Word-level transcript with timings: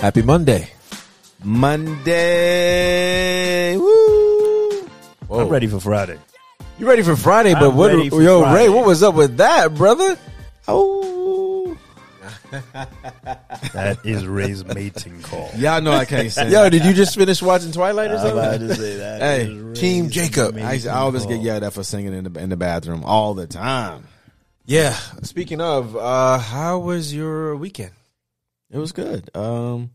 Happy 0.00 0.22
Monday. 0.22 0.70
Monday. 1.44 2.16
Woo. 3.76 4.82
Whoa. 5.28 5.40
I'm 5.40 5.48
ready 5.50 5.66
for 5.66 5.78
Friday. 5.78 6.18
You 6.78 6.88
ready 6.88 7.02
for 7.02 7.16
Friday? 7.16 7.52
But 7.52 7.64
I'm 7.64 7.76
what? 7.76 7.92
ready 7.92 8.08
for 8.08 8.22
yo, 8.22 8.40
Friday. 8.40 8.62
Ray, 8.62 8.70
what 8.70 8.86
was 8.86 9.02
up 9.02 9.14
with 9.14 9.36
that, 9.36 9.74
brother? 9.74 10.16
Oh. 10.66 11.76
That 13.74 13.98
is 14.04 14.26
Ray's 14.26 14.64
mating 14.64 15.22
call. 15.22 15.50
Y'all 15.54 15.80
know 15.80 15.92
I 15.92 16.04
can't 16.04 16.32
say. 16.32 16.50
Yo, 16.52 16.68
did 16.68 16.84
you 16.84 16.92
just 16.92 17.14
finish 17.14 17.40
watching 17.40 17.70
Twilight 17.70 18.10
or 18.10 18.14
I'm 18.14 18.20
something? 18.20 18.38
about 18.38 18.58
to 18.58 18.74
say 18.74 18.96
that. 18.96 19.20
Hey, 19.46 19.72
Team 19.74 20.10
Jacob. 20.10 20.56
I, 20.56 20.72
I 20.72 20.78
mating 20.78 20.88
always 20.88 21.26
get 21.26 21.40
yelled 21.40 21.62
at 21.62 21.72
for 21.72 21.84
singing 21.84 22.12
in 22.12 22.24
the 22.24 22.40
in 22.40 22.48
the 22.48 22.56
bathroom 22.56 23.04
all 23.04 23.34
the 23.34 23.46
time. 23.46 24.08
Yeah. 24.64 24.94
Speaking 25.22 25.60
of, 25.60 25.94
uh, 25.96 26.38
how 26.38 26.78
was 26.80 27.14
your 27.14 27.54
weekend? 27.54 27.92
It 28.70 28.78
was 28.78 28.92
good. 28.92 29.30
Um, 29.34 29.90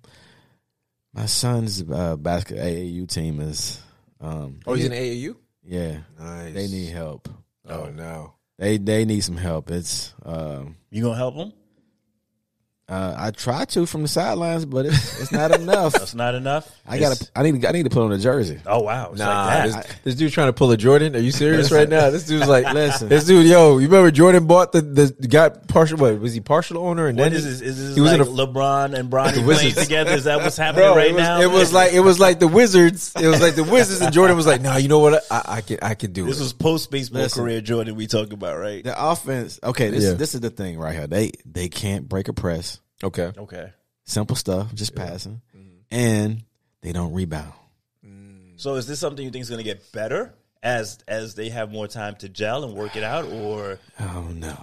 my 1.13 1.25
son's 1.27 1.81
uh, 1.89 2.15
basket 2.17 2.57
AAU 2.57 3.07
team 3.07 3.39
is. 3.39 3.81
Um, 4.19 4.59
Oh, 4.65 4.73
he's 4.73 4.85
in 4.85 4.91
AAU. 4.91 5.35
yeah, 5.63 5.99
Nice. 6.19 6.53
they 6.53 6.67
need 6.67 6.89
help. 6.89 7.29
Oh 7.67 7.85
no. 7.89 8.33
They 8.57 8.77
they 8.77 9.05
need 9.05 9.21
some 9.21 9.37
help. 9.37 9.69
It's 9.71 10.13
um, 10.23 10.75
You 10.91 11.03
gonna 11.03 11.15
help 11.17 11.35
him? 11.35 11.53
Uh, 12.87 13.15
I 13.17 13.31
try 13.31 13.65
to 13.65 13.87
from 13.87 14.03
the 14.03 14.07
sidelines, 14.07 14.63
but 14.63 14.85
it's, 14.85 15.19
it's 15.19 15.31
not 15.31 15.51
enough. 15.51 15.93
That's 15.97 16.13
not 16.13 16.35
enough. 16.35 16.69
I 16.87 16.99
got 16.99 17.17
to 17.17 17.29
I 17.35 17.41
need 17.41 17.59
to, 17.59 17.67
I 17.67 17.71
need 17.71 17.83
to 17.83 17.89
put 17.89 18.03
on 18.03 18.11
a 18.11 18.19
jersey. 18.19 18.59
Oh 18.67 18.81
wow, 18.83 19.09
it's 19.09 19.17
Nah, 19.19 19.45
like 19.47 19.63
this, 19.63 19.75
that. 19.75 19.99
this 20.03 20.15
dude 20.15 20.31
trying 20.31 20.49
to 20.49 20.53
pull 20.53 20.69
a 20.71 20.77
Jordan. 20.77 21.15
Are 21.15 21.19
you 21.19 21.31
serious 21.31 21.71
right 21.71 21.89
now? 21.89 22.11
This 22.11 22.27
dude's 22.27 22.47
like, 22.47 22.71
Listen. 22.75 23.09
this 23.09 23.25
dude, 23.25 23.47
yo, 23.47 23.79
you 23.79 23.87
remember 23.87 24.11
Jordan 24.11 24.45
bought 24.45 24.71
the 24.71 24.81
the 24.81 25.27
got 25.27 25.67
partial? 25.67 25.97
What 25.97 26.19
was 26.19 26.33
he 26.35 26.41
partial 26.41 26.77
owner? 26.77 27.07
And 27.07 27.17
What 27.17 27.23
then 27.31 27.33
is 27.33 27.43
this? 27.43 27.61
Is 27.61 27.77
this 27.87 27.95
he 27.95 28.01
was 28.01 28.13
in 28.13 28.21
a- 28.21 28.25
LeBron 28.25 28.93
and 28.93 29.09
Bronny 29.09 29.43
playing 29.43 29.73
together? 29.73 30.11
Is 30.11 30.25
that 30.25 30.37
what's 30.41 30.57
happening 30.57 30.85
Bro, 30.85 30.95
right 30.95 31.07
it 31.09 31.13
was, 31.15 31.23
now? 31.23 31.41
it 31.41 31.49
was 31.49 31.73
like 31.73 31.93
it 31.93 32.01
was 32.01 32.19
like 32.19 32.37
the 32.39 32.47
Wizards. 32.47 33.13
It 33.19 33.25
was 33.27 33.41
like 33.41 33.55
the 33.55 33.63
Wizards, 33.63 34.01
and 34.01 34.13
Jordan 34.13 34.37
was 34.37 34.45
like, 34.45 34.61
"No, 34.61 34.77
you 34.77 34.89
know 34.89 34.99
what? 34.99 35.23
I, 35.31 35.41
I 35.47 35.61
can 35.61 35.79
I 35.81 35.95
can 35.95 36.11
do 36.13 36.25
this 36.27 36.37
it." 36.39 36.43
was 36.43 36.53
post 36.53 36.91
baseball 36.91 37.27
career 37.29 37.61
Jordan 37.61 37.95
we 37.95 38.05
talking 38.05 38.33
about, 38.33 38.59
right? 38.59 38.83
The 38.83 38.93
offense. 39.11 39.59
Okay, 39.63 39.89
this 39.89 40.03
Yeah. 40.03 40.13
this 40.13 40.35
is 40.35 40.41
the 40.41 40.51
thing 40.51 40.77
right 40.77 40.93
here. 40.95 41.07
They 41.07 41.31
they 41.51 41.67
can't 41.67 42.07
break 42.07 42.27
a 42.27 42.33
press. 42.33 42.74
Okay. 43.03 43.31
Okay. 43.37 43.71
Simple 44.05 44.35
stuff, 44.35 44.73
just 44.73 44.95
passing, 44.95 45.41
Mm-hmm. 45.55 45.75
and 45.91 46.43
they 46.81 46.91
don't 46.91 47.13
rebound. 47.13 47.53
So 48.57 48.75
is 48.75 48.87
this 48.87 48.99
something 48.99 49.25
you 49.25 49.31
think 49.31 49.41
is 49.41 49.49
going 49.49 49.59
to 49.59 49.65
get 49.65 49.91
better 49.91 50.33
as 50.63 50.99
as 51.09 51.35
they 51.35 51.49
have 51.49 51.71
more 51.71 51.87
time 51.89 52.15
to 52.17 52.29
gel 52.29 52.63
and 52.63 52.73
work 52.73 52.95
it 52.95 53.03
out, 53.03 53.25
or 53.25 53.79
Oh 53.99 54.29
no. 54.33 54.55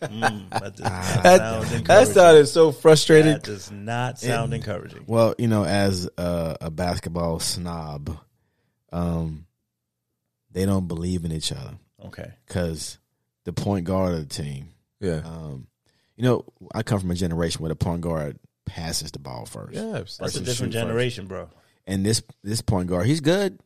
mm, 0.00 0.48
that 0.50 0.76
does 0.76 1.22
That, 1.22 1.84
that 1.86 2.08
sounded 2.08 2.46
so 2.46 2.70
frustrating. 2.70 3.32
That 3.32 3.42
does 3.42 3.70
not 3.72 4.20
sound 4.20 4.54
encouraging. 4.54 5.04
Well, 5.08 5.34
you 5.38 5.48
know, 5.48 5.64
as 5.64 6.08
a, 6.16 6.56
a 6.60 6.70
basketball 6.70 7.40
snob, 7.40 8.16
um, 8.92 9.46
they 10.52 10.64
don't 10.66 10.86
believe 10.86 11.24
in 11.24 11.32
each 11.32 11.50
other 11.50 11.78
Okay. 12.04 12.30
because 12.46 12.98
the 13.44 13.52
point 13.52 13.86
guard 13.86 14.14
of 14.14 14.28
the 14.28 14.34
team. 14.34 14.68
Yeah. 15.00 15.22
Um, 15.24 15.66
you 16.22 16.28
know, 16.28 16.44
I 16.72 16.82
come 16.84 17.00
from 17.00 17.10
a 17.10 17.14
generation 17.16 17.62
where 17.62 17.70
the 17.70 17.74
point 17.74 18.00
guard 18.02 18.38
passes 18.64 19.10
the 19.10 19.18
ball 19.18 19.44
first. 19.44 19.74
Yeah. 19.74 19.90
That's 20.04 20.18
a 20.18 20.40
different 20.40 20.46
shoot 20.46 20.56
first. 20.58 20.72
generation, 20.72 21.26
bro. 21.26 21.48
and 21.86 22.06
this 22.06 22.22
this 22.44 22.60
point 22.60 22.88
guard, 22.88 23.06
he's 23.06 23.20
good, 23.20 23.58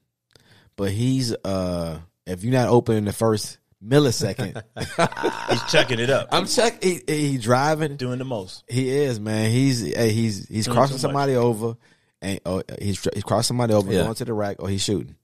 but 0.77 0.91
he's 0.91 1.35
uh, 1.45 1.99
if 2.27 2.45
you're 2.45 2.55
not 2.55 2.69
open 2.69 2.97
in 2.97 3.05
the 3.05 3.13
first 3.13 3.59
millisecond, 3.85 4.63
He's 5.51 5.63
checking 5.71 5.99
it 6.01 6.09
up, 6.09 6.29
I'm 6.33 6.47
check. 6.47 6.83
He, 6.83 7.03
he 7.07 7.37
driving. 7.37 7.97
doing 7.97 8.19
the 8.19 8.25
most. 8.25 8.65
He 8.69 8.89
is 8.89 9.21
man. 9.21 9.51
He's 9.51 9.81
hey, 9.83 10.11
he's 10.13 10.49
he's 10.49 10.65
Doing 10.65 10.77
crossing 10.77 10.97
too 10.97 11.01
somebody 11.03 11.37
over, 11.37 11.77
and 12.23 12.41
oh, 12.47 12.63
he's 12.81 13.07
he's 13.13 13.23
crossing 13.23 13.49
somebody 13.49 13.75
over, 13.75 13.93
Yeah. 13.93 14.05
going 14.05 14.15
to 14.15 14.25
the 14.25 14.33
rack, 14.33 14.57
or 14.61 14.69
he's 14.71 14.83
shooting. 14.83 15.15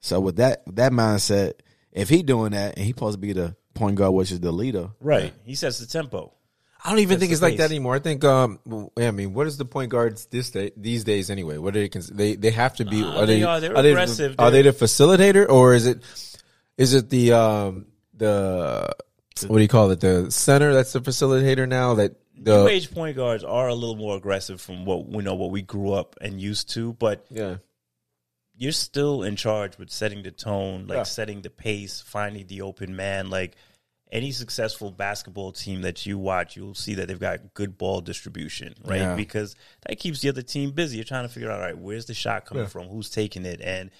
So 0.00 0.20
with 0.20 0.36
that 0.36 0.62
that 0.76 0.92
mindset, 0.92 1.54
if 1.90 2.08
he 2.08 2.22
doing 2.22 2.52
that, 2.52 2.76
and 2.76 2.84
he 2.84 2.92
supposed 2.92 3.14
to 3.14 3.18
be 3.18 3.32
the 3.32 3.56
point 3.74 3.96
guard, 3.96 4.14
which 4.14 4.30
is 4.30 4.38
the 4.38 4.52
leader, 4.52 4.90
Right. 5.00 5.34
He 5.42 5.56
sets 5.56 5.80
the 5.80 5.86
tempo. 5.86 6.32
I 6.84 6.90
don't 6.90 6.98
even 6.98 7.10
That's 7.14 7.20
think 7.20 7.32
it's 7.32 7.40
like 7.42 7.56
that 7.56 7.70
anymore. 7.70 7.94
I 7.94 7.98
think, 7.98 8.24
um, 8.24 8.58
I 8.98 9.10
mean, 9.10 9.32
what 9.32 9.46
is 9.46 9.56
the 9.56 9.64
point 9.64 9.90
guards 9.90 10.26
this 10.26 10.50
day, 10.50 10.70
these 10.76 11.02
days 11.02 11.30
anyway? 11.30 11.56
What 11.56 11.74
are 11.74 11.78
they? 11.80 11.88
cons- 11.88 12.08
They 12.08 12.36
they 12.36 12.50
have 12.50 12.76
to 12.76 12.84
be. 12.84 13.00
Nah, 13.00 13.20
are 13.22 13.26
they 13.26 13.38
they? 13.38 13.42
are. 13.44 13.58
They're 13.60 13.82
they 13.82 13.90
aggressive. 13.92 14.34
Are 14.38 14.50
they 14.50 14.60
the 14.62 14.72
facilitator 14.72 15.48
or 15.48 15.72
is 15.72 15.86
it? 15.86 16.02
Is 16.76 16.92
it 16.92 17.08
the 17.08 17.32
um 17.32 17.86
the 18.12 18.94
what 19.46 19.56
do 19.56 19.62
you 19.62 19.68
call 19.68 19.90
it? 19.92 20.00
The 20.00 20.30
center 20.30 20.74
that's 20.74 20.92
the 20.92 21.00
facilitator 21.00 21.66
now. 21.66 21.94
That 21.94 22.16
New 22.36 22.44
the 22.44 22.66
age 22.68 22.92
point 22.92 23.16
guards 23.16 23.44
are 23.44 23.68
a 23.68 23.74
little 23.74 23.96
more 23.96 24.16
aggressive 24.16 24.60
from 24.60 24.84
what 24.84 25.08
we 25.08 25.22
know, 25.22 25.34
what 25.36 25.50
we 25.52 25.62
grew 25.62 25.92
up 25.92 26.16
and 26.20 26.38
used 26.40 26.70
to, 26.74 26.92
but 26.94 27.24
yeah 27.30 27.56
you're 28.56 28.72
still 28.72 29.24
in 29.24 29.34
charge 29.34 29.78
with 29.78 29.90
setting 29.90 30.22
the 30.22 30.30
tone, 30.30 30.86
like 30.86 30.96
Yeah. 30.98 31.02
setting 31.02 31.42
the 31.42 31.50
pace, 31.50 32.00
finding 32.00 32.46
the 32.46 32.62
open 32.62 32.94
man. 32.94 33.28
Like 33.28 33.56
any 34.14 34.30
successful 34.30 34.90
basketball 34.92 35.50
team 35.52 35.82
that 35.82 36.06
you 36.06 36.16
watch, 36.16 36.56
you'll 36.56 36.74
see 36.74 36.94
that 36.94 37.08
they've 37.08 37.18
got 37.18 37.52
good 37.52 37.76
ball 37.76 38.00
distribution, 38.00 38.72
right? 38.84 39.00
Yeah. 39.00 39.14
Because 39.16 39.56
that 39.86 39.98
keeps 39.98 40.20
the 40.20 40.28
other 40.28 40.40
team 40.40 40.70
busy. 40.70 40.96
You're 40.96 41.04
trying 41.04 41.26
to 41.26 41.34
figure 41.34 41.50
out, 41.50 41.58
all 41.60 41.66
right, 41.66 41.76
where's 41.76 42.06
the 42.06 42.14
shot 42.14 42.46
coming 42.46 42.62
Yeah. 42.62 42.68
from? 42.68 42.86
Who's 42.86 43.10
taking 43.10 43.44
it? 43.44 43.60
And 43.60 43.90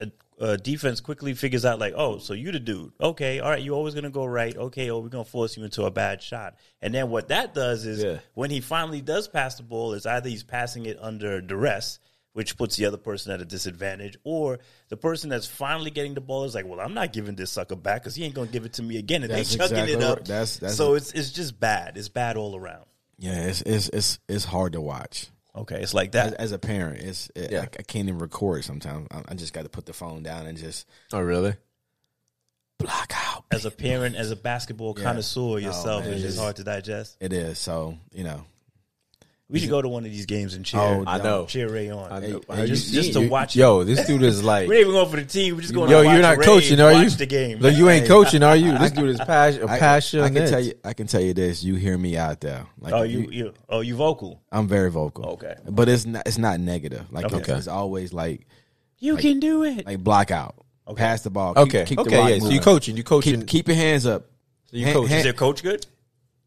a, 0.00 0.10
a 0.40 0.56
defense 0.58 1.00
quickly 1.00 1.32
figures 1.34 1.64
out, 1.64 1.78
like, 1.78 1.94
oh, 1.96 2.18
so 2.18 2.34
you 2.34 2.50
the 2.50 2.58
dude. 2.58 2.92
Okay, 3.00 3.38
all 3.38 3.50
right, 3.50 3.62
you're 3.62 3.76
always 3.76 3.94
going 3.94 4.02
to 4.04 4.10
go 4.10 4.24
right. 4.24 4.56
Okay, 4.56 4.90
oh, 4.90 4.98
we're 4.98 5.08
going 5.08 5.24
to 5.24 5.30
force 5.30 5.56
you 5.56 5.62
into 5.62 5.84
a 5.84 5.92
bad 5.92 6.20
shot. 6.20 6.56
And 6.82 6.92
then 6.92 7.08
what 7.08 7.28
that 7.28 7.54
does 7.54 7.86
is 7.86 8.02
Yeah. 8.02 8.18
when 8.34 8.50
he 8.50 8.60
finally 8.60 9.00
does 9.00 9.28
pass 9.28 9.54
the 9.54 9.62
ball, 9.62 9.92
is 9.94 10.06
either 10.06 10.28
he's 10.28 10.42
passing 10.42 10.86
it 10.86 10.98
under 11.00 11.40
duress, 11.40 12.00
which 12.34 12.56
puts 12.58 12.76
the 12.76 12.84
other 12.84 12.96
person 12.98 13.32
at 13.32 13.40
a 13.40 13.44
disadvantage, 13.44 14.16
or 14.24 14.58
the 14.88 14.96
person 14.96 15.30
that's 15.30 15.46
finally 15.46 15.90
getting 15.90 16.14
the 16.14 16.20
ball 16.20 16.44
is 16.44 16.54
like, 16.54 16.66
"Well, 16.66 16.80
I'm 16.80 16.92
not 16.92 17.12
giving 17.12 17.34
this 17.36 17.50
sucker 17.50 17.76
back 17.76 18.02
because 18.02 18.14
he 18.14 18.24
ain't 18.24 18.34
gonna 18.34 18.48
give 18.50 18.64
it 18.66 18.74
to 18.74 18.82
me 18.82 18.98
again." 18.98 19.22
And 19.22 19.30
That's 19.32 19.50
they 19.50 19.56
chucking 19.58 19.76
exactly 19.78 19.94
it 19.94 20.02
up. 20.02 20.18
right. 20.18 20.26
That's- 20.26 20.56
that's 20.58 20.76
so 20.76 20.94
it. 20.94 20.98
it's 20.98 21.12
it's 21.12 21.30
just 21.32 21.58
bad. 21.58 21.96
It's 21.96 22.08
bad 22.10 22.36
all 22.36 22.54
around. 22.54 22.84
yeah, 23.18 23.46
it's 23.46 23.62
it's 23.62 23.88
it's 23.88 24.18
it's 24.28 24.44
hard 24.44 24.72
to 24.74 24.80
watch. 24.80 25.28
Okay, 25.56 25.80
it's 25.80 25.94
like 25.94 26.12
that. 26.12 26.34
as 26.34 26.50
a 26.50 26.58
parent, 26.58 27.00
it's 27.02 27.30
it, 27.36 27.52
Yeah. 27.52 27.60
I, 27.60 27.62
I 27.64 27.82
can't 27.82 28.08
even 28.08 28.18
record 28.18 28.64
sometimes. 28.64 29.06
I, 29.12 29.22
I 29.28 29.34
just 29.34 29.52
got 29.52 29.62
to 29.62 29.68
put 29.68 29.86
the 29.86 29.92
phone 29.92 30.24
down 30.24 30.46
and 30.48 30.58
just 30.58 30.86
oh 31.12 31.20
really 31.20 31.54
block 32.78 33.12
out. 33.14 33.44
As 33.52 33.64
a 33.64 33.70
parent, 33.70 34.16
as 34.16 34.32
a 34.32 34.36
basketball 34.36 34.94
Yeah. 34.98 35.04
connoisseur 35.04 35.40
oh, 35.40 35.56
yourself, 35.56 36.04
man, 36.04 36.14
it's 36.14 36.22
just 36.22 36.34
it's- 36.34 36.42
hard 36.42 36.56
to 36.56 36.64
digest. 36.64 37.16
It 37.20 37.32
is 37.32 37.58
so 37.60 37.96
you 38.12 38.24
know. 38.24 38.44
We 39.54 39.60
should 39.60 39.70
go 39.70 39.80
to 39.80 39.88
one 39.88 40.04
of 40.04 40.10
these 40.10 40.26
games 40.26 40.54
and 40.54 40.64
cheer. 40.64 40.80
Oh, 40.80 41.04
I 41.06 41.18
know. 41.18 41.46
cheer 41.46 41.68
Ray 41.70 41.88
on. 41.88 42.10
I 42.12 42.20
Hey, 42.20 42.32
know. 42.32 42.40
hey, 42.50 42.62
Are 42.62 42.66
just- 42.66 42.92
just 42.92 43.12
to 43.14 43.28
watch 43.28 43.54
Yo, 43.54 43.84
this 43.84 44.04
dude 44.06 44.22
is 44.22 44.42
like. 44.52 44.68
we 44.68 44.74
ain't 44.76 44.82
even 44.82 44.94
going 44.94 45.08
for 45.08 45.16
the 45.16 45.24
team. 45.24 45.54
We're 45.54 45.60
just 45.62 45.72
going. 45.72 45.90
Yo, 45.90 46.00
to 46.02 46.06
watch 46.08 46.12
you're 46.14 46.22
not 46.22 46.38
Ray 46.38 46.44
coaching, 46.44 46.80
are 46.80 46.92
watch 46.92 47.04
you? 47.04 47.10
The 47.10 47.26
game. 47.26 47.60
Like, 47.60 47.76
you 47.76 47.88
ain't 47.88 48.06
coaching, 48.06 48.42
are 48.42 48.56
you? 48.56 48.76
This 48.76 48.90
dude 48.90 49.08
is 49.10 49.18
passion, 49.20 49.68
I, 49.68 49.78
passionate. 49.78 50.24
I 50.24 50.30
can 50.30 50.48
tell 50.48 50.60
you. 50.60 50.72
I 50.84 50.92
can 50.92 51.06
tell 51.06 51.20
you 51.20 51.34
this. 51.34 51.62
You 51.64 51.76
hear 51.76 51.96
me 51.96 52.16
out 52.16 52.40
there. 52.40 52.66
Like 52.80 52.92
oh, 52.92 53.02
if 53.04 53.10
you, 53.12 53.28
you 53.30 53.54
oh 53.68 53.80
you 53.80 53.94
vocal. 53.94 54.42
I'm 54.52 54.66
very 54.68 54.90
vocal. 54.90 55.24
Okay. 55.34 55.54
but 55.68 55.88
it's 55.88 56.04
not. 56.04 56.26
It's 56.26 56.36
not 56.38 56.58
negative. 56.60 57.06
Like 57.12 57.26
it's, 57.26 57.34
Okay. 57.34 57.52
it's 57.54 57.68
always 57.68 58.12
like 58.12 58.46
You 58.98 59.16
can 59.16 59.38
do 59.40 59.62
it. 59.62 59.86
like 59.86 60.02
block 60.02 60.30
out, 60.32 60.56
Okay. 60.88 60.98
pass 61.00 61.22
the 61.22 61.30
ball. 61.30 61.54
Keep, 61.54 61.62
Okay, 61.68 61.84
keep 61.84 61.96
the 61.98 62.02
okay, 62.02 62.18
rock 62.18 62.28
yeah. 62.30 62.38
So 62.38 62.44
you 62.46 62.50
moving. 62.50 62.60
coaching, 62.62 62.96
you 62.96 63.04
coaching. 63.04 63.40
Keep, 63.40 63.46
keep 63.48 63.68
your 63.68 63.76
hands 63.76 64.04
up. 64.04 64.26
so 64.70 64.76
you 64.76 64.92
coach. 64.92 65.10
Is 65.12 65.22
their 65.22 65.32
coach 65.32 65.62
good? 65.62 65.86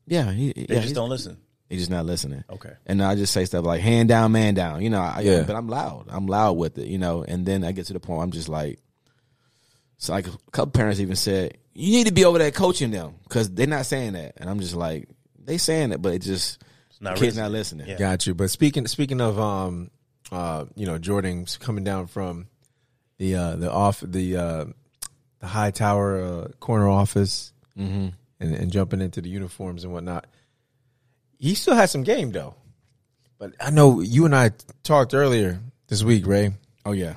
Yeah, 0.10 0.31
he, 0.31 0.51
They 0.53 0.75
yeah. 0.75 0.81
just 0.81 0.95
don't 0.95 1.10
listen. 1.10 1.38
He's 1.69 1.80
just 1.81 1.92
not 1.92 2.06
listening. 2.06 2.44
Okay. 2.50 2.74
And 2.86 3.02
I 3.04 3.16
just 3.16 3.34
say 3.34 3.46
stuff 3.46 3.66
like 3.66 3.81
hand 3.81 4.10
down, 4.10 4.31
man 4.31 4.54
down. 4.54 4.81
You 4.81 4.90
know, 4.90 5.02
I, 5.02 5.22
Yeah. 5.22 5.44
but 5.44 5.56
I'm 5.56 5.68
loud. 5.68 6.06
I'm 6.10 6.28
loud 6.28 6.54
with 6.54 6.78
it, 6.78 6.88
you 6.88 6.98
know. 6.98 7.24
And 7.24 7.46
then 7.46 7.64
I 7.64 7.72
get 7.72 7.88
to 7.88 7.94
the 7.94 8.00
point 8.00 8.18
where 8.18 8.24
I'm 8.24 8.31
just 8.31 8.50
like, 8.50 8.80
so 9.98 10.14
like 10.14 10.28
a 10.28 10.31
couple 10.52 10.72
parents 10.72 11.00
even 11.00 11.16
said, 11.16 11.58
you 11.74 11.92
need 11.92 12.08
to 12.08 12.14
be 12.14 12.25
over 12.25 12.38
there 12.38 12.52
coaching 12.52 12.92
them 12.92 13.16
because 13.24 13.50
they're 13.52 13.68
not 13.68 13.86
saying 13.86 14.14
that. 14.14 14.34
And 14.38 14.50
I'm 14.50 14.60
just 14.60 14.75
like, 14.75 15.10
they 15.44 15.58
saying 15.58 15.92
it, 15.92 16.02
but 16.02 16.14
it 16.14 16.19
just, 16.22 16.62
It's 16.90 17.02
not 17.02 17.16
kids 17.16 17.36
listening. 17.36 17.44
not 17.44 17.52
listening. 17.52 17.88
Yeah. 17.88 17.98
Got 17.98 18.28
you. 18.28 18.34
But 18.36 18.50
speaking 18.50 18.86
speaking 18.88 19.22
of 19.22 19.40
um 19.40 19.90
uh 20.31 20.66
you 20.75 20.86
know 20.86 20.98
Jordan's 20.98 21.58
coming 21.58 21.84
down 21.84 22.08
from 22.08 22.48
the 23.18 23.36
uh 23.36 23.56
the 23.56 23.72
off 23.72 24.02
the 24.06 24.36
uh 24.36 24.66
the 25.40 25.48
high 25.48 25.72
tower 25.72 26.20
uh, 26.24 26.48
corner 26.60 26.88
office 26.90 27.54
Mm-hmm. 27.80 28.08
and, 28.40 28.56
and 28.56 28.72
jumping 28.72 29.02
into 29.02 29.22
the 29.22 29.30
uniforms 29.30 29.84
and 29.84 29.94
whatnot. 29.94 30.25
He 31.38 31.56
still 31.56 31.75
has 31.75 31.92
some 31.92 32.04
game 32.04 32.31
though. 32.31 32.56
But 33.38 33.54
I 33.60 33.69
know 33.69 34.00
you 34.00 34.25
and 34.25 34.36
I 34.36 34.51
talked 34.84 35.13
earlier 35.13 35.60
this 35.88 36.04
week, 36.04 36.25
Ray. 36.25 36.54
Oh, 36.86 36.92
yeah. 36.92 37.13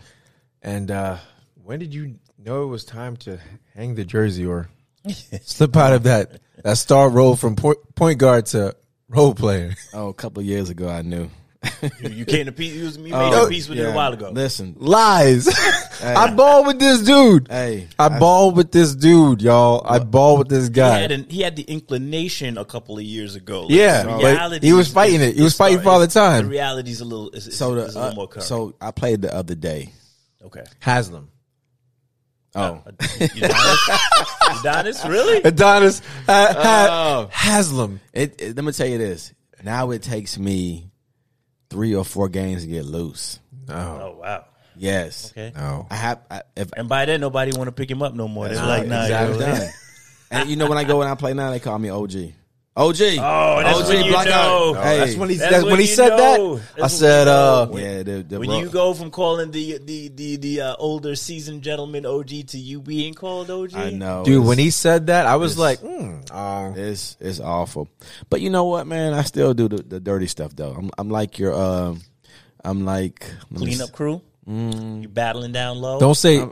And 0.63 0.91
uh 0.91 1.19
when 1.63 1.79
did 1.79 1.95
you 1.95 2.17
know 2.39 2.65
it 2.65 2.67
was 2.67 2.85
time 2.85 3.17
to 3.19 3.39
hang 3.75 3.95
the 3.95 4.05
jersey 4.05 4.45
or 4.45 4.69
slip 5.43 5.77
out 5.77 5.93
of 5.93 6.03
that 6.03 6.41
that 6.63 6.77
star 6.79 7.09
role 7.09 7.37
from 7.37 7.57
point, 7.57 7.79
point 7.95 8.19
guard 8.19 8.47
to 8.47 8.77
role 9.09 9.35
player? 9.35 9.75
Oh, 9.95 10.09
a 10.09 10.15
couple 10.15 10.41
of 10.41 10.47
years 10.47 10.69
ago, 10.71 10.89
I 10.89 11.03
knew. 11.03 11.31
You, 12.01 12.09
you 12.11 12.25
came 12.25 12.47
to 12.47 12.53
peace. 12.53 12.73
You, 12.75 12.85
was, 12.85 12.97
you 12.97 13.13
Oh, 13.15 13.31
made 13.31 13.37
a 13.47 13.49
peace 13.49 13.69
with 13.69 13.79
it 13.79 13.83
yeah. 13.83 13.89
a 13.93 13.95
while 13.95 14.13
ago. 14.15 14.31
Listen, 14.33 14.77
Lies. 14.79 15.47
I 16.03 16.33
ball 16.35 16.65
with 16.65 16.79
this 16.79 17.03
dude. 17.03 17.49
Hey, 17.51 17.89
I 17.99 18.07
I- 18.07 18.19
ball 18.19 18.53
with 18.53 18.73
this 18.73 18.95
dude, 18.95 19.43
y'all. 19.43 19.83
I 19.87 19.99
ball 19.99 20.39
with 20.39 20.49
this 20.49 20.65
He 20.69 20.73
guy. 20.73 20.99
had, 21.01 21.13
an, 21.13 21.27
he 21.29 21.43
had 21.43 21.57
the 21.57 21.63
inclination 21.63 22.57
a 22.57 22.65
couple 22.65 22.97
of 22.97 23.05
years 23.05 23.35
ago. 23.35 23.63
Like, 23.63 23.71
Yeah, 23.73 24.17
reality 24.17 24.67
he 24.67 24.73
was 24.73 24.91
fighting 24.91 25.21
it. 25.21 25.37
He 25.37 25.43
was 25.43 25.55
fighting 25.55 25.81
for 25.81 25.91
all 25.91 26.01
the 26.01 26.07
time. 26.07 26.45
The 26.45 26.51
reality's 26.51 27.01
a 27.03 27.05
little, 27.05 27.29
is, 27.31 27.47
is, 27.47 27.57
So 27.59 27.75
is 27.75 27.93
the 27.95 28.01
a 28.01 28.01
little 28.01 28.13
uh, 28.13 28.15
more 28.15 28.29
current. 28.29 28.45
so 28.47 28.75
I 28.81 28.91
played 28.91 29.21
the 29.23 29.35
other 29.35 29.55
day. 29.55 29.93
okay. 30.43 30.65
Haslem. 30.81 31.29
Oh, 32.55 32.83
Adonis 32.87 33.33
Udonis? 34.51 35.09
Really? 35.09 35.43
Adonis 35.45 36.01
ha, 36.27 36.55
ha, 36.57 36.89
Oh. 36.91 37.29
Haslem. 37.31 38.01
it, 38.13 38.41
it- 38.41 38.57
let 38.57 38.65
me 38.65 38.73
tell 38.73 38.87
you 38.89 38.99
this. 38.99 39.33
Now 39.63 39.91
it 39.91 40.03
takes 40.03 40.39
me 40.39 40.90
three 41.71 41.95
or 41.95 42.05
four 42.05 42.29
games 42.29 42.63
to 42.63 42.69
get 42.69 42.85
loose. 42.85 43.41
No, 43.69 43.75
oh, 43.75 44.01
oh 44.03 44.21
wow. 44.21 44.45
Yes. 44.77 45.33
Okay. 45.33 45.53
no. 45.55 45.87
I 45.91 45.97
have. 45.97 46.21
I, 46.31 46.43
if 46.57 46.71
And 46.77 46.89
by 46.89 47.05
then, 47.05 47.21
nobody 47.21 47.53
want 47.57 47.69
to 47.69 47.73
pick 47.73 47.91
him 47.91 48.03
up 48.03 48.15
no 48.15 48.29
more. 48.29 48.47
They're 48.47 48.57
That's 48.57 48.67
like, 48.67 48.81
right, 48.81 48.89
nah, 48.89 49.03
exactly. 49.03 49.39
yo. 49.39 49.47
I'm 49.47 49.59
done. 49.59 49.69
and 50.31 50.49
you 50.51 50.57
know 50.57 50.69
when 50.69 50.79
I 50.79 50.85
go 50.85 51.03
and 51.03 51.11
I 51.11 51.15
play 51.15 51.35
now, 51.35 51.51
they 51.51 51.61
call 51.61 51.79
me 51.79 51.91
OG. 51.91 52.33
OG. 52.81 52.97
Oh, 53.21 53.63
that's 53.63 53.89
when 53.89 54.05
you 54.05 54.11
block 54.11 54.27
know. 54.27 54.75
Hey, 54.75 54.99
That's 54.99 55.15
when 55.17 55.29
he 55.29 55.37
That's 55.37 55.51
that's 55.51 55.65
when 55.65 55.73
when 55.73 55.81
he 55.81 55.87
said 55.87 56.09
know. 56.11 56.57
that. 56.57 56.63
That's 56.77 56.95
I 56.95 56.97
said, 56.97 57.29
uh, 57.29 57.65
know. 57.67 57.77
yeah, 57.77 58.03
the, 58.03 58.23
the 58.23 58.39
When 58.39 58.49
bro- 58.49 58.59
you 58.61 58.69
go 58.71 58.95
from 58.95 59.11
calling 59.11 59.51
the 59.51 59.79
the 59.79 60.09
the 60.09 60.37
the 60.37 60.61
uh, 60.63 60.77
older 60.79 61.15
seasoned 61.15 61.63
gentleman 61.63 62.07
OG 62.07 62.29
to 62.49 62.59
you 62.59 62.81
being 62.81 63.15
called 63.15 63.51
OG, 63.51 63.75
I 63.75 63.91
know, 63.91 64.25
dude, 64.25 64.45
when 64.47 64.59
he 64.59 64.71
said 64.71 65.09
that, 65.09 65.27
I 65.27 65.37
was 65.37 65.59
like, 65.59 65.81
mm, 65.81 66.27
oh. 66.33 66.75
It's 66.77 67.17
it's 67.21 67.39
awful. 67.41 67.89
But 68.31 68.41
you 68.41 68.51
know 68.51 68.65
what, 68.65 68.87
man? 68.87 69.13
I 69.15 69.23
still 69.23 69.53
do 69.55 69.69
the, 69.69 69.83
the 69.83 70.01
dirty 70.01 70.27
stuff 70.27 70.57
though. 70.57 70.73
I'm 70.73 70.91
I'm 70.97 71.11
like 71.11 71.39
your 71.39 71.55
um 71.55 72.01
I'm 72.65 72.85
like 72.85 73.25
let 73.51 73.59
cleanup 73.61 73.89
s- 73.89 73.95
crew. 73.95 74.23
You 74.47 75.07
battling 75.09 75.53
down 75.53 75.79
low. 75.79 76.01
Don't 76.01 76.17
say. 76.17 76.45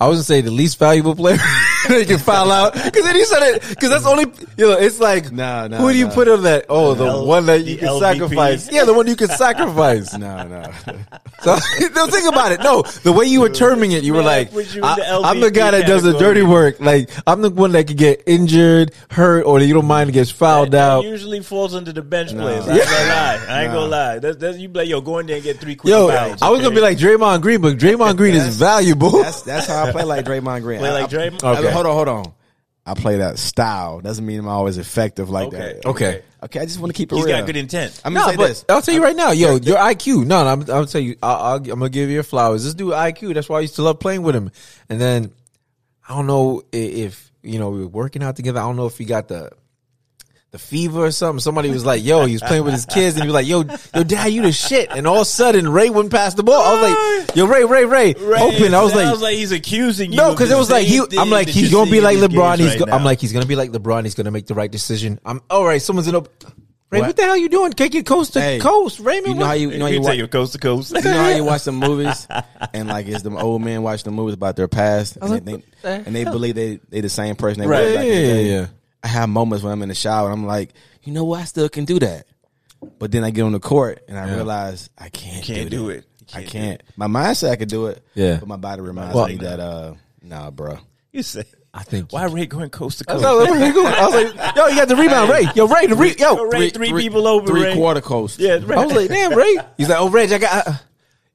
I 0.00 0.08
was 0.08 0.16
gonna 0.18 0.24
say 0.24 0.40
the 0.40 0.50
least 0.50 0.78
valuable 0.78 1.14
player. 1.14 1.38
they 1.88 2.04
can 2.04 2.18
foul 2.18 2.50
out 2.50 2.72
because 2.74 3.04
then 3.04 3.14
he 3.14 3.24
said 3.24 3.42
it 3.56 3.62
because 3.68 3.90
that's 3.90 4.06
only 4.06 4.24
you 4.56 4.66
know. 4.68 4.72
It's 4.78 4.98
like 5.00 5.30
Nah, 5.32 5.68
nah, 5.68 5.76
who 5.78 5.92
do 5.92 5.98
you 5.98 6.06
nah. 6.08 6.14
put 6.14 6.28
on 6.28 6.42
that? 6.42 6.66
Oh, 6.68 6.94
the 6.94 7.06
L- 7.06 7.26
one 7.26 7.46
that 7.46 7.64
you 7.64 7.76
can 7.76 7.88
LVP. 7.88 8.00
sacrifice. 8.00 8.72
Yeah, 8.72 8.84
the 8.84 8.92
one 8.94 9.06
you 9.06 9.16
can 9.16 9.28
sacrifice. 9.44 10.16
No, 10.16 10.46
no. 10.48 10.62
So 11.42 11.54
no, 11.94 12.06
think 12.08 12.28
about 12.28 12.52
it. 12.52 12.60
No, 12.60 12.82
the 12.82 13.12
way 13.12 13.26
you 13.26 13.40
were 13.40 13.48
terming 13.50 13.92
it, 13.92 14.02
you 14.02 14.14
were 14.14 14.22
like, 14.22 14.48
I, 14.52 15.30
am 15.30 15.40
the 15.40 15.50
guy 15.50 15.70
that 15.70 15.86
does 15.86 16.02
the 16.02 16.18
dirty 16.18 16.42
work. 16.42 16.80
Like 16.80 17.10
I'm 17.26 17.42
the 17.42 17.50
one 17.50 17.72
that 17.72 17.86
could 17.86 17.96
get 17.98 18.22
injured, 18.26 18.92
hurt, 19.10 19.44
or 19.46 19.60
you 19.60 19.74
don't 19.74 19.86
mind 19.86 20.12
gets 20.12 20.30
fouled 20.30 20.68
that, 20.68 20.78
that 20.78 20.90
out. 20.90 21.04
usually 21.04 21.40
falls 21.40 21.74
under 21.74 21.92
the 21.92 22.02
bench 22.02 22.32
No. 22.32 22.42
players. 22.42 22.66
I 22.68 22.72
ain't 22.72 22.84
gonna 22.84 23.08
lie. 23.08 23.46
I 23.48 23.62
ain't 23.64 23.72
No. 23.72 23.78
gonna 23.80 23.90
lie. 23.90 24.18
That's, 24.18 24.36
that's, 24.38 24.58
you 24.58 24.68
like, 24.68 24.88
yo, 24.88 25.00
go 25.00 25.18
in 25.18 25.26
there 25.26 25.36
and 25.36 25.44
get 25.44 25.60
three 25.60 25.76
quick 25.76 25.90
Yo, 25.90 26.08
fouls. 26.08 26.42
I 26.42 26.48
was 26.50 26.60
gonna 26.62 26.74
be 26.74 26.80
like 26.80 26.98
Draymond 26.98 27.42
Green, 27.42 27.60
but 27.60 27.76
Draymond 27.76 28.16
Green 28.16 28.34
is 28.34 28.56
valuable. 28.56 29.10
That's 29.22 29.42
that's 29.42 29.66
how 29.66 29.83
I 29.88 29.92
play 29.92 30.04
like 30.04 30.24
Draymond 30.24 30.62
Green. 30.62 30.78
Play 30.80 30.90
I- 30.90 30.92
like 31.02 31.12
I- 31.12 31.16
Draymond? 31.16 31.44
I- 31.44 31.58
Okay. 31.60 31.70
hold 31.70 31.86
on, 31.86 31.92
hold 31.94 32.08
on. 32.08 32.32
I 32.86 32.92
play 32.94 33.16
that 33.18 33.38
style. 33.38 34.00
Doesn't 34.00 34.26
mean 34.26 34.38
I'm 34.40 34.48
always 34.48 34.76
effective 34.76 35.30
like 35.30 35.48
Okay. 35.48 35.56
that. 35.56 35.86
Okay. 35.86 36.22
Okay, 36.42 36.60
I 36.60 36.66
just 36.66 36.78
want 36.78 36.92
to 36.92 36.96
keep 36.96 37.10
it 37.10 37.16
he's 37.16 37.24
real. 37.24 37.38
got 37.38 37.46
good 37.46 37.56
intent. 37.56 37.98
I'm 38.04 38.12
No, 38.12 38.20
gonna 38.20 38.32
say 38.32 38.36
but 38.36 38.48
this. 38.48 38.64
I'll 38.68 38.82
tell 38.82 38.94
you 38.94 39.02
right 39.02 39.16
now, 39.16 39.30
yo, 39.30 39.56
your 39.56 39.78
IQ. 39.78 40.26
No, 40.26 40.44
no 40.44 40.50
I'm, 40.50 40.70
I'll 40.70 40.84
tell 40.84 41.00
you. 41.00 41.16
I'll, 41.22 41.36
I'll, 41.36 41.54
I'm 41.56 41.62
gonna 41.64 41.88
give 41.88 42.08
you 42.10 42.14
your 42.16 42.22
flowers. 42.22 42.64
This 42.64 42.74
dude 42.74 42.92
IQ. 42.92 43.32
That's 43.32 43.48
why 43.48 43.58
I 43.58 43.60
used 43.62 43.76
to 43.76 43.82
love 43.82 43.98
playing 44.00 44.22
with 44.22 44.36
him. 44.36 44.50
And 44.90 45.00
then 45.00 45.32
I 46.06 46.14
don't 46.14 46.26
know 46.26 46.60
i- 46.74 46.76
if 46.76 47.32
you 47.42 47.58
know 47.58 47.70
we 47.70 47.80
were 47.80 47.86
working 47.88 48.22
out 48.22 48.36
together. 48.36 48.60
I 48.60 48.64
don't 48.64 48.76
know 48.76 48.84
if 48.84 48.98
he 48.98 49.06
got 49.06 49.28
the 49.28 49.50
the 50.54 50.58
fever 50.60 51.04
or 51.06 51.10
something. 51.10 51.40
Somebody 51.40 51.68
was 51.70 51.84
like, 51.84 52.04
"Yo," 52.04 52.26
he 52.26 52.34
was 52.34 52.42
playing 52.42 52.62
with 52.62 52.74
his 52.74 52.86
kids, 52.86 53.16
and 53.16 53.24
he 53.24 53.26
was 53.28 53.34
like, 53.34 53.46
"Yo, 53.48 53.62
yo, 53.92 54.04
dad, 54.04 54.26
you 54.32 54.40
the 54.42 54.52
shit." 54.52 54.88
And 54.90 55.04
all 55.04 55.16
of 55.16 55.22
a 55.22 55.24
sudden, 55.24 55.68
Ray 55.68 55.90
wouldn't 55.90 56.12
pass 56.14 56.34
the 56.34 56.44
ball. 56.44 56.62
I 56.62 56.72
was 56.80 56.90
like, 57.26 57.36
"Yo, 57.36 57.46
Ray, 57.46 57.64
Ray, 57.64 57.84
Ray, 57.84 58.14
Right, 58.14 58.40
open." 58.40 58.72
I 58.72 58.80
was 58.82 58.92
it 58.92 58.96
like, 58.96 59.06
sounds 59.06 59.20
like 59.20 59.34
he's 59.34 59.50
accusing 59.50 60.12
you. 60.12 60.16
no, 60.16 60.30
because 60.30 60.52
it 60.52 60.56
was 60.56 60.70
like 60.70 60.86
he. 60.86 61.00
I'm 61.18 61.28
like 61.28 61.48
he's 61.48 61.72
gonna 61.72 61.90
be 61.90 62.00
like 62.00 62.18
LeBron. 62.18 62.56
games 62.58 62.72
He's. 62.72 62.80
right 62.80 62.88
Go, 62.88 62.96
I'm 62.96 63.02
like 63.04 63.20
he's 63.20 63.32
gonna 63.32 63.46
be 63.46 63.56
like 63.56 63.72
LeBron. 63.72 64.04
He's 64.04 64.14
gonna 64.14 64.30
make 64.30 64.46
the 64.46 64.54
right 64.54 64.70
decision. 64.70 65.18
I'm 65.24 65.40
all 65.50 65.64
right. 65.64 65.82
Someone's 65.82 66.06
in 66.08 66.14
a. 66.14 66.20
Ray, 66.90 67.00
what, 67.00 67.06
What? 67.08 67.16
the 67.16 67.22
hell 67.24 67.36
you 67.36 67.48
doing? 67.48 67.72
Kick 67.72 67.96
it 67.96 68.06
coast 68.06 68.34
to 68.34 68.40
Hey, 68.40 68.60
coast, 68.60 69.00
Raymond. 69.00 69.26
You 69.26 69.34
know 69.34 69.40
what- 69.40 69.46
how 69.48 69.52
you, 69.54 69.70
you 69.72 69.78
know 69.78 69.86
you 69.86 69.94
you 69.94 69.98
take 70.00 70.06
watch, 70.10 70.16
your 70.18 70.28
coast 70.28 70.52
to 70.52 70.58
coast. 70.60 70.92
you 70.94 71.02
know 71.02 71.12
how 71.24 71.28
you 71.30 71.42
watch 71.42 71.64
the 71.64 71.72
movies 71.72 72.28
and 72.72 72.86
like 72.88 73.08
it's 73.08 73.22
the 73.22 73.36
old 73.36 73.62
men 73.62 73.82
watch 73.82 74.04
the 74.04 74.12
movies 74.12 74.34
about 74.34 74.54
their 74.54 74.68
past 74.68 75.16
and, 75.16 75.28
like, 75.30 75.44
they, 75.44 75.56
the 75.82 75.88
and 75.88 76.14
they 76.14 76.22
believe 76.22 76.54
they 76.54 76.78
they 76.90 77.00
the 77.00 77.08
same 77.08 77.34
person 77.34 77.62
they 77.62 77.66
Right. 77.66 77.84
were 77.88 77.94
back 77.94 78.04
in 78.04 78.08
the 78.10 78.14
Yeah, 78.20 78.34
yeah, 78.34 78.60
yeah. 78.60 78.66
I 79.04 79.08
have 79.08 79.28
moments 79.28 79.62
when 79.62 79.72
I'm 79.72 79.82
in 79.82 79.88
the 79.90 79.94
shower 79.94 80.30
and 80.30 80.40
I'm 80.40 80.46
like, 80.46 80.70
you 81.02 81.12
know 81.12 81.24
what, 81.24 81.40
I 81.40 81.44
still 81.44 81.68
can 81.68 81.84
do 81.84 81.98
that. 82.00 82.26
But 82.98 83.12
then 83.12 83.22
I 83.22 83.30
get 83.30 83.42
on 83.42 83.52
the 83.52 83.60
court 83.60 84.02
and 84.08 84.18
I 84.18 84.26
Yeah. 84.26 84.34
realize 84.34 84.90
I 84.98 85.10
can't, 85.10 85.44
can't 85.44 85.70
do, 85.70 85.76
do 85.78 85.86
that. 85.88 85.98
it. 85.98 86.04
You 86.20 86.26
I 86.32 86.40
can't 86.40 86.50
can't. 86.50 86.82
My 86.96 87.06
mind 87.06 87.36
said 87.36 87.52
I 87.52 87.56
could 87.56 87.68
do 87.68 87.86
it. 87.86 88.02
Yeah. 88.14 88.38
But 88.40 88.48
my 88.48 88.56
body 88.56 88.80
reminds 88.82 89.14
Well- 89.14 89.28
me 89.28 89.36
that 89.36 89.60
uh 89.60 89.94
nah, 90.22 90.50
bro. 90.50 90.78
You 91.12 91.22
say, 91.22 91.44
I 91.72 91.82
think. 91.82 92.12
why 92.12 92.24
Ray 92.26 92.46
going 92.46 92.70
coast 92.70 92.98
to 93.00 93.04
I 93.08 93.14
was, 93.14 93.22
coast? 93.22 93.50
like, 93.50 93.60
I 93.60 94.06
was 94.06 94.14
like, 94.36 94.56
yo, 94.56 94.66
you 94.68 94.76
got 94.76 94.88
the 94.88 94.96
rebound, 94.96 95.30
Ray. 95.30 95.46
Yo, 95.54 95.66
Ray, 95.66 95.86
the 95.86 95.94
re- 95.96 96.14
yo. 96.18 96.44
Ray, 96.44 96.70
three 96.70 96.92
people 96.92 97.26
over, 97.28 97.46
three 97.46 97.62
Ray. 97.64 97.74
quarter 97.74 98.00
coast. 98.00 98.38
Yeah, 98.40 98.58
Ray. 98.64 98.76
I 98.76 98.84
was 98.84 98.94
like, 98.96 99.08
damn, 99.08 99.34
Ray. 99.34 99.58
He's 99.76 99.88
like, 99.88 100.00
oh, 100.00 100.08
Reg, 100.08 100.32
I 100.32 100.38
got. 100.38 100.66
Uh, 100.68 100.72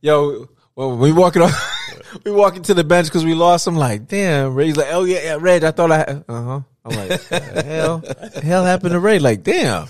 yo, 0.01 0.49
well, 0.79 0.95
we 0.95 1.11
walking 1.11 1.41
on, 1.41 1.51
we 2.23 2.31
walking 2.31 2.63
to 2.63 2.73
the 2.73 2.83
bench 2.85 3.07
because 3.07 3.25
we 3.25 3.33
lost. 3.33 3.67
I'm 3.67 3.75
like, 3.75 4.07
damn, 4.07 4.55
Ray's 4.55 4.77
like, 4.77 4.87
oh 4.91 5.03
yeah, 5.03 5.19
yeah, 5.23 5.37
Reg. 5.39 5.63
I 5.65 5.71
thought 5.71 5.91
I. 5.91 6.01
Uh 6.01 6.41
huh. 6.41 6.59
I'm 6.85 6.95
like, 6.95 7.21
the 7.27 7.63
hell, 7.65 7.97
the 7.99 8.41
hell 8.41 8.63
happened 8.63 8.93
to 8.93 8.99
Ray? 8.99 9.19
Like, 9.19 9.43
damn. 9.43 9.87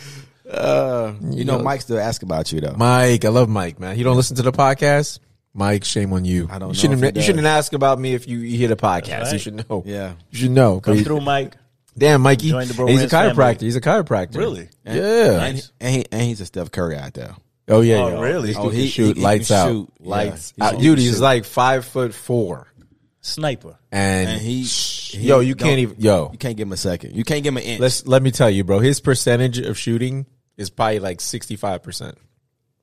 Uh, 0.50 1.14
you 1.30 1.46
know, 1.46 1.58
know- 1.58 1.64
Mike 1.64 1.82
still 1.82 2.00
ask 2.00 2.24
about 2.24 2.52
you 2.52 2.60
though. 2.60 2.74
Mike, 2.76 3.24
I 3.24 3.30
love 3.30 3.48
Mike, 3.50 3.80
man. 3.80 3.96
He 3.96 4.02
don't 4.04 4.16
listen 4.18 4.36
to 4.38 4.42
the 4.42 4.52
podcast. 4.52 5.20
Mike, 5.54 5.84
shame 5.84 6.12
on 6.14 6.26
you. 6.26 6.48
I 6.52 6.58
don't 6.60 6.70
You 6.70 6.76
shouldn't. 6.76 7.04
if 7.04 7.14
he 7.14 7.20
You 7.20 7.26
shouldn't 7.26 7.46
ask 7.48 7.74
about 7.74 8.00
me 8.00 8.14
if 8.14 8.28
you, 8.28 8.40
you 8.40 8.58
hear 8.58 8.68
the 8.68 8.76
podcast. 8.76 9.06
That's 9.08 9.34
You 9.34 9.40
should 9.40 9.70
know. 9.70 9.84
Yeah. 9.86 10.14
You 10.32 10.38
should 10.40 10.52
know. 10.52 10.80
Come 10.80 10.96
he- 10.98 11.04
through, 11.04 11.22
Mike. 11.22 11.56
Damn, 11.98 12.22
Mikey. 12.22 12.52
The 12.52 12.60
He's 12.62 12.80
a 12.80 12.84
Rams 12.86 13.12
family. 13.12 13.34
chiropractor. 13.36 13.62
He's 13.62 13.76
a 13.76 13.82
chiropractor. 13.82 14.36
Really? 14.38 14.70
And, 14.86 14.98
Yeah. 14.98 15.42
And, 15.44 15.58
he- 15.58 15.64
and, 15.82 15.96
he, 15.96 16.06
and 16.12 16.22
he's 16.22 16.40
a 16.42 16.46
Steph 16.46 16.72
Curry 16.72 16.98
out 16.98 17.14
there. 17.14 17.36
Oh 17.70 17.82
yeah. 17.82 17.98
Oh, 18.04 18.10
yo. 18.10 18.22
really? 18.22 18.56
Oh, 18.56 18.64
dude 18.64 18.72
can 18.72 18.80
he- 18.82 18.88
shoot 18.88 19.08
he- 19.16 19.22
he 19.22 19.22
lights 19.22 19.48
can 19.50 19.58
out. 19.58 19.68
shoot. 19.70 19.90
Yeah. 20.00 20.10
Lights 20.10 20.54
He's- 20.58 20.74
out. 20.74 20.80
Dude, 20.82 21.00
he's 21.00 21.14
shoot. 21.16 21.22
like 21.22 21.46
five 21.46 21.86
foot 21.86 22.14
four, 22.14 22.68
Sniper. 23.22 23.78
and, 23.92 24.30
And 24.30 24.42
he, 24.42 24.66
yo, 25.14 25.40
you 25.40 25.56
can't 25.56 25.80
even 25.80 25.96
yo. 26.00 26.30
You 26.32 26.38
can't 26.38 26.58
give 26.58 26.68
him 26.68 26.74
a 26.74 26.78
second. 26.78 27.16
You 27.16 27.24
can't 27.24 27.44
give 27.44 27.54
him 27.54 27.58
an 27.58 27.64
inch. 27.64 27.80
Let's 27.80 28.08
let 28.08 28.24
me 28.24 28.32
tell 28.32 28.50
you, 28.50 28.64
bro. 28.64 28.80
His 28.80 29.00
percentage 29.02 29.60
of 29.60 29.78
shooting 29.78 30.26
is 30.58 30.70
probably 30.70 31.00
like 31.00 31.22
sixty 31.22 31.56
five 31.56 31.84
percent, 31.84 32.18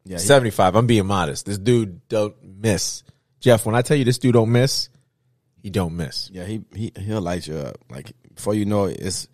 yeah, 0.05 0.19
seventy 0.19 0.51
five. 0.51 0.77
I'm 0.77 0.87
being 0.87 1.07
modest. 1.07 1.47
This 1.47 1.59
dude 1.59 2.07
don't 2.09 2.35
miss. 2.43 3.03
Jeff, 3.41 3.67
when 3.67 3.75
I 3.75 3.83
tell 3.83 3.97
you 3.97 4.05
this 4.05 4.19
dude 4.19 4.35
don't 4.35 4.51
miss, 4.53 4.89
he 5.63 5.71
don't 5.71 5.97
miss. 5.97 6.31
yeah, 6.33 6.45
he 6.45 6.63
he 6.75 6.93
he'll 6.99 7.21
light 7.21 7.47
you 7.47 7.57
up. 7.57 7.77
Like 7.91 8.13
before 8.35 8.55
you 8.55 8.67
know 8.67 8.85
it, 8.85 8.99
it's 9.01 9.27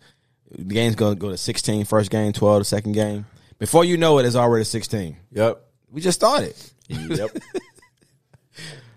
the 0.51 0.63
game's 0.63 0.95
gonna 0.95 1.15
go 1.15 1.29
to 1.29 1.37
16 1.37 1.85
first 1.85 2.09
game, 2.11 2.31
12 2.33 2.59
the 2.61 2.65
second 2.65 2.91
game. 2.93 3.25
Before 3.63 3.85
you 3.85 3.95
know 3.95 4.19
it, 4.19 4.25
it's 4.25 4.35
already 4.35 4.65
16. 4.65 5.15
Yep. 5.31 5.61
We 5.89 6.01
just 6.01 6.19
started. 6.19 6.53
Yep. 6.89 7.31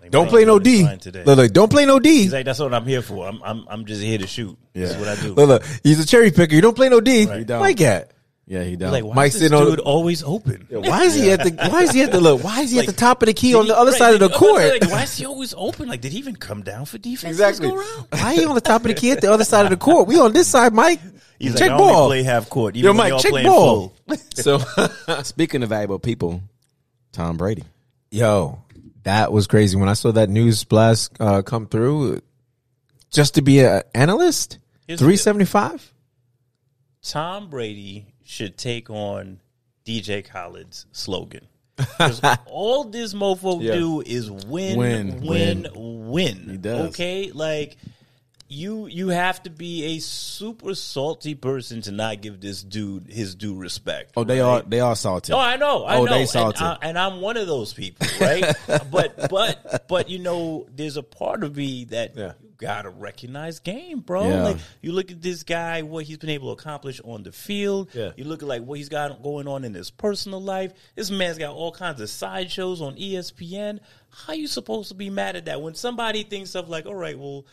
Like, 0.01 0.09
don't 0.11 0.25
Mike 0.25 0.29
play 0.29 0.43
no 0.43 0.59
D. 0.59 0.85
Today. 0.97 1.23
Look, 1.23 1.37
look, 1.37 1.53
don't 1.53 1.71
play 1.71 1.85
no 1.85 1.99
D. 1.99 2.23
He's 2.23 2.33
like, 2.33 2.43
that's 2.43 2.59
what 2.59 2.73
I'm 2.73 2.85
here 2.85 3.01
for. 3.01 3.25
I'm, 3.25 3.41
I'm, 3.43 3.65
I'm 3.69 3.85
just 3.85 4.01
here 4.01 4.17
to 4.17 4.27
shoot. 4.27 4.57
That's 4.73 4.95
what 4.97 5.07
I 5.07 5.15
do. 5.21 5.35
Look, 5.35 5.47
look, 5.47 5.63
he's 5.83 6.01
a 6.01 6.05
cherry 6.05 6.31
picker. 6.31 6.53
You 6.53 6.59
don't 6.59 6.75
play 6.75 6.89
no 6.89 6.99
D. 6.99 7.25
Right. 7.27 7.47
You. 7.47 7.59
Mike 7.59 7.79
at. 7.79 8.11
Yeah, 8.45 8.63
he 8.63 8.71
He's 8.71 8.77
done. 8.79 8.91
like, 8.91 9.05
why 9.05 9.15
Mike's 9.15 9.35
is 9.35 9.39
this 9.41 9.49
sitting 9.51 9.65
on- 9.65 9.71
dude 9.75 9.79
always 9.79 10.21
open? 10.23 10.67
Why 10.69 11.03
is 11.03 11.15
he 11.15 11.31
at 11.31 11.43
the? 11.45 11.69
Why 11.69 11.83
is 11.83 11.91
he 11.91 12.01
at 12.01 12.11
the 12.11 12.19
look? 12.19 12.43
Why 12.43 12.59
is 12.59 12.71
he 12.71 12.79
at 12.79 12.87
the 12.87 12.91
top 12.93 13.21
of 13.21 13.27
the 13.27 13.33
key 13.33 13.51
Did 13.51 13.59
on 13.59 13.63
he- 13.67 13.71
the 13.71 13.77
other 13.77 13.91
right, 13.91 13.97
side 13.97 14.13
of 14.15 14.19
the 14.19 14.27
did- 14.27 14.35
I 14.37 14.41
was 14.41 14.51
court? 14.69 14.81
like, 14.81 14.91
why 14.91 15.03
is 15.03 15.17
he 15.17 15.25
always 15.25 15.53
open? 15.57 15.87
Like, 15.87 16.01
did 16.01 16.11
he 16.11 16.17
even 16.19 16.35
come 16.35 16.61
down 16.63 16.85
for 16.85 16.97
defense? 16.97 17.31
Exactly. 17.31 17.67
This 17.67 17.75
go 17.75 17.95
round? 17.97 18.07
Why 18.11 18.35
are 18.35 18.41
you 18.41 18.49
on 18.49 18.55
the 18.55 18.61
top 18.61 18.81
of 18.81 18.87
the 18.89 18.93
key 18.95 19.11
at 19.11 19.21
the 19.21 19.31
other 19.31 19.45
side 19.45 19.63
of 19.65 19.69
the 19.69 19.77
court? 19.77 20.07
We 20.09 20.19
on 20.19 20.33
this 20.33 20.49
side, 20.49 20.73
Mike. 20.73 20.99
He's 21.39 21.53
check 21.53 21.69
like, 21.69 21.71
I 21.71 21.73
only 21.73 21.93
ball. 21.93 22.07
play 22.07 22.23
half 22.23 22.49
court. 22.49 22.75
Even 22.75 22.85
Yo, 22.85 22.91
when 22.91 23.11
Mike, 23.11 23.21
check 23.21 23.31
playing 23.31 23.47
ball. 23.47 23.75
full. 23.89 23.96
So, 24.35 24.59
Speaking 25.23 25.63
of 25.63 25.69
valuable 25.69 25.99
people, 25.99 26.41
Tom 27.11 27.37
Brady. 27.37 27.63
yo, 28.11 28.61
that 29.03 29.31
was 29.31 29.47
crazy 29.47 29.77
when 29.77 29.89
I 29.89 29.93
saw 29.93 30.11
that 30.11 30.29
news 30.29 30.63
blast 30.63 31.11
uh, 31.19 31.41
come 31.41 31.65
through. 31.67 32.21
Just 33.11 33.35
to 33.35 33.41
be 33.41 33.61
an 33.61 33.83
analyst, 33.95 34.59
three 34.97 35.17
seventy 35.17 35.45
five. 35.45 35.93
Tom 37.01 37.49
Brady 37.49 38.05
should 38.23 38.57
take 38.57 38.89
on 38.89 39.39
DJ 39.85 40.23
Khaled's 40.25 40.85
slogan. 40.91 41.47
all 42.47 42.83
this 42.85 43.13
mofo 43.13 43.61
Yeah. 43.61 43.75
do 43.75 44.01
is 44.01 44.29
win, 44.29 44.77
Win, 44.77 45.21
win, 45.21 45.67
win, 45.75 46.49
He 46.49 46.57
does. 46.57 46.89
Okay, 46.89 47.31
like 47.31 47.77
you 48.49 48.87
you 48.87 49.09
have 49.09 49.43
to 49.43 49.49
be 49.49 49.95
a 49.97 49.99
super 49.99 50.73
salty 50.73 51.35
person 51.35 51.81
to 51.81 51.91
not 51.91 52.21
give 52.21 52.39
this 52.39 52.63
dude 52.63 53.07
his 53.07 53.35
due 53.35 53.55
respect. 53.55 54.13
Oh, 54.15 54.23
they 54.23 54.39
right? 54.39 54.47
are 54.47 54.61
they 54.61 54.79
are 54.79 54.95
salty. 54.95 55.33
No, 55.33 55.39
I 55.39 55.57
know. 55.57 55.83
I 55.83 55.97
Oh, 55.97 56.05
know. 56.05 56.13
they 56.13 56.21
and, 56.21 56.29
salty. 56.29 56.63
I, 56.63 56.77
and 56.81 56.97
I'm 56.97 57.19
one 57.19 57.35
of 57.37 57.45
those 57.47 57.73
people, 57.73 58.07
right? 58.21 58.45
but 58.91 59.29
but 59.29 59.87
but 59.89 60.09
you 60.09 60.19
know, 60.19 60.65
there's 60.73 60.95
a 60.97 61.03
part 61.03 61.43
of 61.43 61.57
me 61.57 61.85
that 61.85 62.15
Yeah. 62.15 62.33
you 62.41 62.49
gotta 62.57 62.89
recognize 62.89 63.59
game, 63.59 63.99
bro. 63.99 64.29
Yeah. 64.29 64.43
Like 64.43 64.57
you 64.81 64.93
look 64.93 65.11
at 65.11 65.21
this 65.21 65.43
guy, 65.43 65.81
what 65.81 66.05
he's 66.05 66.17
been 66.17 66.29
able 66.29 66.55
to 66.55 66.61
accomplish 66.61 67.01
on 67.03 67.23
the 67.23 67.33
field. 67.33 67.89
Yeah. 67.93 68.11
You 68.15 68.23
look 68.23 68.41
at 68.43 68.47
like 68.47 68.61
what 68.63 68.77
he's 68.77 68.89
got 68.89 69.21
going 69.21 69.49
on 69.49 69.65
in 69.65 69.73
his 69.73 69.91
personal 69.91 70.41
life. 70.41 70.71
This 70.95 71.11
man's 71.11 71.37
got 71.37 71.53
all 71.53 71.73
kinds 71.73 71.99
of 71.99 72.09
sideshows 72.09 72.81
on 72.81 72.95
ESPN. 72.95 73.79
How 74.09 74.33
you 74.33 74.47
supposed 74.47 74.87
to 74.89 74.95
be 74.95 75.09
mad 75.09 75.35
at 75.35 75.45
that 75.45 75.61
when 75.61 75.75
somebody 75.75 76.23
thinks 76.23 76.55
of 76.55 76.69
like, 76.69 76.85
all 76.85 76.95
right, 76.95 77.19
well. 77.19 77.45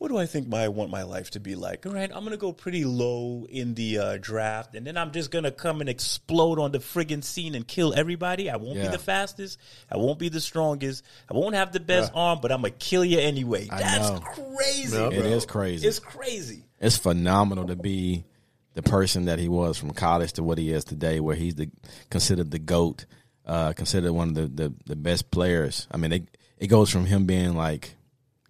What 0.00 0.08
do 0.08 0.16
I 0.16 0.24
think 0.24 0.48
my, 0.48 0.64
I 0.64 0.68
want 0.68 0.90
my 0.90 1.02
life 1.02 1.32
to 1.32 1.40
be 1.40 1.56
like? 1.56 1.84
All 1.84 1.92
right, 1.92 2.10
I'm 2.10 2.24
gonna 2.24 2.38
go 2.38 2.54
pretty 2.54 2.86
low 2.86 3.46
in 3.50 3.74
the 3.74 3.98
uh, 3.98 4.18
draft, 4.18 4.74
and 4.74 4.86
then 4.86 4.96
I'm 4.96 5.12
just 5.12 5.30
gonna 5.30 5.50
come 5.50 5.82
and 5.82 5.90
explode 5.90 6.58
on 6.58 6.72
the 6.72 6.78
friggin' 6.78 7.22
scene 7.22 7.54
and 7.54 7.68
kill 7.68 7.92
everybody. 7.92 8.48
I 8.48 8.56
won't 8.56 8.76
Yeah. 8.78 8.84
be 8.86 8.88
the 8.92 8.98
fastest. 8.98 9.58
I 9.92 9.98
won't 9.98 10.18
be 10.18 10.30
the 10.30 10.40
strongest. 10.40 11.04
I 11.30 11.34
won't 11.36 11.54
have 11.54 11.72
the 11.72 11.80
best 11.80 12.12
arm, 12.14 12.38
but 12.40 12.50
I'm 12.50 12.62
gonna 12.62 12.70
kill 12.70 13.04
you 13.04 13.18
anyway. 13.18 13.66
That's 13.66 14.08
know. 14.08 14.20
crazy. 14.20 14.96
No. 14.96 15.12
It 15.12 15.26
is 15.26 15.44
crazy. 15.44 15.86
It's 15.86 15.98
crazy. 15.98 16.64
it's 16.80 16.96
phenomenal 16.96 17.66
to 17.66 17.76
be 17.76 18.24
the 18.72 18.82
person 18.82 19.26
that 19.26 19.38
he 19.38 19.48
was 19.48 19.76
from 19.76 19.90
college 19.90 20.32
to 20.32 20.42
what 20.42 20.56
he 20.56 20.70
is 20.70 20.84
today, 20.84 21.20
where 21.20 21.36
he's 21.36 21.56
the 21.56 21.68
considered 22.08 22.50
the 22.50 22.58
goat, 22.58 23.04
uh, 23.44 23.74
considered 23.74 24.12
one 24.12 24.28
of 24.30 24.34
the, 24.34 24.48
the, 24.48 24.74
the 24.86 24.96
best 24.96 25.30
players. 25.30 25.86
I 25.90 25.98
mean, 25.98 26.12
it 26.12 26.38
it 26.56 26.68
goes 26.68 26.88
from 26.88 27.04
him 27.04 27.26
being 27.26 27.54
like 27.54 27.96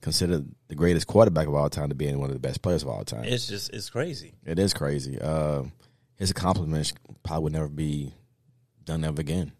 considered 0.00 0.46
the 0.68 0.74
greatest 0.74 1.06
quarterback 1.06 1.46
of 1.46 1.54
all 1.54 1.68
time 1.68 1.88
to 1.90 1.94
being 1.94 2.18
one 2.18 2.30
of 2.30 2.34
the 2.34 2.40
best 2.40 2.62
players 2.62 2.82
of 2.82 2.88
all 2.88 3.04
time. 3.04 3.24
It's 3.24 3.46
just 3.46 3.72
it's 3.72 3.90
crazy. 3.90 4.34
It 4.44 4.58
is 4.58 4.72
crazy. 4.72 5.20
Uh, 5.20 5.64
his 6.16 6.30
accomplishments 6.30 6.92
probably 7.22 7.44
would 7.44 7.52
never 7.52 7.68
be 7.68 8.14
done 8.84 9.04
ever 9.04 9.20
again. 9.20 9.52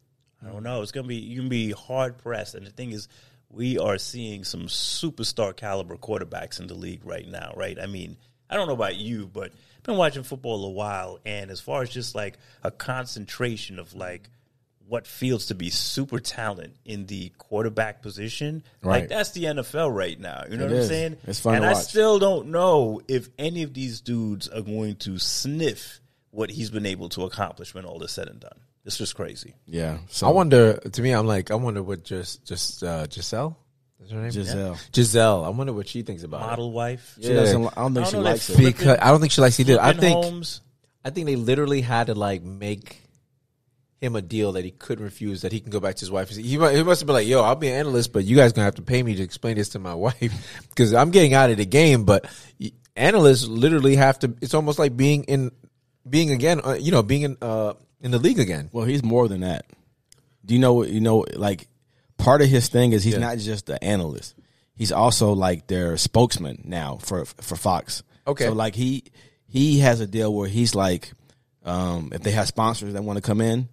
I 0.43 0.51
don't 0.51 0.63
know. 0.63 0.83
It's 0.83 0.93
gonna 0.93 1.07
be 1.07 1.17
you 1.17 1.41
can 1.41 1.49
be 1.49 1.73
hard 1.73 2.19
pressed, 2.19 2.55
and 2.55 2.67
the 2.67 2.71
thing 2.71 2.93
is, 2.93 3.09
we 3.51 3.79
are 3.79 3.99
seeing 3.99 4.45
some 4.45 4.63
superstar 4.63 5.55
caliber 5.55 5.97
quarterbacks 5.97 6.61
in 6.61 6.67
the 6.67 6.75
league 6.75 7.05
right 7.05 7.27
now. 7.27 7.53
Right? 7.57 7.79
I 7.79 7.87
mean, 7.87 8.17
I 8.49 8.57
don't 8.57 8.67
know 8.67 8.75
about 8.75 8.97
you, 8.97 9.27
but 9.27 9.53
I've 9.77 9.83
been 9.83 9.97
watching 9.97 10.23
football 10.23 10.65
a 10.65 10.71
while, 10.71 11.19
and 11.27 11.51
as 11.51 11.61
far 11.61 11.83
as 11.83 11.91
just 11.91 12.15
like 12.15 12.39
a 12.63 12.71
concentration 12.71 13.79
of 13.79 13.95
like 13.95 14.31
what 14.91 15.07
feels 15.07 15.47
to 15.47 15.55
be 15.55 15.71
super 15.71 16.19
talent 16.19 16.75
in 16.85 17.07
the 17.07 17.29
quarterback 17.39 18.03
position, 18.03 18.65
Right. 18.83 19.03
like 19.03 19.09
that's 19.09 19.31
the 19.31 19.45
NFL 19.45 19.89
right 19.95 20.19
now. 20.19 20.43
You 20.51 20.57
know 20.57 20.67
It 20.67 20.71
what 20.73 20.81
I'm 20.83 20.89
saying? 20.89 21.17
It's 21.29 21.39
fun 21.39 21.55
and 21.55 21.63
to 21.63 21.69
I 21.69 21.73
watch. 21.75 21.85
still 21.85 22.19
don't 22.19 22.49
know 22.49 23.01
if 23.07 23.29
any 23.39 23.63
of 23.63 23.73
these 23.73 24.01
dudes 24.01 24.49
are 24.49 24.63
going 24.63 24.97
to 24.97 25.17
sniff 25.19 26.01
what 26.33 26.51
he's 26.51 26.71
been 26.71 26.87
able 26.87 27.09
to 27.11 27.23
accomplish 27.23 27.73
when 27.73 27.85
all 27.85 28.03
is 28.03 28.11
said 28.11 28.27
and 28.29 28.41
done. 28.41 28.59
It's 28.85 28.99
just 28.99 29.15
crazy. 29.15 29.55
Yeah. 29.67 29.99
So 30.09 30.27
I 30.27 30.31
wonder. 30.31 30.75
To 30.79 31.03
me, 31.03 31.13
I'm 31.13 31.27
like, 31.27 31.53
I 31.53 31.55
wonder 31.55 31.83
what 31.85 32.03
just 32.03 32.45
just 32.45 32.83
uh, 32.83 33.07
Gisele. 33.07 33.57
Is 34.03 34.11
her 34.11 34.21
name 34.21 34.31
Gisele. 34.33 34.77
Gisele. 34.91 35.45
I 35.45 35.51
wonder 35.51 35.73
what 35.73 35.87
she 35.87 36.03
thinks 36.03 36.25
about 36.25 36.41
Model 36.41 36.73
wife. 36.73 37.17
She 37.21 37.29
Yeah. 37.29 37.35
doesn't. 37.35 37.65
I 37.67 37.83
don't 37.83 37.95
think 37.95 38.07
I 38.07 38.09
she 38.09 38.13
don't 38.17 38.25
know 38.25 38.31
likes 38.31 38.51
it. 38.51 38.59
it 38.59 38.65
because 38.65 38.99
I 39.01 39.11
don't 39.13 39.21
think 39.21 39.31
she 39.33 39.41
likes 39.41 39.61
either. 39.61 39.81
I 39.81 39.93
think 39.93 40.25
homes. 40.25 40.63
I 41.05 41.11
think 41.11 41.27
they 41.27 41.37
literally 41.37 41.81
had 41.83 42.09
to 42.09 42.15
like 42.15 42.43
make 42.43 43.03
him 44.01 44.17
a 44.17 44.23
deal 44.23 44.53
that 44.53 44.65
he 44.65 44.71
couldn't 44.71 45.05
refuse. 45.05 45.43
That 45.43 45.53
he 45.53 45.61
can 45.61 45.71
go 45.71 45.79
back 45.81 45.97
to 45.97 46.01
his 46.01 46.11
wife. 46.11 46.31
He 46.31 46.57
mu- 46.57 46.69
he 46.69 46.83
must 46.83 47.01
have 47.03 47.07
been 47.07 47.15
like, 47.15 47.27
"Yo, 47.27 47.43
I'll 47.43 47.55
be 47.55 47.69
an 47.69 47.75
analyst, 47.75 48.13
but 48.13 48.25
you 48.25 48.37
guys 48.37 48.53
gonna 48.53 48.65
have 48.65 48.77
to 48.77 48.83
pay 48.83 49.03
me 49.03 49.15
to 49.17 49.23
explain 49.23 49.57
this 49.57 49.71
to 49.71 49.79
my 49.79 49.95
wife 50.07 50.61
because 50.71 50.95
I'm 50.95 51.11
getting 51.11 51.35
out 51.35 51.51
of 51.51 51.57
the 51.59 51.67
game." 51.67 52.05
But 52.05 52.27
analysts 52.97 53.47
literally 53.47 53.97
have 53.97 54.19
to. 54.21 54.35
It's 54.41 54.55
almost 54.55 54.79
like 54.79 54.97
being 54.97 55.25
in, 55.25 55.51
being 56.09 56.31
again, 56.31 56.61
uh, 56.65 56.77
you 56.81 56.91
know, 56.93 57.03
being 57.03 57.23
in 57.23 57.37
uh, 57.43 57.75
in 58.01 58.11
the 58.11 58.19
league 58.19 58.39
again. 58.39 58.71
Well, 58.73 58.85
he's 58.87 59.03
more 59.03 59.29
than 59.29 59.41
that. 59.43 59.67
Do 60.45 60.55
you 60.55 60.61
know? 60.61 60.75
what 60.75 60.89
You 60.89 61.01
know, 61.01 61.27
like 61.37 61.69
part 62.17 62.41
of 62.43 62.49
his 62.49 62.69
thing 62.69 62.93
is 62.93 63.05
he's 63.05 63.15
Yeah. 63.15 63.21
not 63.21 63.39
just 63.39 63.67
the 63.67 63.83
analyst. 63.85 64.35
He's 64.75 64.93
also 64.93 65.33
like 65.35 65.67
their 65.67 65.99
spokesman 65.99 66.63
now 66.65 66.97
for 67.03 67.27
for 67.27 67.57
Fox. 67.57 68.03
Okay. 68.27 68.47
So 68.47 68.53
like 68.53 68.75
he 68.75 69.05
he 69.47 69.81
has 69.81 70.01
a 70.01 70.07
deal 70.07 70.33
where 70.33 70.49
he's 70.49 70.75
like, 70.75 71.13
um, 71.65 72.11
if 72.13 72.23
they 72.23 72.31
have 72.31 72.47
sponsors 72.49 72.95
that 72.95 73.03
want 73.05 73.19
to 73.19 73.21
come 73.23 73.41
in, 73.43 73.69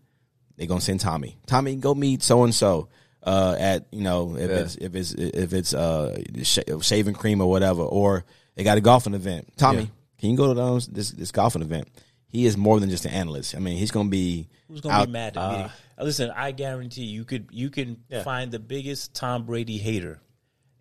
they're 0.58 0.68
gonna 0.68 0.82
send 0.82 1.00
Tommy. 1.00 1.38
Tommy, 1.46 1.76
go 1.76 1.94
meet 1.96 2.24
so 2.24 2.44
and 2.44 2.54
so 2.54 2.90
at 3.26 3.86
you 3.92 4.02
know 4.02 4.36
if 4.38 4.50
Yeah. 4.50 4.58
it's 4.58 4.76
if 4.76 4.96
it's 4.96 5.12
if 5.14 5.54
it's 5.54 5.74
uh 5.74 6.18
sh- 6.44 6.60
shaving 6.82 7.14
cream 7.16 7.42
or 7.42 7.50
whatever, 7.50 7.82
or 7.84 8.26
they 8.56 8.64
got 8.64 8.78
a 8.78 8.82
golfing 8.82 9.14
event. 9.14 9.54
Tommy, 9.58 9.82
Yeah. 9.82 9.88
can 10.20 10.30
you 10.32 10.38
go 10.38 10.48
to 10.48 10.54
those, 10.54 10.88
this 10.88 11.12
this 11.12 11.32
golfing 11.32 11.62
event? 11.62 11.88
He 12.30 12.46
is 12.46 12.58
more 12.58 12.80
than 12.80 12.90
just 12.90 13.06
an 13.06 13.12
analyst. 13.12 13.56
I 13.56 13.60
mean, 13.60 13.78
he's 13.78 13.92
gonna 13.92 14.10
be 14.10 14.50
Who's 14.68 14.82
gonna 14.82 14.96
out- 14.96 15.06
be 15.08 15.12
mad 15.14 15.38
at 15.38 15.52
me? 15.52 15.64
Uh, 15.66 16.04
Listen, 16.04 16.30
I 16.36 16.52
guarantee 16.52 17.06
you 17.06 17.24
could 17.26 17.48
you 17.52 17.70
can 17.70 17.98
find 18.24 18.52
the 18.52 18.60
biggest 18.60 19.14
Tom 19.16 19.46
Brady 19.46 19.78
hater, 19.78 20.20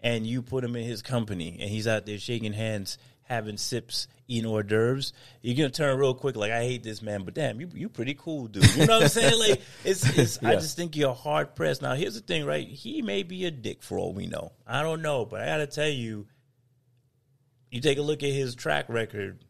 and 0.00 0.26
you 0.26 0.42
put 0.42 0.62
him 0.64 0.76
in 0.76 0.84
his 0.84 1.02
company, 1.02 1.56
and 1.60 1.70
he's 1.70 1.86
out 1.86 2.04
there 2.06 2.18
shaking 2.18 2.52
hands, 2.52 2.98
having 3.28 3.56
sips, 3.56 4.08
eating 4.28 4.48
hors 4.48 4.62
d'oeuvres. 4.62 5.12
You're 5.42 5.56
gonna 5.56 5.70
turn 5.70 5.98
real 5.98 6.14
quick, 6.14 6.36
like 6.36 6.52
I 6.52 6.62
hate 6.62 6.82
this 6.82 7.02
man, 7.02 7.24
but 7.24 7.34
damn, 7.34 7.60
you 7.60 7.68
you 7.74 7.88
pretty 7.88 8.14
cool, 8.14 8.46
dude. 8.46 8.64
You 8.76 8.86
know 8.86 8.94
what 8.94 9.02
I'm 9.04 9.08
saying? 9.08 9.38
Like 9.38 9.62
it's, 9.84 10.04
it's 10.18 10.42
I 10.42 10.54
just 10.54 10.76
think 10.76 10.96
you're 10.96 11.14
hard 11.14 11.54
pressed. 11.54 11.82
Now 11.82 11.94
here's 11.94 12.14
the 12.14 12.20
thing, 12.20 12.44
right? 12.46 12.66
He 12.66 13.02
may 13.02 13.22
be 13.22 13.44
a 13.44 13.50
dick 13.50 13.82
for 13.82 13.98
all 13.98 14.12
we 14.12 14.26
know. 14.26 14.52
I 14.66 14.82
don't 14.82 15.02
know, 15.02 15.24
but 15.24 15.42
I 15.42 15.46
gotta 15.46 15.66
tell 15.66 15.88
you, 15.88 16.26
you 17.70 17.80
take 17.80 17.98
a 17.98 18.02
look 18.02 18.22
at 18.22 18.30
his 18.30 18.54
track 18.54 18.86
record. 18.88 19.44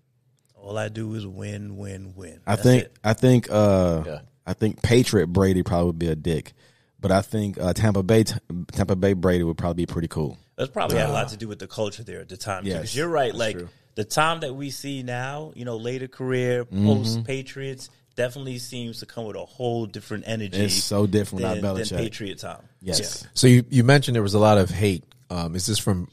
All 0.55 0.77
I 0.77 0.89
do 0.89 1.15
is 1.15 1.27
win, 1.27 1.77
win, 1.77 2.15
win. 2.17 2.41
I 2.47 2.57
That's 2.57 2.63
think 2.63 2.85
it. 2.85 2.99
I 3.05 3.13
think 3.13 3.49
uh 3.51 4.03
Yeah. 4.07 4.21
I 4.47 4.53
think 4.53 4.81
Patriot 4.83 5.27
Brady 5.27 5.63
probably 5.63 5.87
would 5.87 5.99
be 5.99 6.09
a 6.09 6.17
dick, 6.17 6.53
but 7.01 7.11
I 7.11 7.21
think 7.23 7.59
uh, 7.59 7.73
Tampa 7.73 8.03
Bay 8.03 8.25
Tampa 8.73 8.95
Bay 8.95 9.13
Brady 9.13 9.43
would 9.43 9.59
probably 9.59 9.85
be 9.85 9.93
pretty 9.93 10.09
cool. 10.09 10.39
That's 10.57 10.71
probably 10.71 10.99
had 10.99 11.11
a 11.11 11.13
lot 11.13 11.29
to 11.29 11.37
do 11.37 11.49
with 11.49 11.59
the 11.59 11.67
culture 11.67 12.03
there 12.03 12.21
at 12.21 12.29
the 12.29 12.37
time. 12.37 12.65
Yes, 12.65 12.77
Because 12.77 12.97
you're 12.97 13.09
right. 13.09 13.35
Like 13.35 13.57
true. 13.57 13.69
the 13.95 14.05
time 14.05 14.41
that 14.41 14.55
we 14.55 14.71
see 14.71 15.03
now, 15.03 15.53
you 15.55 15.65
know, 15.65 15.77
later 15.77 16.09
career, 16.09 16.65
Mm-hmm. 16.65 16.87
post 16.87 17.25
Patriots, 17.25 17.91
definitely 18.15 18.57
seems 18.59 19.01
to 19.01 19.07
come 19.07 19.27
with 19.27 19.37
a 19.37 19.45
whole 19.45 19.85
different 19.85 20.25
energy. 20.27 20.57
It's 20.59 20.83
so 20.83 21.07
different 21.07 21.43
than, 21.43 21.57
without 21.57 21.77
than 21.77 21.99
Patriot 21.99 22.39
time. 22.39 22.63
Yes, 22.81 23.27
So 23.35 23.47
you 23.47 23.65
you 23.69 23.85
mentioned 23.85 24.15
there 24.15 24.23
was 24.23 24.33
a 24.35 24.39
lot 24.39 24.57
of 24.57 24.71
hate. 24.71 25.05
Um, 25.29 25.55
is 25.55 25.67
this 25.67 25.79
from 25.79 26.09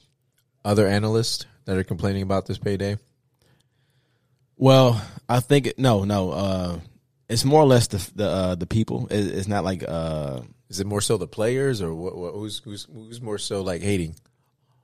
other 0.65 0.88
analysts 0.88 1.45
that 1.65 1.77
are 1.77 1.83
complaining 1.85 2.23
about 2.23 2.45
this 2.45 2.57
payday? 2.57 2.97
Well, 4.57 5.01
I 5.29 5.39
think 5.39 5.67
it, 5.67 5.79
no, 5.79 6.03
no. 6.03 6.31
Uh, 6.31 6.79
it's 7.29 7.45
more 7.45 7.62
or 7.62 7.65
less 7.65 7.88
the 7.88 8.12
the 8.15 8.27
uh, 8.27 8.55
the 8.55 8.65
people. 8.67 9.07
It, 9.07 9.27
it's 9.38 9.47
not 9.47 9.63
like 9.63 9.83
uh, 9.88 10.41
Is 10.69 10.79
it 10.79 10.88
more 10.88 11.01
so 11.01 11.17
the 11.17 11.27
players, 11.27 11.81
or 11.81 11.93
what, 11.93 12.17
what, 12.17 12.33
who's 12.33 12.59
who's 12.59 12.88
who's 12.93 13.21
more 13.21 13.38
so 13.38 13.62
like 13.62 13.81
hating 13.81 14.15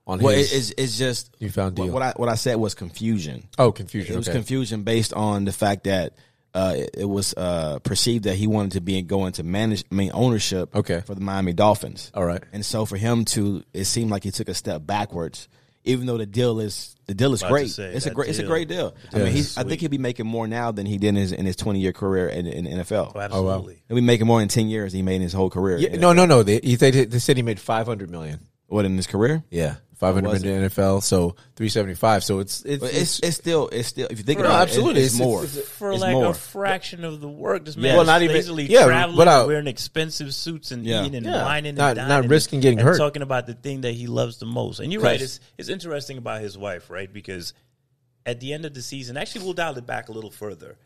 on 0.06 0.18
well, 0.20 0.34
his 0.34 0.52
it, 0.52 0.56
it's 0.56 0.70
it's 0.78 0.98
just 0.98 1.34
you 1.38 1.50
found 1.50 1.76
deal? 1.76 1.88
what 1.88 2.02
I 2.02 2.12
what 2.16 2.28
I 2.28 2.34
said 2.34 2.56
was 2.56 2.74
confusion. 2.74 3.48
oh, 3.58 3.70
confusion. 3.72 4.14
It 4.14 4.18
was 4.18 4.28
okay. 4.28 4.36
confusion 4.38 4.82
based 4.82 5.12
on 5.12 5.44
the 5.44 5.52
fact 5.52 5.84
that 5.84 6.14
uh, 6.52 6.74
it, 6.76 6.90
it 6.98 7.04
was 7.04 7.32
uh, 7.36 7.78
perceived 7.80 8.24
that 8.24 8.34
he 8.34 8.48
wanted 8.48 8.72
to 8.72 8.80
be 8.80 9.00
go 9.02 9.26
into 9.26 9.44
manage, 9.44 9.84
I 9.90 9.94
mean 9.94 10.10
ownership 10.12 10.74
Okay. 10.74 11.00
for 11.06 11.14
the 11.14 11.20
Miami 11.20 11.52
Dolphins. 11.52 12.10
All 12.12 12.24
right. 12.24 12.42
and 12.52 12.64
so 12.66 12.84
for 12.86 12.96
him 12.96 13.24
to, 13.26 13.62
it 13.72 13.84
seemed 13.84 14.10
like 14.10 14.24
he 14.24 14.32
took 14.32 14.48
a 14.48 14.54
step 14.54 14.84
backwards, 14.84 15.48
even 15.84 16.06
though 16.06 16.18
the 16.18 16.26
deal 16.26 16.58
is 16.58 16.96
the 17.06 17.14
deal 17.14 17.32
is 17.34 17.42
great. 17.44 17.70
say, 17.70 17.92
it's 17.94 18.06
a 18.06 18.08
that 18.08 18.14
great, 18.16 18.30
it's 18.30 18.38
a 18.38 18.42
deal- 18.42 18.50
great 18.50 18.66
deal. 18.68 18.94
I 19.14 19.18
mean, 19.18 19.32
he's, 19.32 19.56
I 19.56 19.62
think 19.62 19.80
he'll 19.80 19.90
be 19.90 19.98
making 19.98 20.26
more 20.26 20.48
now 20.48 20.72
than 20.72 20.86
he 20.86 20.98
did 20.98 21.10
in 21.10 21.14
his 21.16 21.30
in 21.30 21.46
his 21.46 21.54
twenty 21.54 21.78
year 21.80 21.92
career 21.92 22.28
in, 22.28 22.46
in 22.48 22.64
the 22.64 22.70
NFL. 22.84 23.12
Oh, 23.14 23.20
absolutely. 23.20 23.82
He'll 23.86 23.94
be 23.96 24.00
making 24.00 24.26
more 24.26 24.42
in 24.42 24.48
ten 24.48 24.68
years 24.68 24.90
than 24.90 24.98
he 24.98 25.02
made 25.02 25.16
in 25.16 25.22
his 25.22 25.32
whole 25.32 25.50
career. 25.50 25.76
Yeah, 25.78 25.90
in- 25.90 26.00
no, 26.00 26.12
no, 26.12 26.26
no. 26.26 26.42
They 26.42 26.58
he- 26.64 26.74
they, 26.74 26.90
they 26.90 27.18
said 27.20 27.36
he 27.36 27.44
made 27.44 27.60
five 27.60 27.86
hundred 27.86 28.10
million. 28.10 28.40
What 28.70 28.84
in 28.86 28.96
his 28.96 29.06
career? 29.06 29.44
Yeah, 29.50 29.76
five 29.98 30.14
hundred 30.14 30.30
was 30.30 30.42
million 30.42 30.62
in 30.62 30.70
NFL. 30.70 31.02
So 31.02 31.36
three 31.56 31.68
seventy 31.68 31.94
five. 31.94 32.24
So 32.24 32.38
it's 32.38 32.62
it's, 32.64 32.80
But 32.80 32.94
it's 32.94 33.20
it's 33.20 33.36
still 33.36 33.68
it's 33.68 33.88
still 33.88 34.06
if 34.10 34.18
you 34.18 34.24
think 34.24 34.38
No, 34.40 34.46
about 34.46 34.62
absolutely. 34.62 35.02
it, 35.02 35.04
it's, 35.06 35.14
It's- 35.16 35.26
more. 35.26 35.44
it's- 35.44 35.68
For 35.68 35.92
It's 35.92 36.00
like 36.00 36.12
more. 36.14 36.30
a 36.30 36.34
fraction 36.34 37.04
of 37.04 37.20
the 37.20 37.28
work, 37.28 37.64
this 37.66 37.76
Yeah. 37.76 37.82
man 37.82 37.96
Well, 37.96 38.06
not 38.06 38.22
even- 38.22 38.36
lazily 38.36 38.64
yeah, 38.66 38.86
traveling, 38.86 39.18
without- 39.18 39.46
wearing 39.48 39.66
expensive 39.66 40.34
suits 40.34 40.70
and 40.70 40.84
Yeah. 40.86 41.02
eating 41.02 41.16
and 41.16 41.26
Yeah. 41.26 41.44
whining 41.44 41.74
Not- 41.74 41.98
and 41.98 42.08
not 42.08 42.14
dining 42.16 42.30
risking 42.30 42.56
and, 42.58 42.62
getting 42.62 42.78
and 42.78 42.88
hurt. 42.88 42.96
talking 42.98 43.22
about 43.22 43.46
the 43.46 43.54
thing 43.54 43.82
that 43.82 43.92
he 43.92 44.06
loves 44.06 44.38
the 44.38 44.46
most. 44.46 44.80
And 44.80 44.92
you're 44.92 45.02
right. 45.02 45.20
It's 45.20 45.40
it's 45.58 45.68
interesting 45.68 46.16
about 46.16 46.40
his 46.40 46.56
wife, 46.56 46.88
right? 46.88 47.12
Because 47.12 47.52
at 48.24 48.38
the 48.40 48.52
end 48.52 48.64
of 48.64 48.74
the 48.74 48.82
season, 48.82 49.16
actually, 49.16 49.44
we'll 49.44 49.54
dial 49.54 49.76
it 49.76 49.86
back 49.86 50.08
a 50.08 50.12
little 50.12 50.30
further. 50.30 50.76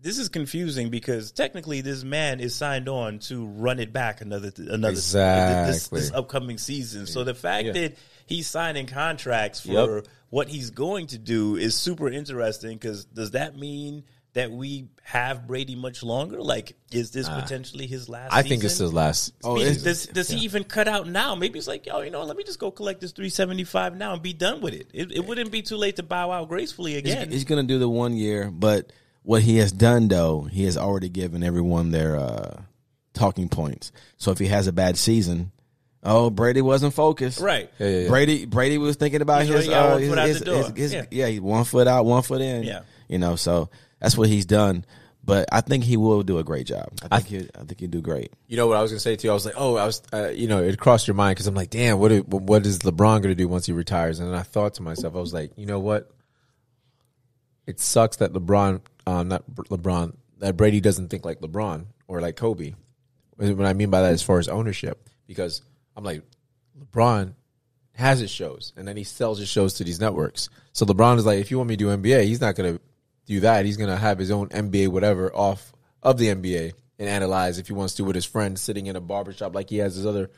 This 0.00 0.18
is 0.18 0.28
confusing 0.28 0.90
because 0.90 1.32
technically, 1.32 1.80
this 1.80 2.04
man 2.04 2.38
is 2.40 2.54
signed 2.54 2.88
on 2.88 3.18
to 3.20 3.46
run 3.46 3.80
it 3.80 3.92
back 3.92 4.20
another 4.20 4.52
another 4.56 4.94
this, 4.94 5.08
Exactly. 5.14 6.00
this 6.00 6.12
upcoming 6.12 6.58
season. 6.58 7.06
So 7.06 7.24
the 7.24 7.34
fact 7.34 7.66
Yeah. 7.66 7.72
that 7.72 7.96
he's 8.26 8.46
signing 8.46 8.86
contracts 8.86 9.60
for 9.60 9.96
Yep. 9.96 10.06
what 10.30 10.48
he's 10.48 10.70
going 10.70 11.08
to 11.08 11.18
do 11.18 11.56
is 11.56 11.74
super 11.74 12.08
interesting 12.08 12.72
because 12.78 13.06
does 13.06 13.32
that 13.32 13.58
mean 13.58 14.04
that 14.34 14.52
we 14.52 14.86
have 15.02 15.48
Brady 15.48 15.74
much 15.74 16.04
longer? 16.04 16.40
Like, 16.40 16.76
is 16.92 17.10
this 17.10 17.26
ah. 17.28 17.40
potentially 17.40 17.88
his 17.88 18.08
last? 18.08 18.32
I 18.32 18.42
think 18.42 18.62
it's 18.62 18.78
his 18.78 18.92
last. 18.92 19.32
Oh, 19.42 19.52
I 19.56 19.58
mean, 19.58 19.66
it's- 19.66 19.82
does 19.82 20.06
does 20.06 20.28
he 20.28 20.38
even 20.44 20.62
cut 20.62 20.86
out 20.86 21.08
now? 21.08 21.34
Maybe 21.34 21.58
it's 21.58 21.66
like, 21.66 21.86
yo, 21.86 22.02
you 22.02 22.10
know, 22.10 22.22
let 22.22 22.36
me 22.36 22.44
just 22.44 22.60
go 22.60 22.70
collect 22.70 23.00
this 23.00 23.10
three 23.10 23.30
seventy 23.30 23.64
five 23.64 23.96
now 23.96 24.12
and 24.12 24.22
be 24.22 24.32
done 24.32 24.60
with 24.60 24.74
it. 24.74 24.86
it. 24.94 25.10
It 25.10 25.26
wouldn't 25.26 25.50
be 25.50 25.62
too 25.62 25.76
late 25.76 25.96
to 25.96 26.04
bow 26.04 26.30
out 26.30 26.48
gracefully 26.48 26.92
He's, 26.92 27.00
again. 27.00 27.30
he's 27.32 27.44
going 27.44 27.66
to 27.66 27.66
do 27.66 27.80
the 27.80 27.88
one 27.88 28.16
year, 28.16 28.48
but 28.52 28.92
what 29.22 29.42
he 29.42 29.58
has 29.58 29.72
done 29.72 30.08
though, 30.08 30.42
he 30.42 30.64
has 30.64 30.76
already 30.76 31.08
given 31.08 31.42
everyone 31.42 31.90
their 31.90 32.16
uh, 32.16 32.62
talking 33.14 33.48
points. 33.48 33.92
So 34.16 34.30
if 34.30 34.38
he 34.38 34.46
has 34.46 34.66
a 34.66 34.72
bad 34.72 34.96
season, 34.96 35.52
oh 36.02 36.30
Brady 36.30 36.62
wasn't 36.62 36.94
focused, 36.94 37.40
right. 37.40 37.70
Yeah, 37.78 37.86
yeah, 37.88 37.98
yeah. 38.00 38.08
Brady 38.08 38.46
Brady 38.46 38.78
was 38.78 38.96
thinking 38.96 39.20
about 39.22 39.42
He's 39.42 39.50
his, 39.54 39.68
uh, 39.68 39.96
his, 39.96 40.08
his- 40.14 40.42
his- 40.46 40.68
his- 40.76 40.92
Yeah. 40.92 41.04
yeah, 41.10 41.38
one 41.40 41.64
foot 41.64 41.86
out, 41.88 42.04
one 42.06 42.22
foot 42.22 42.40
in. 42.40 42.62
Yeah. 42.62 42.80
you 43.08 43.18
know, 43.18 43.36
so 43.36 43.68
that's 44.00 44.16
what 44.16 44.28
he's 44.28 44.46
done. 44.46 44.84
But 45.24 45.46
I 45.52 45.60
think 45.60 45.84
he 45.84 45.98
will 45.98 46.22
do 46.22 46.38
a 46.38 46.44
great 46.44 46.66
job. 46.66 46.88
I 47.10 47.20
think 47.20 47.42
he, 47.42 47.50
I 47.54 47.64
think 47.64 47.80
he'll 47.80 47.90
do 47.90 48.00
great. 48.00 48.32
You 48.46 48.56
know 48.56 48.66
what 48.66 48.78
I 48.78 48.82
was 48.82 48.92
gonna 48.92 49.00
say 49.00 49.14
to 49.14 49.26
you? 49.26 49.30
I 49.30 49.34
was 49.34 49.44
like, 49.44 49.56
oh, 49.58 49.76
I 49.76 49.84
was, 49.84 50.00
uh, 50.10 50.28
you 50.28 50.48
know, 50.48 50.62
it 50.62 50.78
crossed 50.80 51.06
your 51.06 51.16
mind 51.16 51.34
because 51.36 51.46
I'm 51.46 51.54
like, 51.54 51.68
damn, 51.68 51.98
what 51.98 52.26
what 52.28 52.64
is 52.64 52.78
LeBron 52.78 53.20
gonna 53.20 53.34
do 53.34 53.46
once 53.46 53.66
he 53.66 53.72
retires? 53.72 54.20
And 54.20 54.32
then 54.32 54.38
I 54.38 54.42
thought 54.42 54.74
to 54.74 54.82
myself, 54.82 55.14
I 55.14 55.18
was 55.18 55.34
like, 55.34 55.50
you 55.56 55.66
know 55.66 55.80
what? 55.80 56.10
It 57.66 57.80
sucks 57.80 58.16
that 58.18 58.32
LeBron, 58.32 58.80
uh, 59.08 59.22
not 59.22 59.50
LeBron, 59.50 60.14
that 60.38 60.56
Brady 60.56 60.80
doesn't 60.80 61.08
think 61.08 61.24
like 61.24 61.40
LeBron 61.40 61.86
or 62.06 62.20
like 62.20 62.36
Kobe. 62.36 62.74
What 63.36 63.64
I 63.64 63.72
mean 63.72 63.90
by 63.90 64.02
that, 64.02 64.12
as 64.12 64.22
far 64.22 64.38
as 64.38 64.48
ownership, 64.48 65.08
because 65.26 65.62
I'm 65.96 66.04
like, 66.04 66.22
LeBron 66.78 67.32
has 67.94 68.20
his 68.20 68.30
shows 68.30 68.72
and 68.76 68.86
then 68.86 68.96
he 68.96 69.04
sells 69.04 69.38
his 69.38 69.48
shows 69.48 69.74
to 69.74 69.84
these 69.84 70.00
networks. 70.00 70.50
So 70.72 70.84
LeBron 70.84 71.16
is 71.16 71.26
like, 71.26 71.38
if 71.38 71.50
you 71.50 71.56
want 71.56 71.70
me 71.70 71.76
to 71.76 71.84
do 71.84 71.96
NBA, 71.96 72.24
he's 72.24 72.40
not 72.40 72.54
gonna 72.54 72.80
do 73.26 73.40
that. 73.40 73.64
He's 73.64 73.76
gonna 73.76 73.96
have 73.96 74.18
his 74.18 74.30
own 74.30 74.48
NBA 74.50 74.88
whatever 74.88 75.34
off 75.34 75.72
of 76.02 76.18
the 76.18 76.28
NBA 76.28 76.74
and 76.98 77.08
analyze 77.08 77.58
if 77.58 77.68
he 77.68 77.72
wants 77.72 77.94
to 77.94 78.04
with 78.04 78.14
his 78.14 78.24
friends 78.26 78.60
sitting 78.60 78.86
in 78.86 78.96
a 78.96 79.00
barbershop 79.00 79.54
like 79.54 79.70
he 79.70 79.78
has 79.78 79.94
his 79.94 80.04
other. 80.04 80.30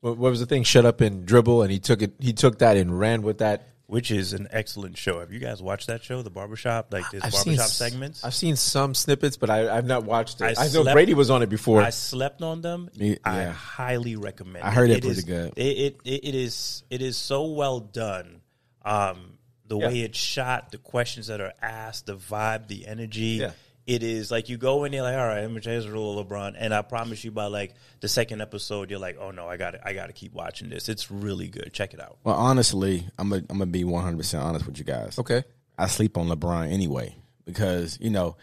What, 0.00 0.18
what 0.18 0.30
was 0.30 0.40
the 0.40 0.46
thing? 0.46 0.64
Shut 0.64 0.84
up 0.84 1.00
and 1.00 1.26
dribble, 1.26 1.62
and 1.62 1.70
he 1.70 1.78
took 1.78 2.02
it. 2.02 2.14
He 2.18 2.32
took 2.32 2.58
that 2.58 2.76
and 2.76 2.98
ran 2.98 3.22
with 3.22 3.38
that. 3.38 3.68
Which 3.90 4.10
is 4.12 4.32
an 4.32 4.46
excellent 4.52 4.96
show. 4.96 5.18
Have 5.18 5.32
you 5.32 5.40
guys 5.40 5.60
watched 5.60 5.88
that 5.88 6.04
show, 6.04 6.22
The 6.22 6.30
Barbershop? 6.30 6.92
Like 6.92 7.10
this 7.10 7.24
I've 7.24 7.32
barbershop 7.32 7.64
s- 7.64 7.76
segments? 7.76 8.22
I've 8.24 8.34
seen 8.34 8.54
some 8.56 8.94
snippets, 8.94 9.36
but 9.36 9.50
I, 9.50 9.76
I've 9.76 9.84
not 9.84 10.04
watched 10.04 10.40
it. 10.40 10.56
I 10.56 10.66
I, 10.66 10.68
know 10.68 10.84
Brady 10.84 11.14
was 11.14 11.28
on 11.28 11.42
it 11.42 11.48
before. 11.48 11.82
I 11.82 11.90
slept 11.90 12.40
on 12.40 12.60
them. 12.60 12.88
Yeah. 12.94 13.16
I 13.24 13.42
highly 13.44 14.14
recommend. 14.14 14.64
I 14.64 14.70
heard 14.70 14.90
it 14.90 14.98
It 14.98 15.00
pretty 15.02 15.18
is- 15.18 15.24
good. 15.24 15.52
It, 15.56 15.62
it 15.62 15.96
it 16.04 16.24
it 16.28 16.34
is 16.36 16.84
it 16.88 17.02
is 17.02 17.16
so 17.16 17.46
well 17.46 17.80
done. 17.80 18.42
Um, 18.84 19.34
the 19.66 19.76
Yeah. 19.78 19.88
way 19.88 20.00
it's 20.00 20.18
shot, 20.18 20.70
the 20.72 20.78
questions 20.78 21.26
that 21.26 21.40
are 21.40 21.52
asked, 21.60 22.06
the 22.06 22.16
vibe, 22.16 22.68
the 22.68 22.86
energy. 22.86 23.38
Yeah. 23.42 23.50
It 23.90 24.04
is 24.04 24.30
like 24.30 24.48
you 24.48 24.56
go 24.56 24.84
in 24.84 24.92
there 24.92 25.02
like, 25.02 25.16
all 25.16 25.26
right, 25.26 25.40
I'm 25.42 25.48
gonna 25.48 25.60
change 25.60 25.84
the 25.84 25.90
rule 25.90 26.16
of 26.18 26.28
LeBron, 26.28 26.54
and 26.56 26.72
I 26.72 26.82
promise 26.82 27.24
you 27.24 27.32
by 27.32 27.46
like 27.46 27.74
the 28.00 28.06
second 28.08 28.40
episode, 28.40 28.88
you're 28.88 29.00
like, 29.00 29.16
oh 29.20 29.32
no, 29.32 29.48
I 29.48 29.56
got 29.56 29.72
to 29.72 29.84
I 29.86 29.94
got 29.94 30.06
to 30.06 30.12
keep 30.12 30.32
watching 30.32 30.68
this. 30.68 30.88
It's 30.88 31.10
really 31.10 31.48
good. 31.48 31.72
Check 31.72 31.92
it 31.94 32.00
out. 32.00 32.18
Well, 32.22 32.36
honestly, 32.36 33.06
I'm 33.18 33.30
gonna 33.30 33.42
I'm 33.50 33.58
gonna 33.58 33.66
be 33.70 33.82
100 33.82 34.16
percent 34.16 34.44
honest 34.44 34.66
with 34.66 34.78
you 34.78 34.84
guys. 34.84 35.18
okay. 35.18 35.42
I 35.76 35.86
sleep 35.88 36.16
on 36.18 36.28
LeBron 36.28 36.70
anyway 36.70 37.16
because 37.46 37.98
you 38.00 38.10
know 38.10 38.36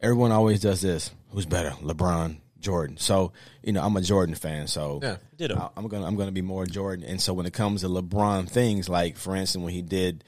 everyone 0.00 0.32
always 0.32 0.60
does 0.60 0.80
this. 0.80 1.10
Who's 1.30 1.44
better, 1.44 1.70
LeBron, 1.82 2.38
Jordan? 2.60 2.96
So 2.96 3.32
you 3.62 3.72
know 3.74 3.82
I'm 3.82 3.96
a 3.96 4.00
Jordan 4.00 4.34
fan. 4.34 4.66
So 4.66 5.00
Yeah. 5.02 5.16
Ditto. 5.36 5.56
I- 5.56 5.70
I'm 5.78 5.88
gonna 5.88 6.06
I'm 6.06 6.16
gonna 6.16 6.32
be 6.32 6.42
more 6.42 6.64
Jordan. 6.64 7.04
And 7.04 7.20
so 7.20 7.34
when 7.34 7.44
it 7.44 7.52
comes 7.52 7.82
to 7.82 7.88
LeBron 7.88 8.48
things, 8.48 8.88
like 8.88 9.18
for 9.18 9.36
instance 9.36 9.62
when 9.62 9.74
he 9.74 9.82
did 9.82 10.24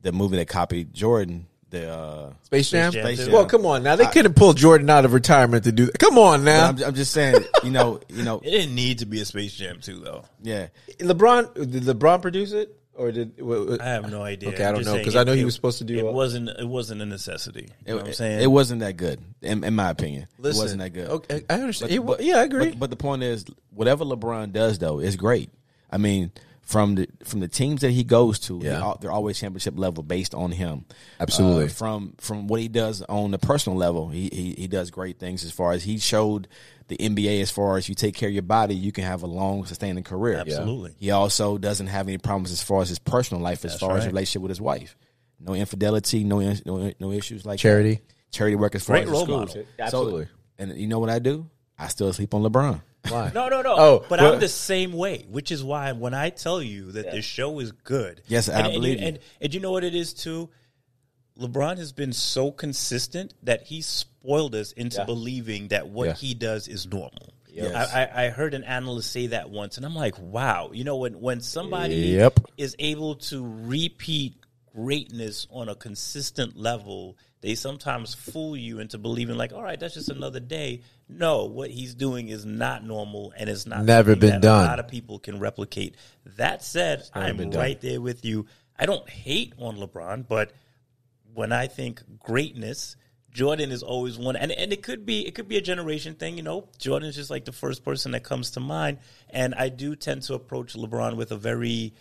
the 0.00 0.12
movie 0.12 0.36
that 0.36 0.48
copied 0.48 0.94
Jordan, 0.94 1.47
the 1.70 1.90
uh, 1.92 2.32
Space 2.44 2.70
Jam. 2.70 2.92
Jam 2.92 3.04
Space. 3.04 3.24
Jam. 3.24 3.32
Well, 3.32 3.46
come 3.46 3.66
on 3.66 3.82
now. 3.82 3.96
They 3.96 4.06
couldn't 4.06 4.34
pull 4.34 4.52
Jordan 4.54 4.88
out 4.90 5.04
of 5.04 5.12
retirement 5.12 5.64
to 5.64 5.72
do 5.72 5.86
that. 5.86 5.98
Come 5.98 6.18
on 6.18 6.44
now. 6.44 6.68
I'm, 6.68 6.82
I'm 6.82 6.94
just 6.94 7.12
saying, 7.12 7.36
you 7.64 7.70
know, 7.70 8.00
you 8.08 8.22
know, 8.22 8.38
It 8.44 8.50
didn't 8.50 8.74
need 8.74 9.00
to 9.00 9.06
be 9.06 9.20
a 9.20 9.24
Space 9.24 9.54
Jam 9.54 9.80
too, 9.80 10.00
though. 10.00 10.24
yeah. 10.42 10.68
LeBron 11.00 11.54
did 11.70 11.82
LeBron 11.84 12.22
produce 12.22 12.52
it 12.52 12.74
or 12.94 13.12
did? 13.12 13.32
I 13.80 13.84
have 13.84 14.10
no 14.10 14.22
idea. 14.22 14.48
Okay, 14.48 14.64
I 14.64 14.68
I'm 14.68 14.74
don't 14.74 14.80
just 14.82 14.86
know, 14.88 14.94
saying 14.94 15.04
'cause 15.04 15.14
I 15.16 15.22
it- 15.22 15.26
know 15.26 15.34
he 15.34 15.44
was 15.44 15.54
supposed 15.54 15.78
to 15.78 15.84
do 15.84 15.98
It 15.98 16.04
a- 16.04 16.10
wasn't. 16.10 16.48
It 16.48 16.66
wasn't 16.66 17.00
a 17.02 17.06
necessity. 17.06 17.68
You 17.86 17.92
know 17.92 17.98
what 17.98 18.06
I'm 18.08 18.12
saying? 18.14 18.40
It 18.40 18.50
wasn't 18.50 18.80
that 18.80 18.96
good, 18.96 19.20
in, 19.42 19.62
in 19.62 19.74
my 19.74 19.90
opinion. 19.90 20.26
Listen, 20.38 20.58
it 20.58 20.62
wasn't 20.64 20.80
that 20.82 20.90
good. 20.90 21.08
Okay, 21.08 21.44
I 21.48 21.54
understand. 21.54 21.90
But- 21.90 21.94
It 21.94 21.98
wa- 22.00 22.16
but- 22.16 22.24
yeah, 22.24 22.38
I 22.38 22.42
agree. 22.44 22.70
But, 22.70 22.78
but 22.80 22.90
the 22.90 22.96
point 22.96 23.22
is, 23.22 23.44
whatever 23.74 24.04
LeBron 24.04 24.52
does, 24.52 24.78
though, 24.78 24.98
is 25.00 25.16
great. 25.16 25.50
I 25.90 25.96
mean, 25.98 26.32
from 26.68 26.96
the 26.96 27.08
from 27.24 27.40
the 27.40 27.48
teams 27.48 27.80
that 27.80 27.92
he 27.92 28.04
goes 28.04 28.38
to, 28.40 28.60
Yeah. 28.62 28.72
they 28.72 28.76
al- 28.76 28.98
they're 29.00 29.10
always 29.10 29.38
championship 29.38 29.78
level 29.78 30.02
based 30.02 30.34
on 30.34 30.50
him. 30.52 30.84
Absolutely. 31.18 31.64
Uh, 31.64 31.68
from 31.68 32.12
from 32.18 32.46
what 32.46 32.60
he 32.60 32.68
does 32.68 33.00
on 33.08 33.30
the 33.30 33.38
personal 33.38 33.78
level, 33.78 34.10
he, 34.10 34.28
he 34.30 34.54
he 34.58 34.66
does 34.68 34.90
great 34.90 35.18
things. 35.18 35.44
As 35.44 35.50
far 35.50 35.72
as 35.72 35.82
he 35.84 35.98
showed 35.98 36.46
the 36.88 36.96
NBA, 36.98 37.40
as 37.40 37.50
far 37.50 37.78
as 37.78 37.88
you 37.88 37.94
take 37.94 38.14
care 38.14 38.28
of 38.28 38.34
your 38.34 38.42
body, 38.42 38.74
you 38.74 38.92
can 38.92 39.04
have 39.04 39.22
a 39.22 39.26
long, 39.26 39.64
sustaining 39.64 40.04
career. 40.04 40.36
Absolutely. 40.36 40.94
He 40.98 41.10
also 41.10 41.56
doesn't 41.56 41.86
have 41.86 42.06
any 42.06 42.18
problems 42.18 42.52
as 42.52 42.62
far 42.62 42.82
as 42.82 42.90
his 42.90 42.98
personal 42.98 43.42
life, 43.42 43.64
as 43.64 43.78
far 43.78 43.96
as 43.96 44.04
right. 44.04 44.12
relationship 44.12 44.42
with 44.42 44.50
his 44.50 44.60
wife. 44.60 44.94
No 45.40 45.54
infidelity, 45.54 46.22
no 46.22 46.40
in- 46.40 46.60
no, 46.66 46.92
no 47.00 47.12
issues 47.12 47.46
like 47.46 47.58
that. 47.58 47.62
Charity. 47.62 48.00
charity 48.30 48.56
work 48.56 48.74
as 48.74 48.84
far 48.84 48.96
Great 48.96 49.04
as 49.04 49.10
role 49.10 49.24
the 49.24 49.32
model. 49.32 49.64
Absolutely. 49.78 50.24
So, 50.26 50.30
and 50.58 50.76
you 50.78 50.86
know 50.86 50.98
what 50.98 51.08
I 51.08 51.18
do? 51.18 51.48
I 51.78 51.88
still 51.88 52.12
sleep 52.12 52.34
on 52.34 52.42
LeBron. 52.42 52.82
Why? 53.08 53.30
No, 53.34 53.48
no, 53.48 53.62
no. 53.62 53.74
Oh, 53.76 54.04
but 54.08 54.20
well- 54.20 54.34
I'm 54.34 54.40
the 54.40 54.48
same 54.48 54.92
way, 54.92 55.26
which 55.30 55.50
is 55.50 55.62
why 55.64 55.92
when 55.92 56.14
I 56.14 56.30
tell 56.30 56.62
you 56.62 56.92
that 56.92 57.10
this 57.10 57.24
show 57.24 57.58
is 57.60 57.72
good, 57.72 58.22
Yes, 58.26 58.48
I 58.48 58.58
and, 58.58 58.66
and 58.66 58.74
believe 58.74 58.94
you, 58.98 59.02
you. 59.02 59.08
And, 59.08 59.18
and 59.40 59.54
you 59.54 59.60
know 59.60 59.70
what 59.70 59.84
it 59.84 59.94
is 59.94 60.12
too. 60.12 60.50
LeBron 61.38 61.78
has 61.78 61.92
been 61.92 62.12
so 62.12 62.50
consistent 62.50 63.32
that 63.44 63.62
he 63.62 63.80
spoiled 63.80 64.54
us 64.56 64.72
into 64.72 64.98
Yeah. 64.98 65.04
believing 65.04 65.68
that 65.68 65.88
what 65.88 66.08
Yeah. 66.08 66.14
he 66.14 66.34
does 66.34 66.66
is 66.66 66.86
normal. 66.86 67.32
Yes. 67.48 67.92
I, 67.92 68.02
I, 68.04 68.24
I 68.26 68.30
heard 68.30 68.54
an 68.54 68.62
analyst 68.64 69.10
say 69.12 69.28
that 69.28 69.48
once, 69.50 69.76
and 69.76 69.86
I'm 69.86 69.94
like, 69.94 70.18
wow. 70.18 70.70
You 70.72 70.84
know, 70.84 70.96
when 70.96 71.20
when 71.20 71.40
somebody 71.40 71.94
Yep. 71.94 72.40
is 72.56 72.76
able 72.78 73.16
to 73.16 73.44
repeat 73.44 74.34
greatness 74.74 75.46
on 75.50 75.68
a 75.68 75.74
consistent 75.74 76.56
level, 76.56 77.16
they 77.40 77.54
sometimes 77.54 78.14
fool 78.14 78.56
you 78.56 78.78
into 78.80 78.98
believing 78.98 79.36
like, 79.36 79.52
all 79.52 79.62
right, 79.62 79.78
that's 79.78 79.94
just 79.94 80.08
another 80.08 80.40
day. 80.40 80.82
No, 81.08 81.44
what 81.46 81.70
he's 81.70 81.94
doing 81.94 82.28
is 82.28 82.44
not 82.44 82.84
normal 82.84 83.32
and 83.36 83.48
it's 83.48 83.66
not 83.66 83.84
Never 83.84 84.14
been 84.14 84.30
that 84.30 84.42
done. 84.42 84.64
A 84.64 84.68
lot 84.68 84.78
of 84.78 84.88
people 84.88 85.18
can 85.18 85.38
replicate. 85.38 85.96
That 86.36 86.62
said, 86.62 87.02
I'm 87.14 87.50
right 87.50 87.80
there 87.80 88.00
with 88.00 88.24
you. 88.24 88.46
I 88.78 88.86
don't 88.86 89.08
hate 89.08 89.54
on 89.58 89.76
LeBron, 89.78 90.28
but 90.28 90.52
when 91.32 91.50
I 91.52 91.66
think 91.66 92.02
greatness, 92.18 92.96
Jordan 93.30 93.70
is 93.72 93.82
always 93.82 94.18
one, 94.18 94.36
and 94.36 94.50
and 94.52 94.72
it 94.72 94.82
could 94.82 95.06
be 95.06 95.26
it 95.26 95.34
could 95.34 95.48
be 95.48 95.56
a 95.56 95.60
generation 95.60 96.14
thing. 96.14 96.36
You 96.36 96.42
know, 96.42 96.68
Jordan's 96.78 97.14
just 97.16 97.30
like 97.30 97.44
the 97.44 97.52
first 97.52 97.84
person 97.84 98.12
that 98.12 98.24
comes 98.24 98.52
to 98.52 98.60
mind, 98.60 98.98
and 99.30 99.54
I 99.54 99.68
do 99.68 99.96
tend 99.96 100.22
to 100.22 100.34
approach 100.34 100.74
LeBron 100.74 101.16
with 101.16 101.30
a 101.32 101.36
very, 101.36 101.94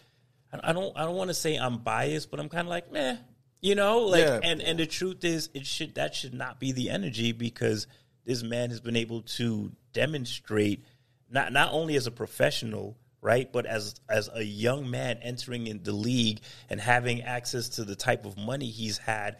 I 0.51 0.69
I 0.69 0.73
don't 0.73 0.97
I 0.97 1.03
don't 1.05 1.15
want 1.15 1.29
to 1.29 1.33
say 1.33 1.55
I'm 1.55 1.77
biased, 1.79 2.31
but 2.31 2.39
I'm 2.39 2.49
kind 2.49 2.67
of 2.67 2.69
like, 2.69 2.91
meh, 2.91 3.17
you 3.61 3.75
know, 3.75 3.99
like, 4.01 4.23
Yeah. 4.25 4.39
and 4.43 4.61
and 4.61 4.79
the 4.79 4.85
truth 4.85 5.23
is, 5.23 5.49
it 5.53 5.65
should 5.65 5.95
that 5.95 6.15
should 6.15 6.33
not 6.33 6.59
be 6.59 6.71
the 6.71 6.89
energy 6.89 7.31
because 7.33 7.87
this 8.27 8.43
man 8.43 8.69
has 8.69 8.81
been 8.81 8.97
able 8.97 9.21
to 9.21 9.71
demonstrate 9.93 10.83
not 11.31 11.51
not 11.51 11.71
only 11.71 11.95
as 11.95 12.05
a 12.05 12.11
professional 12.11 12.95
right 13.21 13.51
but 13.51 13.65
as 13.65 13.95
as 14.07 14.29
a 14.35 14.43
young 14.43 14.91
man 14.91 15.17
entering 15.23 15.65
in 15.65 15.81
the 15.81 15.91
league 15.91 16.39
and 16.69 16.79
having 16.79 17.23
access 17.23 17.69
to 17.69 17.83
the 17.83 17.95
type 17.95 18.25
of 18.25 18.37
money 18.37 18.67
he's 18.67 18.99
had 18.99 19.37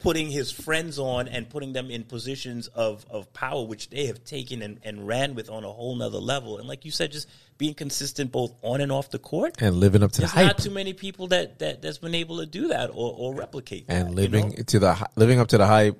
putting 0.00 0.30
his 0.30 0.52
friends 0.52 0.98
on 0.98 1.26
and 1.26 1.48
putting 1.48 1.72
them 1.72 1.90
in 1.90 2.04
positions 2.04 2.66
of 2.68 3.06
of 3.08 3.32
power 3.32 3.64
which 3.64 3.88
they 3.88 4.06
have 4.06 4.22
taken 4.24 4.62
and, 4.62 4.78
and 4.82 5.06
ran 5.06 5.34
with 5.34 5.48
on 5.48 5.64
a 5.64 5.68
whole 5.68 5.96
nother 5.96 6.18
level 6.18 6.58
and 6.58 6.68
like 6.68 6.84
you 6.84 6.90
said 6.90 7.10
just 7.10 7.28
being 7.56 7.74
consistent 7.74 8.30
both 8.30 8.52
on 8.62 8.80
and 8.80 8.92
off 8.92 9.10
the 9.10 9.18
court 9.18 9.54
and 9.60 9.76
living 9.76 10.02
up 10.02 10.12
to 10.12 10.20
the 10.20 10.26
there's 10.26 10.32
hype 10.32 10.46
not 10.46 10.58
too 10.58 10.70
many 10.70 10.92
people 10.92 11.28
that, 11.28 11.58
that 11.60 11.80
that's 11.80 11.98
been 11.98 12.14
able 12.14 12.38
to 12.38 12.46
do 12.46 12.68
that 12.68 12.90
or, 12.90 13.14
or 13.16 13.34
replicate 13.34 13.86
that, 13.88 13.96
and 13.96 14.10
you 14.10 14.16
living 14.16 14.50
know? 14.50 14.62
to 14.64 14.78
the 14.78 15.08
living 15.16 15.38
up 15.40 15.48
to 15.48 15.56
the 15.56 15.66
hype. 15.66 15.98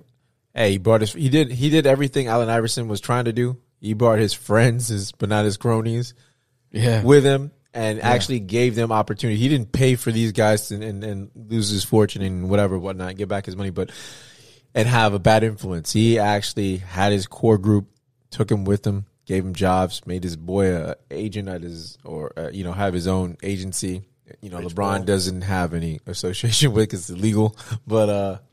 Hey, 0.54 0.72
he 0.72 0.78
brought 0.78 1.00
his. 1.02 1.12
He 1.12 1.28
did. 1.28 1.50
He 1.50 1.70
did 1.70 1.86
everything 1.86 2.26
Allen 2.26 2.48
Iverson 2.48 2.88
was 2.88 3.00
trying 3.00 3.26
to 3.26 3.32
do. 3.32 3.58
He 3.80 3.92
brought 3.94 4.18
his 4.18 4.32
friends, 4.34 4.88
his 4.88 5.12
but 5.12 5.28
not 5.28 5.44
his 5.44 5.56
cronies, 5.56 6.14
Yeah. 6.72 7.02
with 7.04 7.24
him, 7.24 7.52
and 7.72 8.00
actually 8.02 8.40
gave 8.40 8.74
them 8.74 8.90
opportunity. 8.90 9.38
He 9.38 9.48
didn't 9.48 9.70
pay 9.72 9.94
for 9.94 10.10
these 10.10 10.32
guys 10.32 10.68
to, 10.68 10.74
and, 10.74 11.04
and 11.04 11.30
lose 11.36 11.68
his 11.68 11.84
fortune 11.84 12.22
and 12.22 12.48
whatever, 12.50 12.76
whatnot, 12.78 13.16
get 13.16 13.28
back 13.28 13.46
his 13.46 13.56
money, 13.56 13.70
but 13.70 13.90
and 14.74 14.88
have 14.88 15.14
a 15.14 15.18
bad 15.18 15.44
influence. 15.44 15.92
He 15.92 16.18
actually 16.18 16.78
had 16.78 17.12
his 17.12 17.26
core 17.26 17.58
group, 17.58 17.86
took 18.30 18.50
him 18.50 18.64
with 18.64 18.84
him, 18.86 19.06
gave 19.26 19.44
him 19.44 19.54
jobs, 19.54 20.02
made 20.06 20.24
his 20.24 20.36
boy 20.36 20.74
a 20.74 20.96
agent 21.10 21.48
at 21.48 21.62
his 21.62 21.98
or 22.04 22.32
uh, 22.36 22.48
you 22.52 22.64
know 22.64 22.72
have 22.72 22.94
his 22.94 23.06
own 23.06 23.36
agency. 23.44 24.02
You 24.40 24.50
know, 24.50 24.58
LeBron 24.60 25.04
doesn't 25.06 25.42
have 25.42 25.74
any 25.74 26.00
association 26.06 26.72
with 26.74 26.84
because 26.88 27.08
it's 27.10 27.18
illegal, 27.18 27.56
but 27.86 28.08
uh, 28.08 28.38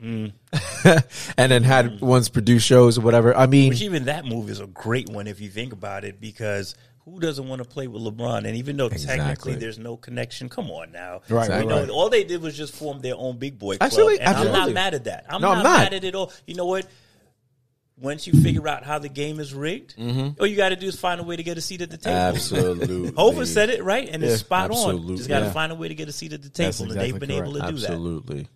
and 1.36 1.52
then 1.52 1.62
had 1.62 2.00
once 2.00 2.28
produced 2.28 2.66
shows 2.66 2.98
or 2.98 3.02
whatever. 3.02 3.36
I 3.36 3.46
mean, 3.46 3.70
Which 3.70 3.82
even 3.82 4.04
that 4.06 4.24
move 4.24 4.50
is 4.50 4.60
a 4.60 4.66
great 4.66 5.08
one 5.10 5.26
if 5.26 5.40
you 5.40 5.48
think 5.48 5.72
about 5.72 6.04
it, 6.04 6.20
because 6.20 6.74
who 7.04 7.20
doesn't 7.20 7.46
want 7.46 7.62
to 7.62 7.68
play 7.68 7.86
with 7.86 8.02
LeBron? 8.02 8.38
And 8.46 8.56
even 8.56 8.76
though 8.76 8.86
Exactly. 8.86 9.16
technically 9.18 9.54
there's 9.56 9.78
no 9.78 9.96
connection, 9.96 10.48
come 10.48 10.70
on 10.70 10.90
now. 10.92 11.20
Right, 11.28 11.62
You 11.62 11.68
know, 11.68 11.88
all 11.90 12.08
they 12.10 12.24
did 12.24 12.42
was 12.42 12.56
just 12.56 12.74
form 12.74 13.00
their 13.00 13.14
own 13.16 13.38
big 13.38 13.58
boy 13.58 13.76
club. 13.76 13.86
Absolutely, 13.86 14.20
and 14.20 14.36
I'm 14.36 14.52
not 14.52 14.72
mad 14.72 14.94
at 14.94 15.04
that. 15.04 15.26
I'm 15.28 15.40
No, 15.40 15.48
not, 15.48 15.58
I'm 15.58 15.62
not. 15.64 15.78
mad 15.78 15.94
at 15.94 16.04
it 16.04 16.14
all. 16.14 16.32
You 16.46 16.54
know 16.56 16.66
what? 16.66 16.86
Once 17.98 18.26
you 18.26 18.34
figure 18.42 18.68
out 18.68 18.84
how 18.84 18.98
the 18.98 19.08
game 19.08 19.40
is 19.40 19.54
rigged, 19.54 19.94
all 20.38 20.46
you 20.46 20.54
got 20.56 20.68
to 20.68 20.76
do 20.76 20.86
is 20.86 20.98
find 21.00 21.18
a 21.20 21.24
way 21.24 21.34
to 21.36 21.42
get 21.42 21.56
a 21.56 21.62
seat 21.62 21.80
at 21.80 21.90
the 21.90 21.96
table. 21.96 22.14
Absolutely. 22.16 23.10
Hova 23.16 23.46
said 23.46 23.70
it 23.70 23.82
right, 23.82 24.06
and 24.08 24.22
it's 24.22 24.40
spot 24.40 24.70
on. 24.70 24.76
absolutely. 24.76 25.16
Just 25.16 25.28
got 25.30 25.38
to 25.40 25.46
Yeah. 25.46 25.52
find 25.52 25.72
a 25.72 25.74
way 25.74 25.88
to 25.88 25.94
get 25.94 26.06
a 26.08 26.12
seat 26.12 26.32
at 26.34 26.42
the 26.42 26.50
table, 26.50 26.66
That's 26.66 26.80
and 26.80 26.90
they've 26.92 27.18
been 27.18 27.30
correct. 27.30 27.42
able 27.42 27.52
to 27.54 27.60
do 27.72 27.78
that. 27.78 27.90
Absolutely. 27.90 28.48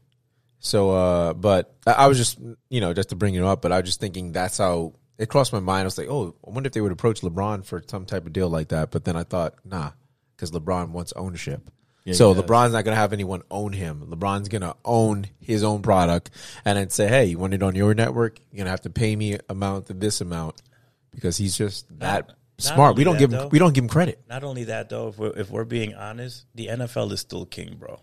So, 0.59 0.90
uh, 0.90 1.33
but 1.33 1.74
I 1.87 1.92
I 1.92 2.07
was 2.07 2.18
just, 2.18 2.38
you 2.68 2.83
know, 2.83 2.92
just 2.92 3.09
to 3.11 3.16
bring 3.16 3.35
it 3.35 3.42
up, 3.42 3.62
but 3.62 3.72
I 3.72 3.81
was 3.81 3.87
just 3.88 3.98
thinking 4.00 4.33
that's 4.33 4.59
how 4.59 4.92
it 5.16 5.31
crossed 5.31 5.55
my 5.55 5.61
mind. 5.61 5.83
I 5.83 5.85
was 5.85 5.96
like, 5.96 6.09
oh, 6.11 6.35
I 6.46 6.50
wonder 6.50 6.66
if 6.66 6.74
they 6.74 6.83
would 6.83 6.92
approach 6.92 7.22
LeBron 7.22 7.64
for 7.64 7.83
some 7.88 8.05
type 8.05 8.26
of 8.26 8.35
deal 8.35 8.50
like 8.50 8.68
that. 8.68 8.90
But 8.90 9.05
then 9.07 9.16
I 9.16 9.22
thought, 9.22 9.55
nah, 9.64 9.92
because 10.37 10.50
LeBron 10.50 10.90
wants 10.90 11.14
ownership. 11.16 11.70
So 12.12 12.34
he. 12.34 12.40
LeBron's 12.40 12.72
not 12.72 12.84
going 12.84 12.94
to 12.94 13.00
have 13.00 13.12
anyone 13.12 13.42
own 13.50 13.72
him. 13.72 14.06
LeBron's 14.08 14.48
going 14.48 14.62
to 14.62 14.76
own 14.84 15.26
his 15.40 15.62
own 15.62 15.82
product 15.82 16.30
and 16.64 16.78
then 16.78 16.90
say, 16.90 17.08
hey, 17.08 17.26
you 17.26 17.38
want 17.38 17.54
it 17.54 17.62
on 17.62 17.74
your 17.74 17.94
network? 17.94 18.40
You're 18.50 18.58
going 18.58 18.66
to 18.66 18.70
have 18.70 18.82
to 18.82 18.90
pay 18.90 19.14
me 19.14 19.38
amount 19.48 19.86
to 19.86 19.94
this 19.94 20.20
amount 20.20 20.62
because 21.10 21.36
he's 21.36 21.56
just 21.56 21.86
that 21.98 22.28
not 22.28 22.36
smart. 22.58 22.96
We 22.96 23.04
don't 23.04 23.14
that, 23.14 23.20
give 23.20 23.32
him, 23.32 23.38
though. 23.38 23.48
we 23.48 23.58
don't 23.58 23.74
give 23.74 23.84
him 23.84 23.90
credit. 23.90 24.20
Not 24.28 24.44
only 24.44 24.64
that, 24.64 24.88
though, 24.88 25.08
if 25.08 25.18
we're, 25.18 25.36
if 25.36 25.50
we're 25.50 25.64
being 25.64 25.94
honest, 25.94 26.46
the 26.54 26.68
NFL 26.68 27.12
is 27.12 27.20
still 27.20 27.46
king, 27.46 27.76
bro. 27.78 28.00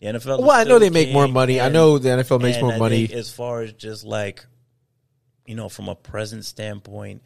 The 0.00 0.08
NFL. 0.08 0.38
is 0.38 0.44
Well, 0.44 0.50
I 0.50 0.64
know 0.64 0.78
they 0.78 0.90
make 0.90 1.12
more 1.12 1.28
money. 1.28 1.60
I 1.60 1.68
know 1.68 1.98
the 1.98 2.10
NFL 2.10 2.40
makes 2.40 2.56
and 2.56 2.66
more 2.66 2.74
I 2.74 2.78
money. 2.78 3.12
as 3.12 3.32
far 3.32 3.62
as 3.62 3.72
just 3.72 4.04
like, 4.04 4.44
you 5.46 5.54
know, 5.54 5.68
from 5.68 5.88
a 5.88 5.94
present 5.94 6.44
standpoint, 6.44 7.22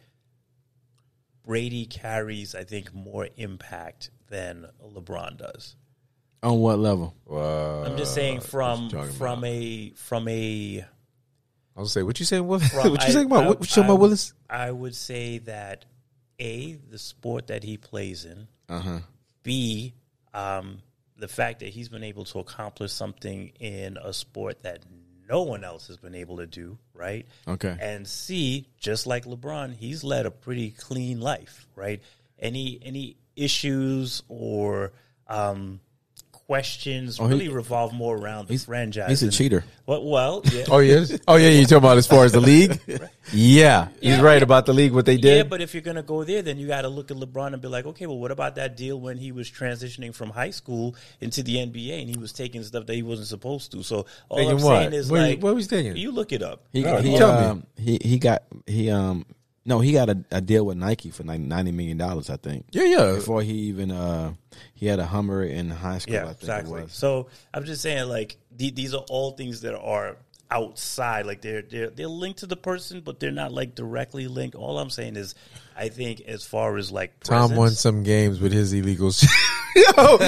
Brady 1.45 1.87
carries, 1.87 2.55
I 2.55 2.65
think, 2.65 2.95
more 2.95 3.29
impact 3.37 4.11
than 4.29 4.67
LeBron 4.85 5.37
does. 5.37 5.77
On 6.43 6.59
what 6.59 6.79
level? 6.79 7.15
I'm 7.31 7.97
just 7.99 8.15
saying 8.15 8.41
from 8.41 8.89
talking 8.89 9.13
from 9.13 9.45
a 9.45 9.91
from 9.97 10.27
a 10.29 10.85
I 11.77 11.81
was 11.81 11.93
say, 11.93 12.03
what 12.03 12.19
you 12.19 12.27
saying? 12.27 12.47
What, 12.47 12.63
from- 12.63 12.79
what 12.93 13.01
you 13.03 13.09
I- 13.09 13.11
saying 13.11 13.27
about? 13.27 13.45
I- 13.45 13.49
what 13.49 13.61
you 13.61 13.67
talking 13.67 13.83
I- 13.85 13.87
about, 13.87 14.01
Willis? 14.01 14.35
I 14.49 14.71
would 14.71 14.95
say 14.95 15.39
that 15.39 15.85
a 16.39 16.73
the 16.91 16.99
sport 16.99 17.49
that 17.49 17.63
he 17.63 17.77
plays 17.77 18.25
in, 18.25 18.49
Uh 18.69 18.81
huh. 18.81 18.99
B, 19.43 19.93
um, 20.35 20.79
the 21.19 21.29
fact 21.29 21.61
that 21.61 21.69
he's 21.69 21.89
been 21.91 22.05
able 22.05 22.25
to 22.27 22.39
accomplish 22.39 22.93
something 22.93 23.53
in 23.61 23.99
a 24.03 24.13
sport 24.13 24.63
that 24.63 24.83
no 25.29 25.43
one 25.43 25.63
else 25.63 25.87
has 25.89 25.97
been 25.99 26.15
able 26.15 26.39
to 26.39 26.47
do, 26.47 26.79
right? 26.95 27.27
Okay. 27.47 27.77
And 27.81 28.07
C, 28.09 28.67
just 28.79 29.07
like 29.07 29.27
LeBron, 29.27 29.75
he's 29.77 30.03
led 30.03 30.25
a 30.27 30.31
pretty 30.31 30.71
clean 30.71 31.21
life, 31.21 31.67
right? 31.77 32.03
Any 32.39 32.81
any 32.83 33.17
issues 33.37 34.23
or 34.29 34.93
um, 35.29 35.81
questions 36.51 37.21
Oh, 37.21 37.29
he- 37.29 37.33
really 37.35 37.49
revolve 37.49 37.93
more 37.93 38.17
around 38.17 38.49
the 38.49 38.57
franchise. 38.57 39.09
He's 39.09 39.23
a 39.23 39.27
and- 39.27 39.33
cheater. 39.33 39.63
Well, 39.87 40.05
well, 40.05 40.43
yeah. 40.53 40.65
Oh, 40.69 40.81
he 40.81 40.91
is? 40.91 41.21
Oh, 41.29 41.37
yeah, 41.37 41.49
You're 41.51 41.63
talking 41.63 41.79
about 41.79 41.97
as 41.99 42.07
far 42.09 42.25
as 42.25 42.33
the 42.33 42.41
league? 42.41 42.81
Yeah, 43.33 43.89
he's 44.01 44.19
right 44.19 44.43
about 44.43 44.67
the 44.67 44.73
league, 44.73 44.91
what 44.93 45.07
they 45.07 45.17
did. 45.17 45.37
Yeah, 45.37 45.43
but 45.45 45.61
if 45.61 45.73
you're 45.73 45.83
gonna 45.85 46.03
go 46.03 46.25
there, 46.25 46.43
then 46.43 46.59
you 46.59 46.67
got 46.67 46.83
to 46.83 46.89
look 46.89 47.13
at 47.13 47.17
LeBron 47.17 47.53
and 47.53 47.63
be 47.63 47.69
like, 47.69 47.87
okay, 47.87 48.07
well, 48.07 48.19
what 48.19 48.33
about 48.33 48.57
that 48.57 48.77
deal 48.77 48.99
when 49.01 49.19
he 49.19 49.31
was 49.31 49.49
transitioning 49.49 50.13
from 50.13 50.31
high 50.31 50.51
school 50.51 50.97
into 51.21 51.45
the 51.45 51.55
NBA 51.59 52.01
and 52.01 52.09
he 52.11 52.17
was 52.19 52.33
taking 52.33 52.65
stuff 52.65 52.87
that 52.87 52.95
he 52.95 53.05
wasn't 53.05 53.29
supposed 53.29 53.71
to? 53.71 53.85
So 53.85 54.05
all 54.29 54.39
Taking 54.39 54.51
I'm 54.57 54.63
what? 54.63 54.79
saying 54.81 54.93
is 54.95 55.11
What- 55.13 55.21
like, 55.21 55.41
what 55.45 55.55
was 55.55 55.67
he 55.71 55.77
taking? 55.77 55.97
You 55.97 56.11
look 56.11 56.33
it 56.33 56.43
up. 56.43 56.65
He 56.73 56.85
Oh, 56.85 57.01
he, 57.01 57.17
tell 57.17 57.41
me. 57.41 57.47
um, 57.47 57.67
he 57.77 57.99
he 58.03 58.19
got 58.19 58.43
he 58.67 58.91
um 58.91 59.25
no 59.65 59.81
he 59.81 59.93
got 59.93 60.09
a, 60.09 60.25
a 60.31 60.41
deal 60.41 60.65
with 60.67 60.77
Nike 60.77 61.11
for 61.11 61.23
like 61.25 61.41
ninety 61.41 61.73
million 61.73 61.99
dollars 61.99 62.31
I 62.31 62.37
think 62.37 62.67
yeah, 62.73 62.85
yeah. 62.85 63.13
before 63.15 63.43
he 63.43 63.53
even 63.53 63.91
uh 63.91 64.33
he 64.75 64.87
had 64.87 64.99
a 64.99 65.07
Hummer 65.07 65.43
in 65.45 65.71
high 65.71 65.99
school 65.99 66.15
I 66.17 66.19
Yeah, 66.19 66.25
think 66.27 66.39
exactly. 66.41 66.81
it 66.81 66.85
was. 66.85 66.93
So 66.93 67.29
I'm 67.55 67.65
just 67.65 67.83
saying, 67.83 68.09
like 68.09 68.37
the, 68.57 68.71
these 68.71 68.95
are 68.95 69.05
all 69.09 69.33
things 69.33 69.61
that 69.63 69.79
are 69.79 70.17
outside. 70.51 71.27
Like 71.27 71.41
they're 71.43 71.63
they're 71.63 71.91
they're 71.91 72.09
linked 72.09 72.41
to 72.41 72.47
the 72.47 72.57
person, 72.57 73.01
but 73.01 73.21
they're 73.21 73.31
not 73.31 73.53
like 73.53 73.75
directly 73.75 74.27
linked. 74.29 74.55
All 74.57 74.79
I'm 74.79 74.91
saying 74.91 75.17
is, 75.17 75.35
I 75.77 75.89
think 75.89 76.23
as 76.23 76.45
far 76.45 76.77
as 76.77 76.91
like 76.91 77.21
Tom 77.21 77.55
won 77.55 77.71
some 77.71 78.03
games 78.03 78.41
with 78.41 78.53
his 78.53 78.73
illegals. 78.75 79.25
yo, 79.77 80.19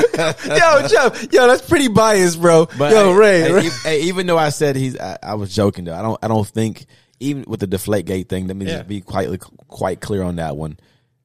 yo, 0.54 0.86
Jeff, 0.88 1.32
yo, 1.32 1.46
that's 1.46 1.66
pretty 1.68 1.88
biased, 1.88 2.40
bro. 2.40 2.66
But 2.78 2.92
yo, 2.92 3.12
hey, 3.12 3.18
Ray, 3.18 3.40
hey, 3.40 3.52
Ray. 3.52 3.68
hey, 3.82 4.00
even 4.02 4.26
though 4.26 4.38
I 4.38 4.50
said 4.50 4.76
he's, 4.76 4.98
I, 4.98 5.18
I 5.22 5.34
was 5.34 5.54
joking 5.54 5.84
though. 5.84 5.94
I 5.94 6.02
don't, 6.02 6.18
I 6.22 6.28
don't 6.28 6.46
think 6.46 6.86
even 7.22 7.44
with 7.46 7.60
the 7.60 7.66
deflate 7.66 8.06
gate 8.06 8.28
thing. 8.28 8.46
Let 8.46 8.56
me 8.56 8.66
Yeah. 8.66 8.76
just 8.78 8.88
be 8.88 9.00
quite, 9.00 9.28
quite 9.68 10.00
clear 10.00 10.22
on 10.22 10.36
that 10.36 10.56
one. 10.56 10.78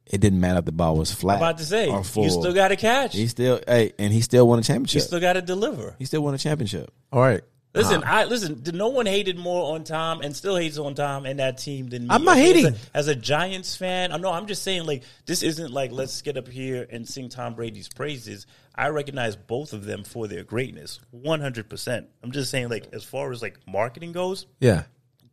It 0.06 0.22
didn't 0.22 0.40
matter 0.40 0.60
if 0.60 0.66
the 0.66 0.72
ball 0.72 0.96
was 0.96 1.12
flat. 1.12 1.36
I'm 1.38 1.42
about 1.44 1.58
to 1.58 1.66
say, 1.66 1.90
or 1.90 2.02
full. 2.04 2.24
you 2.24 2.30
still 2.30 2.54
got 2.54 2.70
to 2.70 2.78
catch. 2.78 3.14
He 3.14 3.28
still, 3.28 3.60
hey, 3.68 3.92
and 4.00 4.14
he 4.14 4.22
still 4.22 4.48
won 4.48 4.58
a 4.58 4.62
You 4.62 4.64
championship. 4.64 5.02
still 5.02 5.20
got 5.20 5.34
to 5.34 5.42
deliver. 5.42 5.96
he 6.00 6.06
still 6.06 6.22
won 6.24 6.34
a 6.34 6.38
championship. 6.38 6.92
All 7.12 7.20
right. 7.22 7.42
Listen, 7.74 8.02
ah. 8.06 8.20
I 8.20 8.24
listen. 8.24 8.64
Did 8.64 8.74
no 8.74 8.88
one 8.88 9.06
hated 9.06 9.38
more 9.38 9.76
on 9.76 9.84
Tom 9.84 10.22
and 10.22 10.36
still 10.36 10.56
hates 10.56 10.78
on 10.80 10.96
Tom 10.96 11.26
and 11.28 11.40
that 11.40 11.58
team 11.60 11.90
than 11.90 12.04
me? 12.04 12.08
I'm 12.10 12.24
not 12.24 12.38
Okay, 12.38 12.46
hating. 12.48 12.66
As 12.68 12.74
a, 12.74 12.78
as 12.98 13.08
a 13.10 13.16
Giants 13.16 13.76
fan, 13.76 14.12
I 14.14 14.18
know. 14.18 14.32
I'm 14.32 14.48
just 14.48 14.64
saying, 14.64 14.86
like, 14.86 15.04
this 15.28 15.44
isn't 15.44 15.72
like 15.72 15.92
let's 15.92 16.22
get 16.24 16.38
up 16.38 16.48
here 16.48 16.88
and 16.90 17.08
sing 17.08 17.28
Tom 17.30 17.54
Brady's 17.54 17.90
praises. 17.90 18.48
I 18.74 18.88
recognize 18.90 19.36
both 19.36 19.74
of 19.74 19.84
them 19.86 20.06
for 20.06 20.28
their 20.28 20.44
greatness, 20.44 21.00
100. 21.12 21.70
percent 21.70 22.08
I'm 22.24 22.32
just 22.32 22.50
saying, 22.50 22.70
like, 22.70 22.88
as 22.94 23.04
far 23.04 23.32
as 23.32 23.42
like 23.44 23.60
marketing 23.68 24.12
goes, 24.14 24.48
Yeah. 24.60 24.84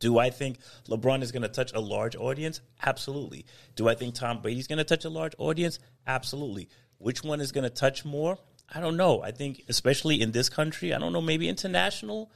Do 0.05 0.19
I 0.19 0.29
think 0.29 0.59
LeBron 0.87 1.23
is 1.23 1.31
going 1.31 1.41
to 1.41 1.47
touch 1.47 1.73
a 1.73 1.79
large 1.79 2.15
audience? 2.15 2.61
Absolutely. 2.85 3.43
Do 3.75 3.89
I 3.89 3.95
think 3.95 4.13
Tom 4.13 4.39
Brady's 4.39 4.67
going 4.67 4.77
to 4.77 4.83
touch 4.83 5.03
a 5.03 5.09
large 5.09 5.33
audience? 5.39 5.79
Absolutely. 6.05 6.69
Which 6.99 7.23
one 7.23 7.41
is 7.41 7.51
going 7.51 7.63
to 7.63 7.71
touch 7.71 8.05
more? 8.05 8.37
I 8.71 8.81
don't 8.81 8.97
know. 8.97 9.23
I 9.23 9.31
think, 9.31 9.63
especially 9.67 10.21
in 10.21 10.31
this 10.31 10.47
country, 10.47 10.93
I 10.93 10.99
don't 10.99 11.11
know, 11.11 11.21
maybe 11.21 11.49
international. 11.49 12.29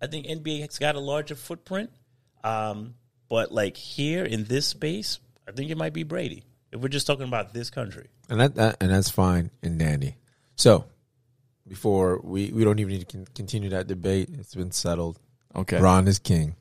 I 0.00 0.06
think 0.06 0.24
NBA 0.24 0.62
has 0.62 0.78
got 0.78 0.94
a 0.94 0.98
larger 0.98 1.34
footprint. 1.34 1.90
Um, 2.42 2.94
but 3.28 3.52
like 3.52 3.76
here 3.76 4.24
in 4.24 4.44
this 4.44 4.66
space, 4.66 5.18
I 5.46 5.52
think 5.52 5.70
it 5.70 5.76
might 5.76 5.92
be 5.92 6.04
Brady. 6.04 6.42
If 6.72 6.80
we're 6.80 6.88
just 6.88 7.06
talking 7.06 7.28
about 7.28 7.52
this 7.52 7.68
country. 7.68 8.08
And 8.30 8.40
that, 8.40 8.54
that 8.54 8.78
and 8.80 8.90
that's 8.90 9.10
fine 9.10 9.50
and 9.62 9.78
dandy. 9.78 10.16
So, 10.56 10.86
before 11.68 12.18
we 12.24 12.50
we 12.50 12.64
don't 12.64 12.78
even 12.78 12.94
need 12.94 13.06
to 13.06 13.18
con- 13.18 13.28
continue 13.34 13.68
that 13.70 13.88
debate. 13.88 14.30
It's 14.32 14.54
been 14.54 14.72
settled. 14.72 15.20
Okay. 15.54 15.78
Ron 15.78 16.08
is 16.08 16.18
king. 16.18 16.56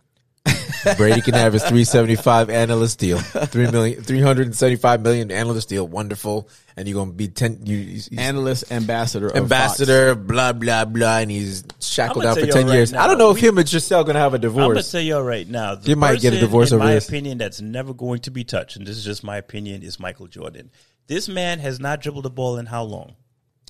Brady 0.98 1.22
can 1.22 1.34
have 1.34 1.54
his 1.54 1.62
375 1.64 2.50
analyst 2.50 3.00
deal. 3.00 3.18
3 3.20 3.72
million 3.72 4.02
375 4.04 5.02
million 5.02 5.32
analyst 5.32 5.70
deal. 5.70 5.88
Wonderful. 5.88 6.50
And 6.76 6.88
you're 6.88 6.96
going 6.96 7.10
to 7.12 7.16
be 7.16 7.28
10 7.28 7.66
you 7.66 7.78
he's- 7.78 8.08
he's 8.08 8.18
Analyst, 8.20 8.72
ambassador, 8.72 9.28
of 9.28 9.36
ambassador 9.36 10.16
blah 10.16 10.54
blah 10.54 10.86
blah 10.86 11.18
and 11.20 11.30
he's 11.30 11.64
shackled 11.80 12.26
out 12.26 12.36
for 12.40 12.46
10 12.48 12.50
y'all 12.50 12.64
right 12.68 12.74
years. 12.74 12.92
now, 12.92 13.04
I 13.04 13.08
don't 13.08 13.18
know 13.20 13.30
if 13.30 13.38
him 13.38 13.58
and 13.60 13.68
Gisele 13.70 14.04
going 14.04 14.16
to 14.16 14.20
have 14.20 14.34
a 14.34 14.40
divorce. 14.40 14.58
I'm 14.64 14.70
gonna 14.70 14.74
divorce. 14.76 14.92
tell 14.92 15.02
y'all 15.02 15.22
right 15.24 15.48
now. 15.48 15.76
The 15.76 15.90
You 15.90 15.96
might 15.96 16.20
get 16.20 16.34
a 16.34 16.40
divorce 16.40 16.72
in 16.72 16.76
over 16.78 16.86
my 16.86 16.94
this. 16.96 17.08
opinion, 17.08 17.38
that's 17.38 17.62
never 17.62 17.94
going 17.94 18.20
to 18.22 18.32
be 18.32 18.44
touched, 18.44 18.76
and 18.76 18.88
this 18.88 18.98
is 18.98 19.04
just 19.06 19.24
my 19.24 19.38
opinion, 19.38 19.84
is 19.84 20.00
Michael 20.00 20.28
Jordan. 20.28 20.72
This 21.08 21.28
man 21.30 21.60
has 21.60 21.80
not 21.80 22.02
dribbled 22.02 22.26
the 22.26 22.30
ball 22.32 22.58
in 22.58 22.66
how 22.66 22.84
long? 22.84 23.14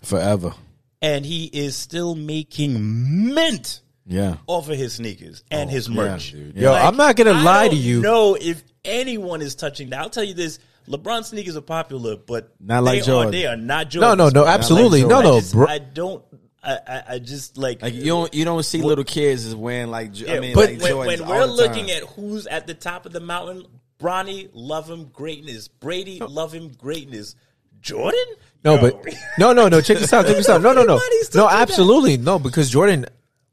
Forever. 0.03 0.53
And 1.01 1.25
he 1.25 1.45
is 1.45 1.75
still 1.75 2.15
making 2.15 3.33
mint 3.33 3.81
Yeah. 4.05 4.37
off 4.47 4.69
of 4.69 4.77
his 4.77 4.93
sneakers 4.93 5.43
and 5.49 5.69
oh, 5.69 5.73
his 5.73 5.89
merch. 5.89 6.31
dude. 6.31 6.55
Yo, 6.55 6.73
I'm 6.73 6.97
not 6.97 7.15
gonna 7.15 7.31
I 7.31 7.41
lie 7.41 7.67
to 7.69 7.75
you. 7.75 8.01
know 8.01 8.35
if 8.39 8.63
anyone 8.83 9.41
is 9.41 9.55
touching 9.55 9.89
that. 9.91 9.99
I'll 9.99 10.09
tell 10.09 10.23
you 10.23 10.33
this: 10.33 10.59
LeBron 10.87 11.23
sneakers 11.23 11.55
are 11.55 11.61
popular, 11.61 12.17
but 12.17 12.53
Not 12.59 12.83
like 12.83 12.99
they 12.99 13.05
Jordan. 13.05 13.27
Are, 13.29 13.31
they 13.31 13.45
are 13.47 13.57
not 13.57 13.89
Jordan. 13.89 14.17
no, 14.17 14.29
no, 14.29 14.41
no, 14.41 14.45
absolutely. 14.47 15.03
like 15.03 15.09
no, 15.09 15.19
I 15.19 15.23
no, 15.23 15.39
just, 15.39 15.53
bro. 15.53 15.67
I 15.67 15.79
don't. 15.79 16.23
I, 16.65 16.79
I, 16.87 17.03
I 17.09 17.19
just 17.19 17.57
like 17.57 17.81
Like 17.81 17.93
you 17.93 18.05
don't, 18.05 18.33
you 18.33 18.45
don't 18.45 18.63
see 18.63 18.81
little 18.81 19.03
kids 19.03 19.43
is 19.43 19.53
wearing 19.53 19.89
like, 19.91 20.17
Yeah, 20.17 20.35
I 20.35 20.39
mean, 20.39 20.53
but 20.53 20.71
like 20.71 20.81
when, 20.81 21.07
when 21.19 21.27
we're 21.27 21.43
looking 21.45 21.87
time. 21.87 21.97
at 21.97 22.03
who's 22.03 22.47
at 22.47 22.67
the 22.67 22.73
top 22.73 23.05
of 23.05 23.11
the 23.11 23.19
mountain, 23.19 23.65
Bronny, 23.99 24.49
love 24.53 24.89
him, 24.89 25.05
greatness. 25.05 25.67
Brady, 25.67 26.19
love 26.19 26.53
him, 26.53 26.69
greatness. 26.69 27.35
Jordan? 27.81 28.23
No, 28.63 28.77
but 28.77 29.05
no, 29.37 29.51
no, 29.51 29.67
no. 29.67 29.81
Check 29.81 29.97
this 29.97 30.13
out. 30.13 30.25
Check 30.25 30.37
this 30.37 30.47
out. 30.47 30.61
No, 30.61 30.71
no, 30.71 30.83
no. 30.83 31.01
No, 31.35 31.49
absolutely 31.49 32.15
no. 32.15 32.39
Because 32.39 32.69
Jordan 32.69 33.05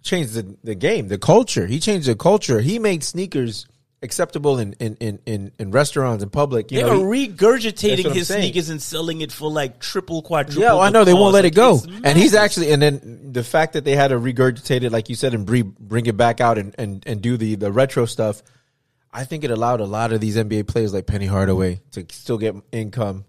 changed 0.02 0.34
the, 0.34 0.56
the 0.64 0.74
game, 0.74 1.08
the 1.08 1.18
culture. 1.18 1.66
He 1.66 1.80
changed 1.80 2.06
the 2.08 2.14
culture. 2.16 2.60
He 2.60 2.78
made 2.78 3.02
sneakers 3.04 3.66
acceptable 4.02 4.58
in 4.58 4.72
in 4.80 4.96
in 4.96 5.18
in, 5.26 5.52
in 5.58 5.70
restaurants 5.72 6.22
in 6.22 6.30
public. 6.30 6.72
You 6.72 6.80
They 6.80 6.86
know, 6.86 7.02
are 7.06 7.12
he- 7.14 7.28
regurgitating 7.28 8.12
his 8.14 8.28
saying. 8.28 8.42
sneakers 8.44 8.70
and 8.70 8.80
selling 8.80 9.20
it 9.20 9.30
for 9.30 9.50
like 9.50 9.78
triple, 9.78 10.22
quadruple. 10.22 10.62
yeah, 10.62 10.68
well, 10.72 10.80
I 10.80 10.88
know 10.90 11.04
they 11.04 11.12
won't 11.14 11.34
let 11.34 11.44
it 11.44 11.54
go. 11.54 11.80
And 12.02 12.16
he's 12.16 12.34
actually, 12.34 12.72
and 12.72 12.80
then 12.80 13.32
the 13.32 13.44
fact 13.44 13.74
that 13.74 13.84
they 13.84 13.94
had 13.96 14.08
to 14.08 14.16
regurgitate 14.16 14.82
it, 14.82 14.90
like 14.90 15.08
you 15.10 15.14
said, 15.16 15.34
and 15.34 15.44
bring 15.44 15.76
bring 15.78 16.06
it 16.06 16.16
back 16.16 16.40
out 16.40 16.56
and 16.56 16.74
and 16.78 17.02
and 17.06 17.20
do 17.20 17.36
the 17.36 17.56
the 17.56 17.70
retro 17.70 18.06
stuff. 18.06 18.42
I 19.12 19.24
think 19.24 19.42
it 19.44 19.50
allowed 19.50 19.80
a 19.80 19.86
lot 19.86 20.12
of 20.12 20.20
these 20.20 20.36
NBA 20.36 20.68
players 20.68 20.94
like 20.94 21.06
Penny 21.06 21.26
Hardaway 21.26 21.80
to 21.92 22.06
still 22.10 22.38
get 22.38 22.54
income. 22.72 23.24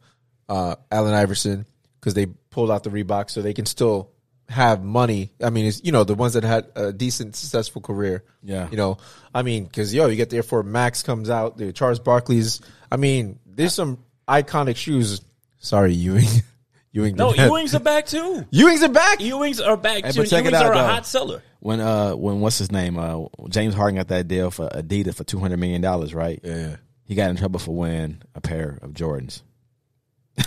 Uh, 0.47 0.75
Allen 0.91 1.13
Iverson 1.13 1.65
because 1.99 2.13
they 2.13 2.25
pulled 2.25 2.69
out 2.71 2.83
the 2.83 2.89
Reebok, 2.89 3.29
so 3.29 3.41
they 3.41 3.53
can 3.53 3.65
still 3.65 4.11
have 4.51 4.83
money. 4.83 5.31
I 5.43 5.49
mean, 5.49 5.65
it's 5.65 5.81
you 5.83 5.91
know 5.91 6.03
the 6.03 6.13
ones 6.15 6.33
that 6.33 6.43
had 6.43 6.67
a 6.75 6.93
decent, 6.93 7.35
successful 7.35 7.81
career. 7.81 8.23
Yeah. 8.43 8.67
you 8.69 8.77
know, 8.77 8.97
I 9.33 9.41
mean, 9.41 9.63
because 9.65 9.93
yo, 9.93 10.07
you 10.07 10.15
get 10.15 10.29
there 10.29 10.43
for 10.43 10.61
Max 10.63 11.01
comes 11.03 11.29
out, 11.29 11.57
the 11.57 11.71
Charles 11.73 11.99
Barkley's. 11.99 12.61
I 12.91 12.97
mean, 12.97 13.39
there's 13.45 13.73
some 13.73 13.99
iconic 14.27 14.75
shoes 14.75 15.21
Sorry, 15.59 15.93
Ewing. 15.93 16.25
Ewing. 16.91 17.15
No, 17.15 17.27
didn't 17.29 17.39
have- 17.39 17.51
Ewings 17.51 17.73
are 17.75 17.79
back 17.79 18.05
too. 18.07 18.45
Ewing's 18.51 18.83
are 18.83 18.89
back. 18.89 19.19
Ewings 19.19 19.65
are 19.65 19.77
back 19.77 20.03
Hey, 20.03 20.11
too. 20.11 20.21
but 20.21 20.29
check 20.29 20.43
it 20.45 20.53
Ewings 20.53 20.57
out, 20.57 20.65
are 20.65 20.71
a 20.73 20.75
though. 20.75 20.87
hot 20.87 21.05
seller. 21.05 21.43
When 21.59 21.79
uh 21.79 22.13
when 22.15 22.39
what's 22.41 22.57
his 22.57 22.71
name 22.71 22.97
uh 22.97 23.25
James 23.49 23.73
Harden 23.75 23.95
got 23.97 24.07
that 24.09 24.27
deal 24.27 24.49
for 24.51 24.67
Adidas 24.69 25.13
for 25.15 25.23
two 25.23 25.39
hundred 25.39 25.57
million 25.59 25.81
dollars, 25.81 26.13
right? 26.13 26.39
Yeah, 26.43 26.55
yeah. 26.55 26.75
He 27.05 27.15
got 27.15 27.29
in 27.29 27.35
trouble 27.37 27.59
for 27.59 27.75
wearing 27.75 28.21
a 28.35 28.41
pair 28.41 28.79
of 28.81 28.91
Jordans. 28.91 29.41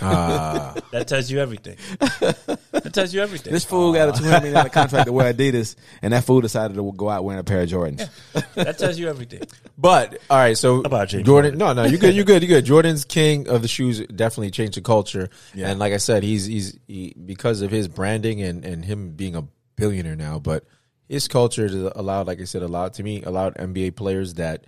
Ah, 0.01 0.75
That 0.91 1.07
tells 1.07 1.29
you 1.29 1.39
everything. 1.39 1.77
that 1.99 2.89
tells 2.93 3.13
you 3.13 3.21
everything. 3.21 3.53
This 3.53 3.63
fool 3.65 3.93
got 3.93 4.09
a 4.09 4.11
two 4.17 4.23
hundred 4.25 4.37
million 4.39 4.53
dollar 4.55 4.69
contract 4.81 5.05
to 5.05 5.13
wear 5.13 5.33
Adidas, 5.33 5.75
and 6.01 6.13
that 6.13 6.23
fool 6.23 6.41
decided 6.41 6.75
to 6.75 6.91
go 6.93 7.09
out 7.09 7.23
wearing 7.23 7.39
a 7.39 7.43
pair 7.43 7.61
of 7.61 7.69
Jordans. 7.69 8.09
that 8.55 8.77
tells 8.77 8.97
you 8.97 9.07
everything. 9.07 9.41
but 9.77 10.17
all 10.29 10.37
right. 10.37 10.57
So 10.57 10.81
about 10.81 11.09
James 11.09 11.25
Jordan? 11.25 11.57
No, 11.57 11.73
no, 11.73 11.85
you 11.85 11.97
good. 11.97 12.15
You 12.15 12.23
good. 12.23 12.41
You 12.41 12.47
good. 12.47 12.65
Jordan's 12.65 13.05
king 13.05 13.47
of 13.47 13.61
the 13.61 13.67
shoes 13.67 13.99
definitely 14.07 14.51
changed 14.51 14.77
the 14.77 14.81
culture. 14.81 15.29
Yeah. 15.53 15.69
And 15.69 15.79
like 15.79 15.93
I 15.93 15.97
said, 15.97 16.23
he's 16.23 16.45
he's 16.45 16.77
he, 16.87 17.13
because 17.23 17.61
of 17.61 17.71
his 17.71 17.87
branding 17.87 18.41
and 18.41 18.65
and 18.65 18.83
him 18.83 19.11
being 19.11 19.35
a 19.35 19.43
billionaire 19.75 20.15
now. 20.15 20.39
But 20.39 20.65
his 21.07 21.27
culture 21.27 21.63
has 21.63 21.73
allowed, 21.75 22.27
like 22.27 22.41
I 22.41 22.45
said, 22.45 22.63
allowed 22.63 22.93
to 22.95 23.03
me 23.03 23.21
allowed 23.23 23.55
NBA 23.55 23.95
players 23.95 24.33
that 24.35 24.65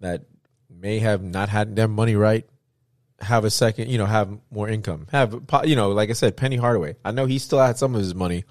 that 0.00 0.24
may 0.68 0.98
have 0.98 1.22
not 1.22 1.48
had 1.48 1.74
their 1.76 1.88
money 1.88 2.16
right 2.16 2.44
have 3.20 3.44
a 3.44 3.50
second, 3.50 3.88
you 3.90 3.98
know, 3.98 4.06
have 4.06 4.30
more 4.50 4.68
income. 4.68 5.06
Have 5.12 5.40
you 5.64 5.76
know, 5.76 5.90
like 5.90 6.10
I 6.10 6.14
said, 6.14 6.36
Penny 6.36 6.56
Hardaway. 6.56 6.96
I 7.04 7.12
know 7.12 7.26
he 7.26 7.38
still 7.38 7.58
had 7.60 7.78
some 7.78 7.94
of 7.94 8.00
his 8.00 8.14
money, 8.14 8.44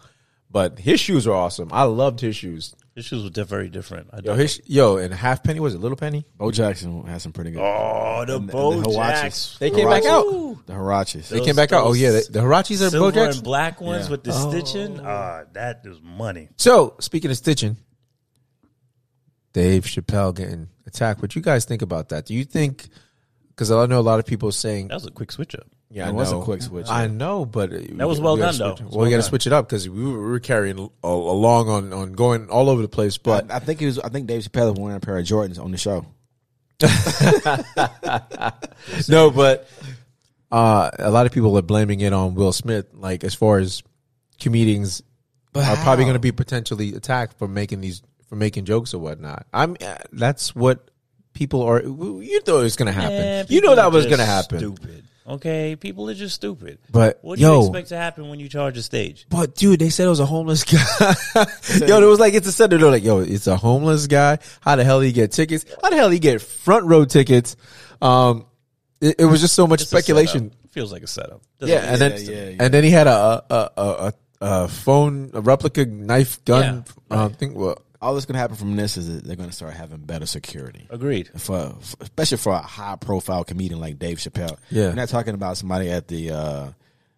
but 0.50 0.80
his 0.80 1.00
shoes 1.00 1.28
are 1.28 1.34
awesome. 1.34 1.70
I 1.72 1.84
loved 1.84 2.20
his 2.20 2.36
shoes. 2.36 2.76
His 2.96 3.06
shoes 3.06 3.24
were 3.30 3.44
very 3.44 3.68
different. 3.68 4.08
I 4.14 4.22
Yo, 4.24 4.36
his 4.36 4.62
and 4.70 5.00
and 5.00 5.14
half 5.14 5.44
penny 5.44 5.60
was 5.60 5.74
it 5.76 5.82
little 5.82 5.98
penny? 5.98 6.26
Bo 6.38 6.50
Jackson 6.50 7.06
had 7.06 7.22
some 7.22 7.34
pretty 7.34 7.52
good. 7.52 7.60
oh, 7.62 8.24
the 8.26 8.38
And 8.38 8.50
Bo 8.50 8.72
and 8.72 8.86
the 8.86 8.92
Jacks. 8.92 9.58
They 9.60 9.70
came 9.70 9.90
back 9.90 10.06
out. 10.06 10.24
The 10.66 10.74
Huaraches. 10.74 11.28
They 11.28 11.38
Those- 11.40 11.46
came 11.46 11.56
back 11.58 11.74
out. 11.74 11.86
Oh 11.86 11.94
yeah, 11.94 12.12
the, 12.12 12.28
the 12.32 12.40
Huaraches 12.40 12.76
are 12.88 12.90
Silver 12.90 13.00
Bo 13.00 13.12
Jackson. 13.12 13.40
and 13.40 13.44
black 13.44 13.82
ones 13.82 14.06
Yeah. 14.06 14.12
with 14.12 14.24
the 14.24 14.32
stitching. 14.32 15.00
Ah, 15.04 15.44
that 15.54 15.82
is 15.84 16.00
money. 16.02 16.48
So 16.56 16.96
speaking 17.00 17.30
of 17.32 17.38
stitching, 17.38 17.76
Dave 19.54 19.84
Chappelle 19.84 20.34
getting 20.36 20.70
attacked. 20.88 21.22
What 21.22 21.36
you 21.36 21.42
guys 21.42 21.66
think 21.66 21.82
about 21.82 22.10
that? 22.10 22.26
Do 22.26 22.34
you 22.34 22.44
think? 22.46 22.88
Because 23.56 23.72
I 23.72 23.86
know 23.86 24.00
a 24.00 24.02
lot 24.02 24.20
of 24.20 24.26
people 24.26 24.52
saying, 24.52 24.90
That 24.90 24.96
was 24.96 25.06
a 25.06 25.12
quick 25.12 25.32
switch 25.32 25.56
up. 25.56 25.66
yeah, 25.90 26.08
It 26.08 26.10
I 26.10 26.12
was 26.12 26.32
a 26.32 26.36
know. 26.36 26.42
quick 26.42 26.62
switch. 26.62 26.88
Up. 26.88 26.92
I 26.92 27.08
know, 27.08 27.46
but 27.46 27.70
that 27.72 28.06
was 28.08 28.20
well 28.20 28.36
done, 28.36 28.58
though. 28.58 28.72
It 28.72 28.74
was 28.74 28.82
Well, 28.82 28.90
well 28.92 29.06
we 29.06 29.10
got 29.12 29.16
to 29.18 29.22
done. 29.22 29.30
switch 29.30 29.48
it 29.48 29.54
up 29.54 29.70
because 29.70 29.88
we 29.88 30.04
were, 30.04 30.12
we 30.12 30.30
were 30.32 30.40
carrying 30.42 30.78
a- 30.78 30.90
along 31.08 31.70
on 31.70 31.94
on 31.94 32.12
going 32.14 32.50
all 32.50 32.70
over 32.70 32.82
the 32.82 32.90
place. 32.90 33.18
But 33.18 33.50
I, 33.50 33.56
I 33.56 33.60
think 33.60 33.80
he 33.80 33.86
was. 33.86 33.98
I 34.00 34.10
think 34.10 34.28
Dave 34.28 34.42
Chappelle 34.44 34.72
was 34.72 34.80
wearing 34.80 34.98
a 34.98 35.00
pair 35.00 35.18
of 35.18 35.26
Jordans 35.26 35.58
on 35.58 35.72
the 35.72 35.78
show. 35.78 36.06
no, 39.10 39.32
but 39.32 39.68
uh, 40.52 40.92
a 41.00 41.10
lot 41.10 41.26
of 41.26 41.32
people 41.32 41.58
are 41.58 41.62
blaming 41.62 42.02
it 42.02 42.12
on 42.14 42.36
Will 42.36 42.52
Smith. 42.54 42.88
Like 42.94 43.24
as 43.24 43.34
far 43.34 43.58
as 43.60 43.82
comedians 44.40 45.02
are 45.54 45.76
probably 45.78 46.04
going 46.06 46.16
to 46.16 46.20
be 46.20 46.32
potentially 46.34 46.94
attacked 46.96 47.38
for 47.40 47.48
making 47.48 47.80
these 47.82 48.02
for 48.28 48.36
making 48.36 48.66
jokes 48.66 48.94
or 48.94 49.00
whatnot. 49.00 49.46
I'm 49.54 49.78
uh, 49.82 49.96
that's 50.12 50.54
what 50.56 50.90
people 51.36 51.62
are. 51.62 51.84
You 51.84 52.42
thought 52.42 52.62
it 52.62 52.64
was 52.64 52.76
going 52.76 52.88
to 52.88 53.00
happen. 53.00 53.18
Man, 53.18 53.46
you 53.50 53.62
know 53.62 53.76
that 53.76 53.92
was 53.92 54.08
going 54.08 54.18
to 54.18 54.26
happen. 54.26 54.58
Stupid. 54.58 55.04
Okay, 55.28 55.76
people 55.76 56.08
are 56.08 56.14
just 56.14 56.36
stupid. 56.36 56.78
But 56.92 57.18
What 57.24 57.40
do 57.40 57.46
you 57.46 57.60
expect 57.62 57.90
to 57.90 57.98
happen 57.98 58.30
when 58.30 58.40
you 58.40 58.48
charge 58.48 58.78
a 58.78 58.84
stage? 58.84 59.26
but 59.30 59.56
dude, 59.56 59.80
they 59.80 59.90
said 59.90 60.06
it 60.06 60.10
was 60.10 60.20
a 60.20 60.26
homeless 60.26 60.64
guy. 60.64 60.80
yo, 61.88 62.00
it 62.00 62.06
was 62.06 62.20
like 62.20 62.36
it's 62.36 62.48
a 62.48 62.52
center. 62.52 62.78
They're 62.78 62.92
like, 62.92 63.04
yo, 63.04 63.20
it's 63.20 63.48
a 63.48 63.56
homeless 63.58 64.06
guy. 64.06 64.38
How 64.62 64.76
the 64.76 64.84
hell 64.84 65.00
he 65.00 65.12
get 65.12 65.32
tickets? 65.32 65.66
How 65.82 65.90
the 65.90 65.96
hell 65.96 66.10
he 66.12 66.20
get 66.20 66.42
front 66.42 66.86
row 66.86 67.06
tickets? 67.06 67.56
Um, 68.04 68.46
it, 69.02 69.16
it 69.20 69.26
was 69.26 69.42
just 69.42 69.56
so 69.56 69.66
much 69.66 69.82
It's 69.82 69.90
speculation. 69.90 70.52
Feels 70.70 70.92
like 70.92 71.02
a 71.02 71.08
setup. 71.08 71.42
Doesn't 71.60 71.76
Yeah, 71.76 71.92
and 71.92 72.02
then 72.02 72.12
Yeah, 72.12 72.18
yeah, 72.20 72.50
yeah. 72.50 72.56
and 72.60 72.74
then 72.74 72.84
he 72.84 72.92
had 72.92 73.08
a 73.08 73.44
a 73.50 73.56
a, 73.78 73.82
a, 73.82 74.14
a 74.42 74.68
phone, 74.68 75.32
a 75.34 75.42
replica 75.42 75.86
knife 75.88 76.44
gun. 76.46 76.86
Yeah, 77.10 77.18
uh, 77.18 77.30
thing. 77.30 77.56
Well, 77.56 77.82
All 78.02 78.14
that's 78.14 78.26
going 78.26 78.34
to 78.36 78.40
happen 78.40 78.56
from 78.56 78.76
this 78.76 78.98
is 78.98 79.08
that 79.14 79.24
they're 79.26 79.36
going 79.36 79.50
to 79.50 79.56
start 79.56 79.74
having 79.74 79.98
better 80.00 80.26
security. 80.26 80.88
agreed. 80.90 81.30
for, 81.38 81.76
for- 81.82 81.98
especially 82.02 82.38
for 82.38 82.54
a 82.54 82.62
high 82.62 82.96
profile 82.98 83.44
comedian 83.44 83.80
like 83.80 83.98
Dave 84.00 84.18
Chappelle. 84.18 84.58
Yeah. 84.70 84.90
We're 84.90 84.96
not 84.96 85.10
talking 85.10 85.34
about 85.34 85.58
somebody 85.58 85.90
at 85.90 86.08
the 86.08 86.32
uh, 86.32 86.72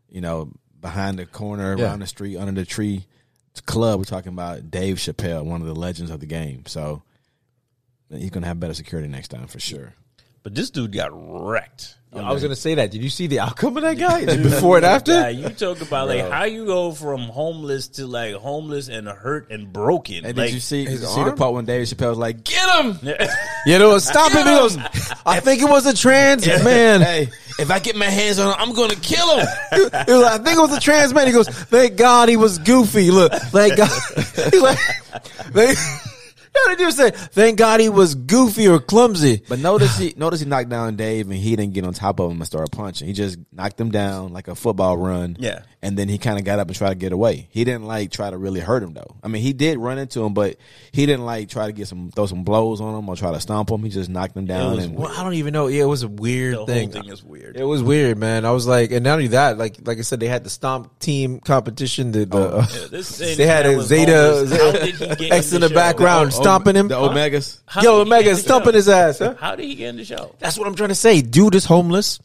you 0.10 0.22
know, 0.22 0.52
behind 0.80 1.20
the 1.20 1.26
corner, 1.26 1.76
Yeah. 1.78 1.86
around 1.86 2.00
the 2.00 2.08
street, 2.08 2.38
under 2.38 2.54
the 2.62 2.66
tree 2.66 3.06
club. 3.66 4.00
We're 4.00 4.04
talking 4.06 4.32
about 4.32 4.70
Dave 4.70 4.98
Chappelle, 4.98 5.44
one 5.44 5.62
of 5.62 5.68
the 5.68 5.76
legends 5.76 6.12
of 6.12 6.20
the 6.20 6.28
game. 6.28 6.66
So 6.68 7.02
he's 8.10 8.30
gonna 8.30 8.48
have 8.48 8.60
better 8.60 8.74
security 8.76 9.10
next 9.10 9.30
time 9.30 9.48
for 9.48 9.60
sure. 9.60 9.94
But 10.44 10.56
this 10.56 10.70
dude 10.70 10.94
got 10.94 11.10
wrecked. 11.14 11.98
I 12.26 12.34
was 12.34 12.42
gonna 12.42 12.56
say 12.56 12.76
that. 12.76 12.92
Did 12.92 13.04
you 13.04 13.10
see 13.10 13.28
the 13.28 13.40
outcome 13.40 13.78
of 13.78 13.84
that 13.84 13.98
guy 13.98 14.26
before 14.26 14.78
and 14.78 14.86
after? 14.86 15.12
Yeah, 15.12 15.30
you 15.30 15.50
talk 15.50 15.82
about 15.82 16.08
like 16.08 16.30
how 16.30 16.44
you 16.46 16.66
go 16.66 16.92
from 16.92 17.22
homeless 17.22 17.88
to 17.90 18.08
like 18.08 18.36
homeless 18.36 18.88
and 18.90 19.08
hurt 19.08 19.50
and 19.52 19.72
broken. 19.72 20.26
And 20.26 20.38
like, 20.38 20.48
did 20.48 20.54
you 20.56 20.60
see 20.60 20.84
did 20.84 20.92
his 20.92 21.02
you 21.02 21.08
see 21.08 21.24
the 21.24 21.34
part 21.34 21.54
when 21.54 21.66
Dave 21.66 21.88
Chappelle 21.88 22.10
was 22.10 22.18
like, 22.18 22.44
"Get 22.44 22.86
him!" 22.86 23.00
You 23.66 23.80
know, 23.80 23.98
stop 24.00 24.32
him. 24.32 24.46
He 24.48 24.54
goes, 24.54 24.78
I 25.26 25.40
think 25.40 25.62
it 25.62 25.70
was 25.70 25.86
a 25.86 25.96
trans 25.96 26.48
man. 26.48 27.02
hey, 27.02 27.30
if 27.60 27.72
I 27.72 27.80
get 27.80 27.96
my 27.96 28.06
hands 28.06 28.40
on 28.40 28.48
him, 28.54 28.56
I'm 28.60 28.74
gonna 28.74 28.96
kill 28.96 29.40
him. 29.40 29.48
He 29.74 29.80
was 29.82 29.92
like, 29.92 30.40
I 30.40 30.44
think 30.44 30.58
it 30.58 30.62
was 30.62 30.78
a 30.78 30.80
trans 30.80 31.14
man. 31.14 31.28
He 31.28 31.34
goes, 31.34 31.48
thank 31.50 31.98
God 31.98 32.30
he 32.30 32.38
was 32.38 32.60
goofy. 32.60 33.12
Look, 33.12 33.34
thank 33.34 33.78
God. 33.78 33.90
He's 34.52 34.62
like, 34.62 34.78
they, 36.66 36.70
how 36.72 36.76
did 36.76 36.80
you 36.84 36.92
say? 36.92 37.12
Thank 37.12 37.58
God 37.58 37.80
he 37.80 37.90
was 37.90 38.16
goofy 38.16 38.68
or 38.68 38.80
clumsy. 38.80 39.42
But 39.48 39.60
notice 39.60 39.98
he 39.98 40.14
notice 40.18 40.40
he 40.40 40.46
knocked 40.46 40.70
down 40.70 40.96
Dave 40.96 41.28
and 41.30 41.38
he 41.40 41.56
didn't 41.56 41.74
get 41.74 41.84
on 41.86 41.94
top 41.94 42.20
of 42.20 42.32
him 42.32 42.38
and 42.38 42.46
start 42.46 42.72
punching. 42.72 43.08
He 43.08 43.14
just 43.14 43.38
knocked 43.52 43.80
him 43.80 43.92
down 43.92 44.34
like 44.34 44.48
a 44.48 44.56
football 44.56 44.98
run. 44.98 45.38
Yeah. 45.40 45.62
And 45.82 45.96
then 45.96 46.10
he 46.10 46.18
kind 46.18 46.40
of 46.40 46.44
got 46.44 46.58
up 46.58 46.68
and 46.68 46.76
tried 46.76 46.90
to 46.90 46.96
get 46.96 47.12
away. 47.12 47.48
He 47.52 47.64
didn't 47.64 47.86
like 47.86 48.12
try 48.12 48.30
to 48.32 48.38
really 48.38 48.60
hurt 48.60 48.82
him 48.82 48.94
though. 48.94 49.16
I 49.24 49.28
mean, 49.28 49.44
he 49.44 49.54
did 49.54 49.78
run 49.78 50.00
into 50.00 50.24
him, 50.24 50.34
but 50.34 50.58
he 50.92 51.06
didn't 51.06 51.24
like 51.26 51.50
try 51.50 51.68
to 51.68 51.72
get 51.72 51.88
some 51.88 52.10
throw 52.12 52.26
some 52.26 52.44
blows 52.44 52.82
on 52.82 52.96
him 52.98 53.08
or 53.08 53.16
try 53.16 53.32
to 53.32 53.40
stomp 53.40 53.70
him. 53.70 53.84
He 53.84 53.90
just 53.90 54.10
knocked 54.10 54.36
him 54.36 54.48
down 54.48 54.76
was 54.76 54.86
and 54.86 54.96
Well, 54.96 55.08
I 55.16 55.24
don't 55.24 55.36
even 55.36 55.54
know. 55.54 55.68
Yeah, 55.68 55.84
it 55.84 55.88
was 55.88 56.02
a 56.04 56.08
weird 56.08 56.54
the 56.54 56.58
whole 56.58 56.66
thing. 56.68 56.92
thing 56.92 57.06
is 57.06 57.24
weird. 57.24 57.56
It 57.58 57.64
was 57.64 57.84
weird, 57.84 58.18
man. 58.18 58.44
I 58.44 58.52
was 58.52 58.66
like, 58.66 58.92
and 58.92 59.04
not 59.04 59.14
only 59.14 59.28
that, 59.28 59.58
like, 59.60 59.78
like 59.86 60.00
I 60.00 60.02
said, 60.02 60.20
they 60.20 60.28
had 60.28 60.44
the 60.44 60.50
stomp 60.50 60.98
team 61.00 61.40
competition. 61.40 62.12
The, 62.12 62.26
the 62.26 62.38
uh, 62.38 62.66
Yeah, 62.74 62.88
this 62.90 63.18
they 63.38 63.46
had 63.46 63.66
a 63.68 63.78
was 63.78 63.88
Zeta, 63.88 64.12
homeless. 64.14 64.58
How 64.58 64.72
did 64.72 64.96
he 64.96 65.16
get 65.28 65.32
X 65.34 65.54
in 65.54 65.62
the 65.62 65.68
the 65.68 65.70
show? 65.70 65.76
background, 65.76 66.32
Oh, 66.34 66.40
stomping 66.48 66.76
him. 66.76 66.88
the 66.88 66.96
Omegas. 66.96 67.62
How 67.66 67.82
Yo, 67.82 68.04
did 68.04 68.06
he 68.06 68.10
get 68.10 68.18
Omega 68.28 68.36
stomping 68.38 68.74
his 68.74 68.90
ass. 68.90 69.20
Huh? 69.20 69.36
How 69.40 69.56
did 69.56 69.66
he 69.66 69.76
get 69.76 69.90
in 69.90 69.98
the 69.98 70.06
show? 70.06 70.36
That's 70.40 70.58
what 70.58 70.68
I'm 70.68 70.76
trying 70.76 70.90
to 70.90 70.96
say. 70.96 71.22
Dude 71.22 71.56
is 71.56 71.66
homeless, 71.66 72.20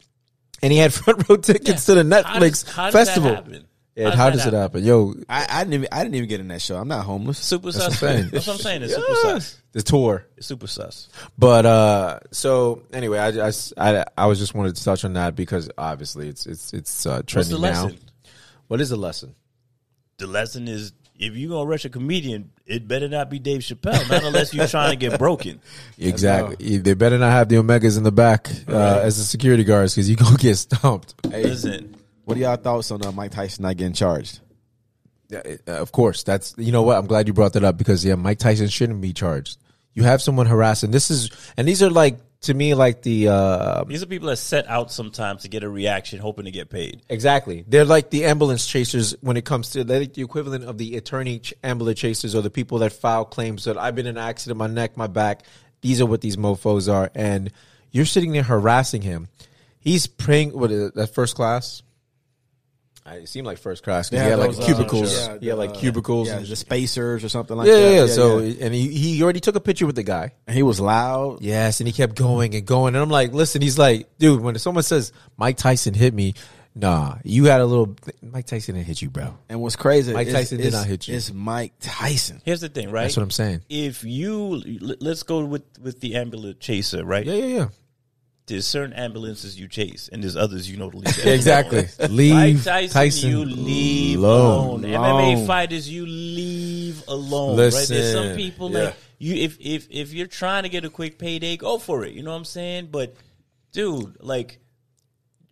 and 0.63 0.73
he 0.73 0.79
had 0.79 0.93
front 0.95 1.29
row 1.29 1.37
tickets 1.37 1.87
to 1.87 1.95
the 1.95 2.03
How 2.05 2.23
Netflix 2.39 2.65
does- 2.65 2.73
how 2.73 2.85
does 2.91 2.95
festival. 2.95 3.31
That 3.31 3.37
happen? 3.45 3.65
Yeah, 3.95 4.17
how 4.17 4.31
does 4.31 4.45
that 4.45 4.55
it 4.55 4.57
happen? 4.57 4.85
Yo, 4.85 5.13
I, 5.29 5.47
I 5.51 5.59
didn't 5.65 5.75
even 5.75 5.89
I 5.93 6.03
didn't 6.03 6.15
even 6.15 6.27
get 6.27 6.41
in 6.41 6.49
that 6.49 6.63
show. 6.63 6.77
I'm 6.79 6.89
not 6.89 7.05
homeless. 7.05 7.37
Super 7.39 7.71
That's 7.73 7.85
sus. 7.85 8.03
I'm 8.03 8.09
saying. 8.09 8.31
That's 8.33 8.47
what 8.47 8.55
I'm 8.55 8.59
saying. 8.61 8.83
It's 8.85 8.95
super 8.95 9.15
sus. 9.17 9.61
the 9.73 9.83
tour. 9.83 10.25
It's 10.39 10.47
super 10.47 10.67
sus. 10.67 11.11
But 11.37 11.67
uh, 11.67 12.21
so 12.31 12.85
anyway, 12.95 13.19
I, 13.19 13.49
I, 13.49 13.53
I, 13.77 14.05
I 14.17 14.27
was 14.29 14.39
just 14.39 14.55
wanted 14.55 14.77
to 14.77 14.83
touch 14.85 15.05
on 15.05 15.13
that 15.13 15.37
because 15.37 15.69
obviously 15.77 16.29
it's 16.29 16.47
it's 16.47 16.73
it's 16.73 17.05
uh, 17.05 17.17
What's 17.17 17.27
the 17.27 17.43
trending 17.59 17.61
now. 17.61 17.85
lesson? 17.85 17.99
What 18.69 18.81
is 18.81 18.89
the 18.89 18.97
lesson? 18.97 19.35
The 20.17 20.27
lesson 20.27 20.69
is 20.69 20.93
if 21.23 21.37
you're 21.37 21.51
gonna 21.51 21.67
rush 21.67 21.85
a 21.85 21.89
comedian, 21.89 22.51
it 22.67 22.87
better 22.89 23.09
not 23.09 23.31
be 23.31 23.39
Dave 23.39 23.61
Chappelle, 23.61 24.09
not 24.11 24.25
unless 24.25 24.53
you're 24.53 24.67
trying 24.67 24.91
to 24.91 24.97
get 24.97 25.19
broken. 25.19 25.61
Exactly. 25.99 26.79
They 26.79 26.95
better 26.95 27.17
not 27.19 27.31
have 27.31 27.49
the 27.49 27.57
Omegas 27.57 27.97
in 27.97 28.03
the 28.03 28.11
back 28.13 28.49
uh, 28.69 29.01
as 29.03 29.17
the 29.19 29.25
security 29.25 29.63
guards 29.65 29.95
because 29.95 30.11
you 30.11 30.17
gonna 30.17 30.37
get 30.37 30.57
stomped. 30.57 31.15
Hey, 31.31 31.45
Listen, 31.45 31.97
what 32.25 32.37
are 32.37 32.41
y'all 32.41 32.57
thoughts 32.57 32.91
on 32.91 33.05
uh, 33.07 33.13
Mike 33.13 33.31
Tyson 33.31 33.63
not 33.63 33.77
getting 33.77 33.93
charged? 33.95 34.41
Yeah, 35.29 35.39
it- 35.45 35.63
uh, 35.69 35.73
of 35.73 35.93
course, 35.93 36.25
that's 36.25 36.55
you 36.59 36.73
know 36.73 36.83
what. 36.83 36.99
I'm 36.99 37.07
glad 37.07 37.27
you 37.29 37.33
brought 37.33 37.53
that 37.55 37.65
up 37.65 37.79
because 37.79 38.05
yeah, 38.05 38.17
Mike 38.17 38.39
Tyson 38.39 38.69
shouldn't 38.69 39.01
be 39.01 39.13
charged. 39.13 39.59
You 39.95 40.03
have 40.03 40.21
someone 40.23 40.47
harassing. 40.47 40.91
This 40.91 41.11
is 41.11 41.31
and 41.57 41.69
these 41.69 41.83
are 41.83 41.91
like 41.91 42.19
to 42.43 42.55
me 42.55 42.75
like 42.75 43.03
the 43.03 43.29
uh, 43.29 43.85
these 43.85 44.03
are 44.03 44.07
people 44.07 44.29
that 44.29 44.37
set 44.37 44.69
out 44.69 44.93
sometimes 44.93 45.43
to 45.43 45.49
get 45.49 45.63
a 45.63 45.69
reaction, 45.69 46.19
hoping 46.19 46.45
to 46.45 46.51
get 46.51 46.71
paid. 46.71 47.03
Exactly. 47.09 47.65
They're 47.67 47.85
like 47.85 48.11
the 48.11 48.25
ambulance 48.25 48.67
chasers 48.67 49.15
when 49.21 49.37
it 49.37 49.45
comes 49.45 49.71
to 49.71 49.85
they're 49.85 50.01
like 50.01 50.15
the 50.15 50.23
equivalent 50.23 50.65
of 50.65 50.79
the 50.79 50.97
attorney 50.97 51.39
ch- 51.39 51.55
ambulance 51.63 51.99
chasers 51.99 52.35
or 52.35 52.43
the 52.43 52.51
people 52.51 52.79
that 52.79 52.93
file 52.93 53.25
claims 53.25 53.65
that 53.65 53.79
I've 53.79 53.95
been 53.95 54.07
in 54.07 54.17
an 54.17 54.23
accident, 54.23 54.59
my 54.59 54.67
neck, 54.67 54.97
my 54.97 55.07
back. 55.07 55.45
These 55.81 56.01
are 56.01 56.07
what 56.07 56.21
these 56.21 56.37
mofos 56.37 56.93
are. 56.93 57.11
And 57.15 57.53
you're 57.91 58.07
sitting 58.07 58.33
there 58.33 58.43
harassing 58.43 59.03
him. 59.03 59.29
He's 59.79 60.07
praying, 60.07 60.57
what 60.57 60.71
is 60.71 60.89
it, 60.89 60.95
that 60.95 61.15
first 61.15 61.35
class? 61.35 61.83
I- 63.05 63.17
It 63.17 63.29
seemed 63.29 63.47
like 63.47 63.59
first 63.59 63.83
class 63.83 64.09
because 64.11 64.25
he 64.25 64.31
had 64.31 64.39
like 64.39 64.51
those, 64.53 64.61
uh, 64.61 64.67
cubicles. 64.67 65.13
yeah, 65.15 65.39
he 65.41 65.47
had 65.49 65.59
like 65.59 65.71
uh, 65.71 65.75
cubicles. 65.75 66.29
Yeah, 66.29 66.37
and 66.39 66.47
the 66.47 66.57
spacers 66.57 67.25
or 67.25 67.29
something 67.29 67.57
like 67.57 67.67
yeah, 67.67 67.75
that. 67.75 67.93
yeah, 67.95 68.01
yeah. 68.03 68.07
So, 68.07 68.39
and 68.39 68.73
he, 68.75 68.89
he 68.89 69.23
already 69.23 69.41
took 69.41 69.57
a 69.57 69.61
picture 69.61 69.87
with 69.87 69.97
the 69.97 70.03
guy. 70.05 70.33
And 70.47 70.57
he 70.57 70.63
was 70.63 70.79
loud. 70.81 71.41
Yes, 71.43 71.81
and 71.81 71.87
he 71.89 71.93
kept 71.93 72.15
going 72.15 72.55
and 72.55 72.65
going. 72.67 72.95
And 72.95 73.03
I'm 73.03 73.11
like, 73.11 73.33
listen, 73.33 73.61
he's 73.63 73.79
like, 73.79 74.09
dude, 74.19 74.41
when 74.41 74.57
someone 74.59 74.85
says 74.85 75.13
Mike 75.37 75.57
Tyson 75.57 75.95
hit 75.95 76.15
me, 76.15 76.35
nah, 76.77 77.17
you 77.25 77.47
had 77.47 77.61
a 77.61 77.67
little. 77.67 77.97
Mike 78.23 78.47
Tyson 78.47 78.77
didn't 78.77 78.87
hit 78.87 79.03
you, 79.03 79.11
bro. 79.11 79.37
And 79.49 79.61
what's 79.61 79.75
crazy? 79.77 80.13
Mike 80.13 80.29
is- 80.29 80.35
Tyson 80.35 80.59
did 80.59 80.73
not 80.73 80.87
hit 80.87 81.09
you. 81.09 81.17
It's 81.17 81.33
Mike 81.33 81.73
Tyson. 81.81 82.41
Here's 82.45 82.61
the 82.61 82.69
thing, 82.69 82.91
right? 82.93 83.03
That's 83.03 83.17
what 83.17 83.25
I'm 83.25 83.31
saying. 83.33 83.63
if 83.69 84.05
you 84.05 84.63
let's 85.01 85.25
go 85.25 85.45
with 85.45 85.65
with 85.81 85.99
the 86.01 86.15
ambulance 86.15 86.59
chaser, 86.61 87.05
right? 87.05 87.27
Yeah, 87.27 87.35
yeah, 87.35 87.47
yeah. 87.57 87.69
There's 88.47 88.67
certain 88.67 88.93
ambulances 88.93 89.59
you 89.59 89.69
chase, 89.69 90.09
and 90.13 90.23
there's 90.23 90.37
others 90.37 90.71
you 90.71 90.77
know 90.77 90.91
to 90.91 90.99
leave. 90.99 91.19
Exactly. 91.27 91.87
Leave 92.09 92.35
Mike 92.35 92.65
Tyson, 92.65 92.93
Tyson 92.93 93.31
you 93.31 93.45
leave 93.45 94.19
alone. 94.19 94.85
alone. 94.85 95.37
MMA 95.37 95.47
fighters, 95.47 95.89
you 95.89 96.07
leave 96.07 97.03
alone. 97.09 97.59
right? 97.59 97.73
There's 97.89 98.13
some 98.13 98.37
people 98.37 98.71
yeah. 98.71 98.85
like 98.85 98.97
you. 99.19 99.35
If 99.35 99.59
if 99.61 99.89
if 99.91 100.13
you're 100.13 100.27
trying 100.27 100.65
to 100.65 100.69
get 100.69 100.85
a 100.85 100.91
quick 100.91 101.19
payday, 101.19 101.57
go 101.57 101.79
for 101.79 102.05
it. 102.05 102.13
You 102.13 102.23
know 102.23 102.31
what 102.31 102.37
I'm 102.39 102.45
saying? 102.45 102.89
But 102.91 103.15
dude, 103.73 104.17
like 104.21 104.59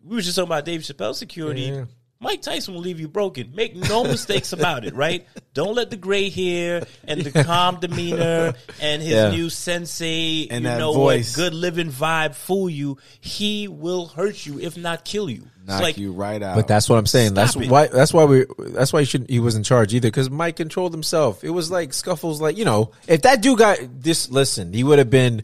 we 0.04 0.16
were 0.16 0.22
just 0.22 0.36
talking 0.36 0.48
about 0.48 0.64
Dave 0.64 0.80
Chappelle 0.80 1.14
security. 1.14 1.62
Yeah. 1.62 1.84
Mike 2.22 2.42
Tyson 2.42 2.74
will 2.74 2.82
leave 2.82 3.00
you 3.00 3.08
broken. 3.08 3.52
Make 3.54 3.74
no 3.74 4.04
mistakes 4.04 4.52
about 4.52 4.84
it, 4.84 4.94
right? 4.94 5.26
Don't 5.54 5.74
let 5.74 5.88
the 5.88 5.96
gray 5.96 6.28
hair 6.28 6.84
and 7.04 7.22
the 7.22 7.44
calm 7.44 7.80
demeanor 7.80 8.52
and 8.80 9.00
his 9.00 9.10
Yeah. 9.12 9.30
new 9.30 9.48
sensei, 9.48 10.46
And 10.50 10.64
you 10.64 10.70
that 10.70 10.78
know 10.78 10.92
voice. 10.92 11.34
what, 11.36 11.42
good 11.44 11.54
living 11.54 11.90
vibe 11.90 12.34
fool 12.34 12.68
you. 12.68 12.98
He 13.20 13.68
will 13.68 14.06
hurt 14.08 14.44
you, 14.44 14.60
if 14.60 14.76
not 14.76 15.04
kill 15.06 15.30
you. 15.30 15.46
Knock 15.66 15.80
like 15.82 15.96
you 15.98 16.12
right 16.12 16.42
out. 16.42 16.56
But 16.56 16.68
that's 16.68 16.90
what 16.90 16.98
I'm 16.98 17.06
saying. 17.06 17.32
That's 17.34 17.56
it. 17.56 17.70
why. 17.70 17.86
That's 17.86 18.12
why 18.12 18.24
we. 18.24 18.44
That's 18.58 18.92
why 18.92 19.00
he 19.00 19.06
shouldn't. 19.06 19.30
He 19.30 19.40
was 19.40 19.56
in 19.56 19.62
charge 19.62 19.94
either 19.94 20.08
because 20.08 20.28
Mike 20.30 20.56
controlled 20.56 20.92
himself. 20.92 21.42
It 21.44 21.50
was 21.50 21.70
like 21.70 21.92
scuffles. 21.94 22.40
Like 22.40 22.56
you 22.58 22.64
know, 22.64 22.92
if 23.06 23.22
that 23.22 23.40
dude 23.42 23.58
got 23.58 23.78
this, 24.02 24.30
listen, 24.30 24.72
he 24.74 24.84
would 24.84 24.98
have 24.98 25.10
been. 25.10 25.42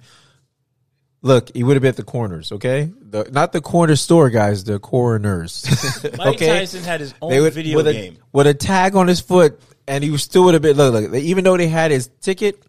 Look, 1.22 1.54
he 1.54 1.64
would 1.64 1.74
have 1.76 1.82
been 1.82 1.88
at 1.90 1.96
the 1.96 2.04
corners. 2.04 2.52
Okay, 2.52 2.90
the 3.00 3.28
not 3.32 3.52
the 3.52 3.60
corner 3.60 3.96
store 3.96 4.30
guys, 4.30 4.64
the 4.64 4.78
coroners. 4.78 5.64
Mike 6.18 6.34
okay, 6.36 6.46
Tyson 6.60 6.82
had 6.84 7.00
his 7.00 7.14
own 7.20 7.30
they 7.30 7.40
would 7.40 7.52
video 7.52 7.76
with 7.76 7.88
a, 7.88 7.92
game. 7.92 8.18
with 8.32 8.46
a 8.46 8.54
tag 8.54 8.94
on 8.94 9.08
his 9.08 9.20
foot, 9.20 9.60
and 9.88 10.04
he 10.04 10.16
still 10.18 10.44
would 10.44 10.54
have 10.54 10.62
been. 10.62 10.76
Look, 10.76 10.92
look, 11.10 11.14
even 11.22 11.42
though 11.44 11.56
they 11.56 11.68
had 11.68 11.90
his 11.90 12.08
ticket. 12.20 12.62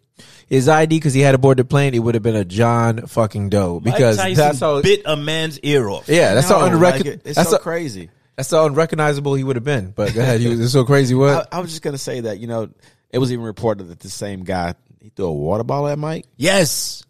His 0.48 0.66
ID 0.66 0.96
because 0.96 1.12
he 1.12 1.20
had 1.20 1.34
aboard 1.34 1.58
the 1.58 1.64
plane, 1.66 1.92
it 1.92 1.98
would 1.98 2.14
have 2.14 2.22
been 2.22 2.34
a 2.34 2.44
John 2.44 3.06
fucking 3.06 3.50
Doe 3.50 3.80
because 3.80 4.16
Mike 4.16 4.28
Tyson 4.34 4.34
that's 4.34 4.60
how 4.60 4.80
bit 4.80 5.02
a 5.04 5.14
man's 5.14 5.60
ear 5.60 5.86
off. 5.90 6.08
yeah 6.08 6.32
that's 6.32 6.48
how 6.48 6.64
unrecognizable. 6.64 7.10
like 7.10 7.20
it- 7.20 7.22
it's 7.26 7.36
that's 7.36 7.50
so 7.50 7.56
how- 7.58 7.62
crazy. 7.62 8.08
that's 8.34 8.50
how 8.50 8.64
unrecognizable 8.64 9.34
he 9.34 9.44
would 9.44 9.56
have 9.56 9.64
been. 9.64 9.90
But 9.90 10.14
go 10.14 10.22
ahead, 10.22 10.40
he 10.40 10.48
was 10.48 10.58
it's 10.58 10.72
so 10.72 10.86
crazy. 10.86 11.14
What? 11.14 11.48
I, 11.52 11.58
I 11.58 11.60
was 11.60 11.68
just 11.68 11.82
gonna 11.82 11.98
say 11.98 12.20
that 12.20 12.38
you 12.40 12.46
know 12.46 12.70
it 13.10 13.18
was 13.18 13.30
even 13.30 13.44
reported 13.44 13.88
that 13.88 14.00
the 14.00 14.08
same 14.08 14.42
guy 14.42 14.74
he 15.02 15.10
threw 15.10 15.26
a 15.26 15.32
water 15.32 15.64
ball 15.64 15.86
at 15.86 15.98
Mike. 15.98 16.24
yes. 16.38 17.04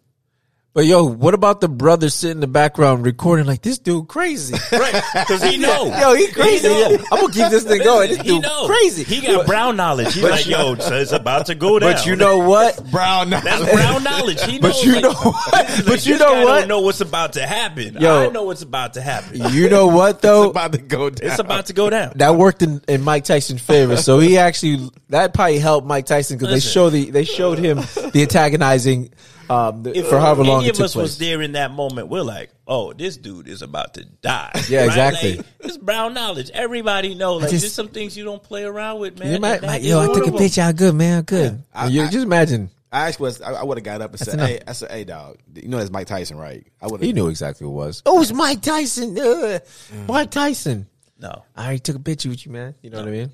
But 0.79 0.85
yo, 0.85 1.03
what 1.03 1.33
about 1.33 1.59
the 1.59 1.67
brother 1.67 2.09
sitting 2.09 2.37
in 2.37 2.39
the 2.39 2.47
background 2.47 3.03
recording 3.05 3.45
like 3.45 3.61
this 3.61 3.79
dude 3.79 4.07
crazy? 4.07 4.55
Right, 4.71 5.03
because 5.13 5.43
he 5.43 5.57
know. 5.57 5.87
yo, 5.99 6.13
he 6.13 6.31
crazy. 6.31 6.69
Yeah, 6.69 6.95
I'm 7.11 7.19
gonna 7.19 7.33
keep 7.33 7.49
this 7.49 7.65
thing 7.65 7.83
going. 7.83 8.07
This 8.07 8.19
he 8.19 8.23
dude 8.29 8.43
know. 8.43 8.65
crazy. 8.67 9.03
He 9.03 9.19
got 9.27 9.45
brown 9.45 9.75
knowledge. 9.75 10.13
He's 10.13 10.23
like, 10.23 10.47
yo, 10.47 10.75
so 10.75 10.95
it's 10.95 11.11
about 11.11 11.47
to 11.47 11.55
go 11.55 11.79
down. 11.79 11.91
But 11.91 12.05
you 12.05 12.15
know 12.15 12.37
what? 12.47 12.81
Brown. 12.91 13.29
That's 13.29 13.69
brown 13.73 14.03
knowledge. 14.05 14.41
He 14.43 14.57
knows, 14.59 14.61
But 14.77 14.83
you 14.85 14.93
like- 14.93 15.03
know 15.03 15.13
what? 15.15 15.51
like, 15.53 15.85
But 15.85 16.05
you 16.05 16.17
know 16.17 16.45
what? 16.45 16.59
Don't 16.59 16.67
know 16.69 16.79
what's 16.79 17.01
about 17.01 17.33
to 17.33 17.45
happen. 17.45 17.95
Yo. 17.99 18.29
I 18.29 18.29
know 18.29 18.43
what's 18.43 18.61
about 18.61 18.93
to 18.93 19.01
happen. 19.01 19.51
You 19.51 19.67
know 19.67 19.87
what 19.87 20.21
though? 20.21 20.49
about 20.51 20.71
to 20.71 20.77
go 20.77 21.09
down. 21.09 21.29
It's 21.29 21.39
about 21.39 21.65
to 21.65 21.73
go 21.73 21.89
down. 21.89 22.13
that 22.15 22.35
worked 22.35 22.61
in, 22.61 22.81
in 22.87 23.01
Mike 23.01 23.25
Tyson's 23.25 23.61
favor. 23.61 23.97
So 23.97 24.19
he 24.19 24.37
actually 24.37 24.89
that 25.09 25.33
probably 25.33 25.59
helped 25.59 25.85
Mike 25.87 26.05
Tyson 26.05 26.37
because 26.37 26.53
they 26.53 26.61
show 26.61 26.89
the 26.89 27.11
they 27.11 27.25
showed 27.25 27.57
him 27.59 27.77
the 28.13 28.21
antagonizing 28.21 29.09
um, 29.49 29.83
the, 29.83 29.97
If 29.97 30.07
for 30.07 30.19
however 30.19 30.43
long 30.43 30.59
any 30.59 30.67
it 30.67 30.71
of 30.71 30.75
took 30.77 30.85
us 30.85 30.93
place. 30.93 31.03
was 31.03 31.17
there 31.17 31.41
in 31.41 31.53
that 31.53 31.71
moment, 31.71 32.07
we're 32.09 32.21
like, 32.21 32.49
"Oh, 32.67 32.93
this 32.93 33.17
dude 33.17 33.47
is 33.47 33.61
about 33.61 33.95
to 33.95 34.05
die." 34.05 34.51
Yeah, 34.69 34.85
exactly. 34.85 35.37
Like, 35.37 35.45
it's 35.61 35.77
brown 35.77 36.13
knowledge. 36.13 36.49
Everybody 36.51 37.15
know. 37.15 37.35
Like, 37.35 37.49
just- 37.49 37.63
there's 37.63 37.73
some 37.73 37.87
things 37.89 38.15
you 38.17 38.23
don't 38.25 38.41
play 38.43 38.63
around 38.63 38.99
with, 38.99 39.17
man. 39.19 39.33
You 39.33 39.39
might- 39.39 39.57
and 39.57 39.65
might- 39.67 39.81
yo, 39.81 39.99
I 39.99 40.07
took 40.13 40.27
a 40.27 40.31
picture. 40.31 40.61
I'm 40.61 40.75
good, 40.75 40.93
man. 40.95 41.19
I'm 41.19 41.23
good. 41.25 41.63
I- 41.73 41.87
you 41.87 42.03
I- 42.03 42.09
just 42.09 42.25
imagine. 42.25 42.69
I 42.91 43.07
actually 43.07 43.23
was. 43.25 43.41
I, 43.41 43.53
I 43.53 43.63
would 43.63 43.77
have 43.77 43.83
got 43.83 44.01
up 44.01 44.11
and 44.11 44.19
said, 44.19 44.33
enough. 44.35 44.47
"Hey, 44.49 44.59
I 44.67 44.71
said, 44.73 44.89
hey, 44.91 45.03
dog, 45.03 45.37
you 45.53 45.67
know 45.67 45.77
that's 45.77 45.91
Mike 45.91 46.07
Tyson, 46.07 46.37
right?" 46.37 46.65
I 46.81 46.87
would. 46.87 47.01
He 47.01 47.13
knew 47.13 47.27
exactly 47.27 47.67
what 47.67 47.73
it 47.83 47.85
was. 47.87 48.03
Oh, 48.05 48.19
it's 48.21 48.33
Mike 48.33 48.61
Tyson. 48.61 49.15
Ugh. 49.19 49.61
Mike 50.07 50.31
Tyson. 50.31 50.87
No, 51.19 51.43
I 51.55 51.63
already 51.65 51.79
took 51.79 51.97
a 51.97 51.99
picture 51.99 52.29
with 52.29 52.45
you, 52.45 52.51
man. 52.51 52.73
You 52.81 52.89
know 52.89 52.99
what 52.99 53.07
I 53.07 53.11
mean? 53.11 53.31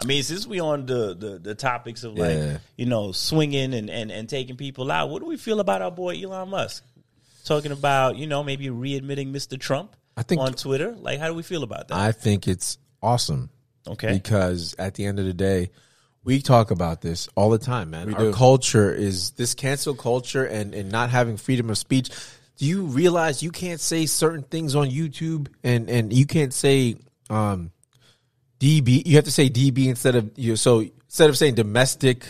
I 0.00 0.04
mean, 0.04 0.22
since 0.22 0.46
we 0.46 0.60
on 0.60 0.86
the, 0.86 1.14
the 1.14 1.38
the 1.38 1.54
topics 1.54 2.04
of 2.04 2.14
like 2.16 2.30
Yeah. 2.36 2.58
you 2.76 2.86
know 2.86 3.12
swinging 3.12 3.74
and, 3.74 3.90
and 3.90 4.10
and 4.12 4.28
taking 4.28 4.56
people 4.56 4.90
out, 4.92 5.10
what 5.10 5.20
do 5.20 5.26
we 5.26 5.36
feel 5.36 5.60
about 5.60 5.82
our 5.82 5.90
boy 5.90 6.22
Elon 6.22 6.50
Musk 6.50 6.84
talking 7.44 7.72
about 7.72 8.16
you 8.16 8.26
know 8.26 8.44
maybe 8.44 8.66
readmitting 8.68 9.32
Mr. 9.32 9.58
Trump? 9.58 9.96
I 10.16 10.22
think- 10.22 10.40
on 10.40 10.54
Twitter, 10.54 10.92
like, 10.98 11.18
how 11.20 11.28
do 11.28 11.34
we 11.34 11.42
feel 11.44 11.62
about 11.62 11.88
that? 11.88 11.96
I 11.96 12.12
think 12.12 12.48
it's 12.48 12.78
awesome 13.02 13.50
okay, 13.86 14.12
because 14.12 14.74
at 14.78 14.94
the 14.94 15.04
end 15.04 15.18
of 15.20 15.26
the 15.26 15.32
day, 15.32 15.70
we 16.24 16.42
talk 16.42 16.70
about 16.72 17.00
this 17.00 17.28
all 17.36 17.50
the 17.50 17.58
time, 17.58 17.90
man. 17.90 18.12
Our 18.14 18.20
do. 18.20 18.32
culture 18.32 18.92
is 18.92 19.30
this 19.32 19.54
cancel 19.54 19.94
culture 19.94 20.44
and, 20.44 20.74
and 20.74 20.90
not 20.90 21.10
having 21.10 21.36
freedom 21.36 21.70
of 21.70 21.78
speech. 21.78 22.10
Do 22.56 22.66
you 22.66 22.82
realize 22.82 23.42
you 23.42 23.52
can't 23.52 23.80
say 23.80 24.06
certain 24.06 24.42
things 24.42 24.74
on 24.74 24.90
YouTube 24.90 25.48
and, 25.62 25.88
and 25.88 26.12
you 26.12 26.26
can't 26.26 26.52
say 26.52 26.96
um, 27.30 27.70
DB? 28.60 29.06
You 29.06 29.16
have 29.16 29.24
to 29.24 29.30
say 29.30 29.48
DB 29.48 29.86
instead 29.86 30.14
of 30.14 30.30
you. 30.36 30.56
So 30.56 30.80
instead 31.06 31.30
of 31.30 31.36
saying 31.36 31.54
domestic 31.54 32.26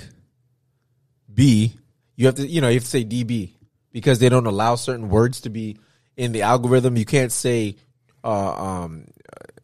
B, 1.33 1.75
you 2.17 2.27
have 2.27 2.37
to 2.37 2.47
you 2.47 2.61
know 2.61 2.69
you 2.69 2.75
have 2.75 2.85
to 2.85 2.89
say 2.89 3.05
DB 3.05 3.53
because 3.93 4.19
they 4.19 4.29
don't 4.29 4.47
allow 4.47 4.75
certain 4.75 5.09
words 5.09 5.43
to 5.43 5.51
be 5.51 5.79
in 6.17 6.33
the 6.33 6.43
algorithm. 6.43 6.97
You 6.97 7.05
can't 7.05 7.33
say 7.33 7.77
uh, 8.25 8.53
um, 8.53 9.07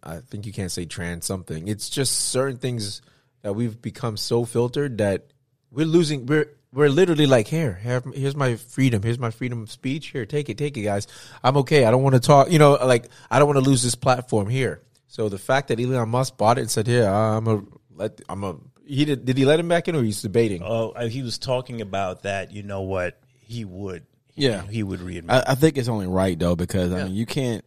I 0.02 0.18
think 0.18 0.46
you 0.46 0.52
can't 0.52 0.70
say 0.70 0.84
trans 0.84 1.26
something. 1.26 1.68
It's 1.68 1.88
just 1.88 2.30
certain 2.30 2.58
things 2.58 3.02
that 3.42 3.54
we've 3.54 3.80
become 3.80 4.16
so 4.16 4.44
filtered 4.44 4.98
that 4.98 5.26
we're 5.70 5.86
losing. 5.86 6.26
We're 6.26 6.50
we're 6.72 6.88
literally 6.88 7.26
like 7.26 7.46
here, 7.46 7.78
here 7.82 8.02
here's 8.14 8.36
my 8.36 8.56
freedom. 8.56 9.02
Here's 9.02 9.18
my 9.18 9.30
freedom 9.30 9.62
of 9.62 9.70
speech. 9.70 10.08
Here, 10.08 10.26
take 10.26 10.48
it, 10.48 10.58
take 10.58 10.76
it, 10.76 10.82
guys. 10.82 11.06
I'm 11.42 11.56
okay. 11.58 11.84
I 11.84 11.90
don't 11.90 12.02
want 12.02 12.14
to 12.14 12.20
talk. 12.20 12.50
You 12.50 12.58
know, 12.58 12.72
like 12.72 13.08
I 13.30 13.38
don't 13.38 13.46
want 13.46 13.62
to 13.62 13.68
lose 13.68 13.82
this 13.82 13.94
platform 13.94 14.48
here. 14.48 14.80
So 15.14 15.28
the 15.28 15.38
fact 15.38 15.68
that 15.68 15.78
Elon 15.78 16.08
Musk 16.08 16.36
bought 16.36 16.58
it 16.58 16.62
and 16.62 16.70
said, 16.70 16.88
"Here, 16.88 17.06
I'm 17.08 17.46
a 17.46 17.62
let 17.94 18.20
I'm 18.28 18.42
a," 18.42 18.56
he 18.84 19.04
did. 19.04 19.24
Did 19.24 19.38
he 19.38 19.44
let 19.44 19.60
him 19.60 19.68
back 19.68 19.86
in, 19.86 19.94
or 19.94 20.02
he's 20.02 20.20
debating? 20.20 20.60
Oh, 20.64 20.90
uh, 20.90 21.06
he 21.06 21.22
was 21.22 21.38
talking 21.38 21.80
about 21.80 22.24
that. 22.24 22.50
You 22.50 22.64
know 22.64 22.80
what? 22.80 23.20
He 23.40 23.64
would. 23.64 24.06
Yeah. 24.34 24.66
he 24.66 24.82
would 24.82 24.98
readmit. 24.98 25.30
I, 25.30 25.52
I 25.52 25.54
think 25.54 25.78
it's 25.78 25.86
only 25.86 26.08
right 26.08 26.36
though 26.36 26.56
because 26.56 26.92
I 26.92 27.04
mean 27.04 27.14
you 27.14 27.26
can't 27.26 27.64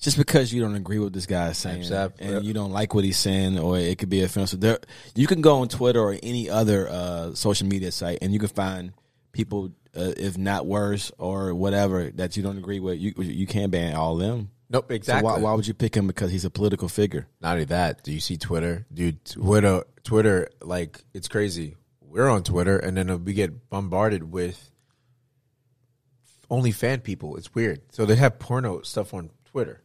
just 0.00 0.16
because 0.16 0.50
you 0.50 0.62
don't 0.62 0.74
agree 0.74 0.98
with 0.98 1.12
this 1.12 1.26
guy 1.26 1.52
saying 1.52 1.76
Exactly. 1.76 2.26
and 2.26 2.42
you 2.42 2.54
don't 2.54 2.72
like 2.72 2.94
what 2.94 3.04
he's 3.04 3.18
saying 3.18 3.58
or 3.58 3.78
it 3.78 3.98
could 3.98 4.08
be 4.08 4.22
offensive. 4.22 4.60
There, 4.60 4.78
you 5.14 5.26
can 5.26 5.42
go 5.42 5.56
on 5.56 5.68
Twitter 5.68 6.00
or 6.00 6.16
any 6.22 6.48
other 6.48 6.88
uh, 6.88 7.34
social 7.34 7.66
media 7.68 7.92
site 7.92 8.20
and 8.22 8.32
you 8.32 8.38
can 8.38 8.48
find 8.48 8.94
people, 9.32 9.72
uh, 9.94 10.14
if 10.16 10.38
not 10.38 10.64
worse 10.64 11.12
or 11.18 11.54
whatever, 11.54 12.10
that 12.12 12.34
you 12.34 12.42
don't 12.42 12.56
agree 12.56 12.80
with. 12.80 12.98
You 12.98 13.12
you 13.18 13.46
can't 13.46 13.70
ban 13.70 13.94
all 13.94 14.14
of 14.14 14.20
them. 14.26 14.48
Nope, 14.72 14.90
exactly. 14.90 15.28
So 15.28 15.34
why, 15.34 15.38
why 15.40 15.52
would 15.52 15.66
you 15.66 15.74
pick 15.74 15.94
him 15.94 16.06
because 16.06 16.30
he's 16.30 16.46
a 16.46 16.50
political 16.50 16.88
figure? 16.88 17.28
Not 17.42 17.52
only 17.52 17.66
that, 17.66 18.02
do 18.02 18.10
you 18.10 18.20
see 18.20 18.38
Twitter, 18.38 18.86
dude? 18.92 19.22
Twitter, 19.24 19.84
Twitter, 20.02 20.48
like 20.62 21.04
it's 21.12 21.28
crazy. 21.28 21.76
We're 22.00 22.28
on 22.30 22.42
Twitter, 22.42 22.78
and 22.78 22.96
then 22.96 23.24
we 23.24 23.34
get 23.34 23.68
bombarded 23.68 24.32
with 24.32 24.70
only 26.50 26.72
fan 26.72 27.00
people. 27.00 27.36
It's 27.36 27.54
weird. 27.54 27.80
So 27.92 28.06
they 28.06 28.16
have 28.16 28.38
porno 28.38 28.82
stuff 28.82 29.14
on 29.14 29.30
Twitter. 29.44 29.82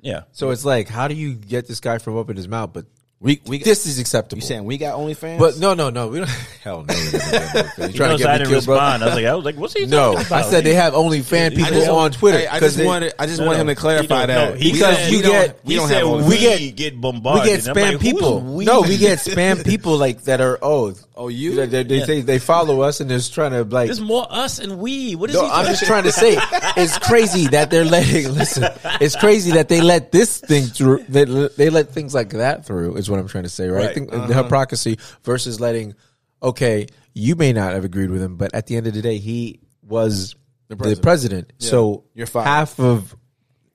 yeah, 0.00 0.22
So 0.32 0.50
it's 0.50 0.64
like, 0.64 0.88
how 0.88 1.08
do 1.08 1.14
you 1.14 1.34
get 1.34 1.66
this 1.66 1.80
guy 1.80 1.98
from 1.98 2.16
up 2.16 2.30
in 2.30 2.36
his 2.36 2.48
mouth? 2.48 2.72
But 2.72 2.86
We 3.20 3.40
we 3.46 3.58
this 3.58 3.86
is 3.86 3.98
acceptable. 3.98 4.42
you 4.42 4.46
saying 4.46 4.64
we 4.64 4.76
got 4.76 4.98
OnlyFans? 4.98 5.38
But 5.38 5.58
no, 5.58 5.72
no, 5.72 5.88
no. 5.88 6.08
We 6.08 6.18
don't. 6.18 6.28
Hell 6.62 6.84
no. 6.84 6.94
we 6.94 7.10
don't 7.10 7.22
have 7.22 7.42
OnlyFans. 7.66 7.78
You 7.78 7.86
you 7.86 7.92
trying 7.94 8.10
know, 8.10 8.16
to 8.18 8.22
so 8.22 8.28
I 8.28 8.32
get 8.32 8.32
me 8.32 8.38
didn't 8.38 8.48
killed, 8.50 8.64
bro? 8.66 8.76
I 8.76 8.98
was 8.98 9.14
like, 9.14 9.24
I 9.24 9.34
was 9.34 9.44
like, 9.46 9.56
what's 9.56 9.72
he 9.72 9.86
No, 9.86 10.14
talking 10.14 10.32
I 10.32 10.42
said 10.42 10.64
they 10.64 10.74
have 10.74 10.94
only 10.94 11.22
fan 11.22 11.52
people 11.54 11.70
just- 11.72 11.88
on 11.88 12.10
Twitter 12.10 12.38
Hey, 12.38 12.46
I 12.48 12.54
because 12.54 12.72
just 12.72 12.78
they, 12.78 12.84
wanted 12.86 13.14
I 13.18 13.26
just 13.26 13.40
No, 13.40 13.46
wanted 13.46 13.60
him 13.60 13.66
to 13.68 13.74
clarify 13.76 14.26
that 14.26 14.54
no, 14.54 14.58
Because 14.58 14.96
said- 14.96 15.10
you 15.10 15.16
we 15.18 15.22
don't- 15.22 15.32
get- 15.32 15.64
we 15.64 15.72
he 15.74 15.78
don't 15.80 15.88
said 15.88 15.98
have 15.98 16.06
we 16.08 16.12
OnlyFans. 16.22 16.58
we 16.60 16.70
get- 16.72 17.00
bombarded. 17.00 17.44
we 17.44 17.48
get 17.50 17.60
spam 17.60 17.92
like, 17.92 18.00
people. 18.00 18.40
we? 18.40 18.64
No, 18.66 18.82
we 18.82 18.98
get 18.98 19.18
spam 19.20 19.64
people 19.66 19.96
like 19.96 20.22
that 20.24 20.40
are 20.42 20.58
oh 20.60 20.92
Oh, 21.16 21.28
you? 21.28 21.54
They, 21.54 21.66
they, 21.66 21.82
they 21.84 21.98
Yeah. 21.98 22.06
say 22.06 22.20
they 22.22 22.40
follow 22.40 22.80
us 22.80 22.98
and 23.00 23.08
they're 23.08 23.20
trying 23.20 23.52
to 23.52 23.62
like. 23.62 23.86
There's 23.86 24.00
more 24.00 24.26
us 24.28 24.58
and 24.58 24.78
we. 24.80 25.14
What 25.14 25.30
is 25.30 25.36
No, 25.36 25.44
he? 25.44 25.50
I'm 25.52 25.66
just 25.66 25.84
trying 25.84 26.02
to 26.02 26.10
say 26.12 26.36
it's 26.76 26.98
crazy 26.98 27.46
that 27.48 27.70
they're 27.70 27.84
letting. 27.84 28.34
Listen, 28.34 28.64
it's 29.00 29.14
crazy 29.14 29.52
that 29.52 29.68
they 29.68 29.80
let 29.80 30.10
this 30.10 30.40
thing 30.40 30.64
through. 30.64 31.04
They, 31.08 31.24
they 31.24 31.70
let 31.70 31.90
things 31.90 32.14
like 32.14 32.30
that 32.30 32.66
through. 32.66 32.96
Is 33.04 33.10
what 33.10 33.20
I'm 33.20 33.28
trying 33.28 33.44
to 33.44 33.50
say, 33.50 33.68
right? 33.68 33.82
I 33.82 33.86
Right. 33.86 33.94
think 33.94 34.10
the 34.10 34.16
uh-huh. 34.18 34.42
hypocrisy 34.44 34.98
versus 35.22 35.60
letting. 35.60 35.94
Okay, 36.42 36.86
you 37.14 37.36
may 37.36 37.52
not 37.52 37.72
have 37.72 37.84
agreed 37.84 38.10
with 38.10 38.20
him, 38.22 38.36
but 38.36 38.54
at 38.54 38.66
the 38.66 38.76
end 38.76 38.86
of 38.86 38.92
the 38.94 39.00
day, 39.02 39.18
he 39.18 39.60
was 39.82 40.34
the 40.68 40.76
president. 40.76 41.02
president. 41.02 41.52
So 41.58 42.04
You're 42.14 42.26
fired. 42.26 42.46
half 42.46 42.78
of 42.80 43.14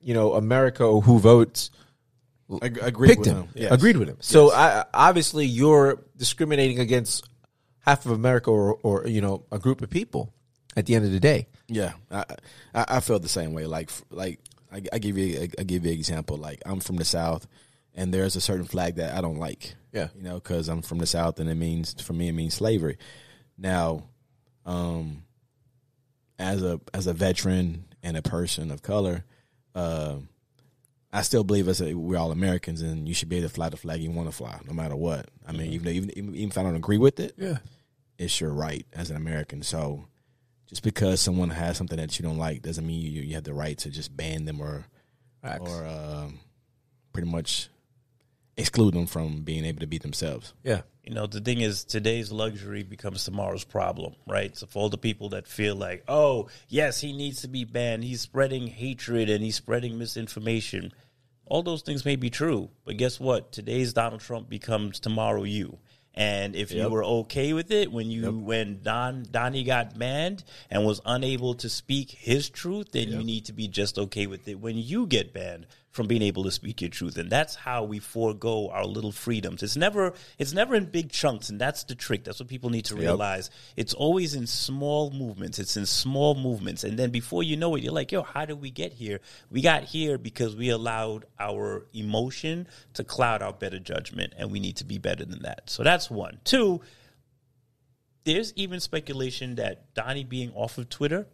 you 0.00 0.14
know 0.14 0.34
America 0.34 1.00
who 1.00 1.18
votes 1.18 1.70
Ag- 2.62 2.78
agreed 2.82 3.08
picked 3.08 3.20
with 3.20 3.28
him, 3.28 3.36
him. 3.42 3.48
Yes. 3.54 3.72
agreed 3.72 3.96
with 3.96 4.08
him. 4.08 4.16
So 4.20 4.52
I, 4.52 4.84
obviously, 4.92 5.46
you're 5.46 6.02
discriminating 6.16 6.78
against 6.80 7.28
half 7.80 8.04
of 8.06 8.12
America, 8.12 8.50
or, 8.50 8.78
or 8.82 9.06
you 9.06 9.20
know, 9.20 9.44
a 9.50 9.58
group 9.58 9.82
of 9.82 9.90
people. 9.90 10.32
At 10.76 10.86
the 10.86 10.94
end 10.94 11.04
of 11.04 11.10
the 11.10 11.18
day, 11.18 11.48
Yeah, 11.66 11.94
I, 12.12 12.24
I 12.72 12.84
I 12.88 13.00
feel 13.00 13.18
the 13.18 13.28
same 13.28 13.52
way. 13.52 13.66
Like 13.66 13.90
like 14.10 14.38
I, 14.72 14.80
I 14.92 14.98
give 15.00 15.18
you 15.18 15.48
I 15.58 15.64
give 15.64 15.84
you 15.84 15.90
an 15.90 15.98
example. 15.98 16.36
Like 16.36 16.62
I'm 16.64 16.78
from 16.78 16.94
the 16.96 17.04
South, 17.04 17.48
and 17.94 18.12
there's 18.14 18.36
a 18.36 18.40
certain 18.40 18.64
flag 18.66 18.96
that 18.96 19.16
I 19.16 19.20
don't 19.20 19.38
like. 19.38 19.74
Yeah. 19.92 20.08
you 20.14 20.22
know, 20.22 20.34
because 20.34 20.68
I'm 20.68 20.82
from 20.82 20.98
the 20.98 21.06
South, 21.06 21.40
and 21.40 21.50
it 21.50 21.56
means 21.56 22.00
for 22.00 22.12
me 22.12 22.28
it 22.28 22.32
means 22.32 22.54
slavery. 22.54 22.96
Now, 23.58 24.04
um, 24.64 25.24
as 26.38 26.62
a 26.62 26.80
as 26.94 27.06
a 27.06 27.12
veteran 27.12 27.86
and 28.02 28.16
a 28.16 28.22
person 28.22 28.70
of 28.70 28.82
color, 28.82 29.24
uh, 29.74 30.16
I 31.12 31.22
still 31.22 31.42
believe 31.44 31.66
as 31.68 31.80
a, 31.82 31.94
we're 31.94 32.16
all 32.18 32.30
Americans 32.30 32.82
and 32.82 33.08
you 33.08 33.14
should 33.14 33.28
be 33.28 33.36
able 33.38 33.48
to 33.48 33.54
fly 33.54 33.68
the 33.68 33.76
flag 33.76 34.00
you 34.00 34.10
want 34.12 34.28
to 34.28 34.36
fly, 34.36 34.58
no 34.66 34.72
matter 34.72 34.94
what. 34.96 35.28
I 35.46 35.52
mean, 35.52 35.72
even, 35.72 35.88
even 35.88 36.10
even 36.18 36.34
even 36.36 36.50
if 36.50 36.58
I 36.58 36.62
don't 36.62 36.76
agree 36.76 36.98
with 36.98 37.18
it, 37.20 37.34
Yeah. 37.36 37.58
it's 38.16 38.40
your 38.40 38.50
right 38.52 38.86
as 38.92 39.10
an 39.10 39.16
American. 39.16 39.62
So 39.62 40.06
just 40.68 40.82
because 40.84 41.20
someone 41.20 41.50
has 41.50 41.76
something 41.76 41.98
that 41.98 42.16
you 42.18 42.22
don't 42.22 42.38
like 42.38 42.62
doesn't 42.62 42.86
mean 42.86 43.00
you 43.02 43.22
you 43.22 43.34
have 43.34 43.44
the 43.44 43.52
right 43.54 43.76
to 43.78 43.90
just 43.90 44.16
ban 44.16 44.44
them 44.44 44.60
or 44.60 44.86
Facts. 45.42 45.68
or 45.68 45.84
um, 45.84 46.38
pretty 47.12 47.28
much 47.28 47.68
exclude 48.60 48.94
them 48.94 49.06
from 49.06 49.42
being 49.42 49.64
able 49.64 49.80
to 49.80 49.86
be 49.86 49.98
themselves. 49.98 50.54
yeah. 50.62 50.82
You 51.02 51.14
know, 51.14 51.26
the 51.26 51.40
thing 51.40 51.60
is, 51.60 51.82
today's 51.82 52.30
luxury 52.30 52.82
becomes 52.84 53.24
tomorrow's 53.24 53.64
problem, 53.64 54.14
right? 54.28 54.56
So 54.56 54.66
for 54.66 54.80
all 54.80 54.88
the 54.90 54.98
people 54.98 55.30
that 55.30 55.48
feel 55.48 55.74
like, 55.74 56.04
oh, 56.06 56.48
yes, 56.68 57.00
he 57.00 57.12
needs 57.12 57.40
to 57.40 57.48
be 57.48 57.64
banned, 57.64 58.04
he's 58.04 58.20
spreading 58.20 58.68
hatred 58.68 59.28
and 59.28 59.42
he's 59.42 59.56
spreading 59.56 59.98
misinformation. 59.98 60.92
All 61.46 61.64
those 61.64 61.82
things 61.82 62.04
may 62.04 62.14
be 62.14 62.30
true, 62.30 62.70
but 62.84 62.96
guess 62.96 63.18
what? 63.18 63.50
Today's 63.50 63.92
Donald 63.92 64.20
Trump 64.20 64.48
becomes 64.48 65.00
tomorrow 65.00 65.42
you. 65.42 65.78
And 66.14 66.54
if 66.54 66.70
you 66.70 66.88
were 66.88 67.04
okay 67.04 67.52
with 67.54 67.70
it 67.70 67.90
when 67.90 68.10
you 68.10 68.30
when 68.30 68.82
Don 68.82 69.24
Donnie 69.30 69.62
got 69.62 69.96
banned 69.98 70.42
and 70.68 70.84
was 70.84 71.00
unable 71.06 71.54
to 71.54 71.68
speak 71.68 72.10
his 72.10 72.50
truth, 72.50 72.92
then 72.92 73.08
you 73.08 73.22
need 73.22 73.46
to 73.46 73.52
be 73.52 73.68
just 73.68 73.96
okay 73.96 74.26
with 74.26 74.46
it 74.48 74.60
when 74.60 74.76
you 74.76 75.06
get 75.06 75.32
banned 75.32 75.66
from 75.90 76.06
being 76.06 76.22
able 76.22 76.44
to 76.44 76.50
speak 76.50 76.80
your 76.80 76.90
truth. 76.90 77.16
And 77.18 77.30
that's 77.30 77.54
how 77.54 77.82
we 77.84 77.98
forego 77.98 78.68
our 78.68 78.84
little 78.84 79.10
freedoms. 79.10 79.62
It's 79.62 79.76
never 79.76 80.14
it's 80.38 80.52
never 80.52 80.74
in 80.74 80.86
big 80.86 81.10
chunks, 81.10 81.48
and 81.48 81.60
that's 81.60 81.84
the 81.84 81.94
trick. 81.94 82.24
That's 82.24 82.38
what 82.38 82.48
people 82.48 82.70
need 82.70 82.84
to 82.86 82.96
realize. 82.96 83.50
It's 83.76 83.92
always 83.94 84.34
in 84.34 84.46
small 84.46 85.10
movements. 85.10 85.58
It's 85.58 85.76
in 85.76 85.86
small 85.86 86.34
movements. 86.34 86.84
And 86.84 86.98
then 86.98 87.10
before 87.10 87.42
you 87.42 87.56
know 87.56 87.74
it, 87.74 87.82
you're 87.82 87.92
like, 87.92 88.12
yo, 88.12 88.22
how 88.22 88.44
did 88.44 88.60
we 88.60 88.70
get 88.70 88.92
here? 88.92 89.20
We 89.50 89.62
got 89.62 89.84
here 89.84 90.16
because 90.16 90.54
we 90.54 90.70
allowed 90.70 91.26
our 91.38 91.86
emotion 91.92 92.68
to 92.94 93.04
cloud 93.04 93.42
our 93.42 93.52
better 93.52 93.78
judgment, 93.80 94.34
and 94.36 94.50
we 94.52 94.60
need 94.60 94.76
to 94.76 94.84
be 94.84 94.98
better 94.98 95.24
than 95.24 95.42
that. 95.42 95.70
So 95.70 95.82
that's 95.82 96.08
one. 96.08 96.38
Two, 96.44 96.82
there's 98.24 98.52
even 98.54 98.80
speculation 98.80 99.56
that 99.56 99.92
Donnie 99.94 100.24
being 100.24 100.52
off 100.52 100.78
of 100.78 100.88
Twitter 100.88 101.26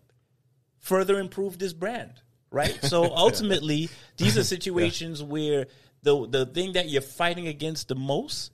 further 0.79 1.19
improved 1.19 1.61
his 1.61 1.75
brand, 1.75 2.23
right? 2.57 2.79
So 2.87 3.05
ultimately, 3.15 3.91
these 4.17 4.39
are 4.39 4.45
situations 4.45 5.23
where 5.23 5.67
the 6.03 6.27
the 6.27 6.47
thing 6.47 6.73
that 6.73 6.89
you're 6.89 7.03
fighting 7.03 7.47
against 7.47 7.89
the 7.89 7.95
most 7.95 8.51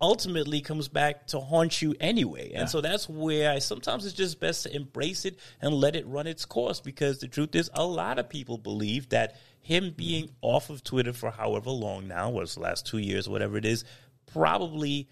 ultimately 0.00 0.60
comes 0.60 0.88
back 0.88 1.26
to 1.28 1.40
haunt 1.40 1.80
you 1.80 1.94
anyway. 2.00 2.52
And 2.52 2.68
so 2.68 2.80
that's 2.80 3.08
where 3.08 3.50
I 3.52 3.60
sometimes 3.60 4.04
it's 4.04 4.14
just 4.14 4.40
best 4.40 4.64
to 4.64 4.74
embrace 4.74 5.24
it 5.24 5.38
and 5.60 5.72
let 5.72 5.96
it 5.96 6.06
run 6.06 6.26
its 6.26 6.44
course 6.44 6.80
because 6.80 7.18
the 7.18 7.28
truth 7.28 7.54
is 7.54 7.70
a 7.72 7.84
lot 7.84 8.18
of 8.18 8.28
people 8.28 8.58
believe 8.58 9.08
that 9.10 9.36
him 9.60 9.84
mm-hmm. 9.84 9.96
being 9.96 10.30
off 10.42 10.68
of 10.70 10.82
Twitter 10.84 11.12
for 11.12 11.30
however 11.30 11.70
long 11.70 12.08
now, 12.08 12.30
was 12.30 12.54
the 12.54 12.60
last 12.60 12.86
2 12.86 12.98
years 12.98 13.28
whatever 13.28 13.56
it 13.56 13.64
is, 13.64 13.84
probably 14.26 15.08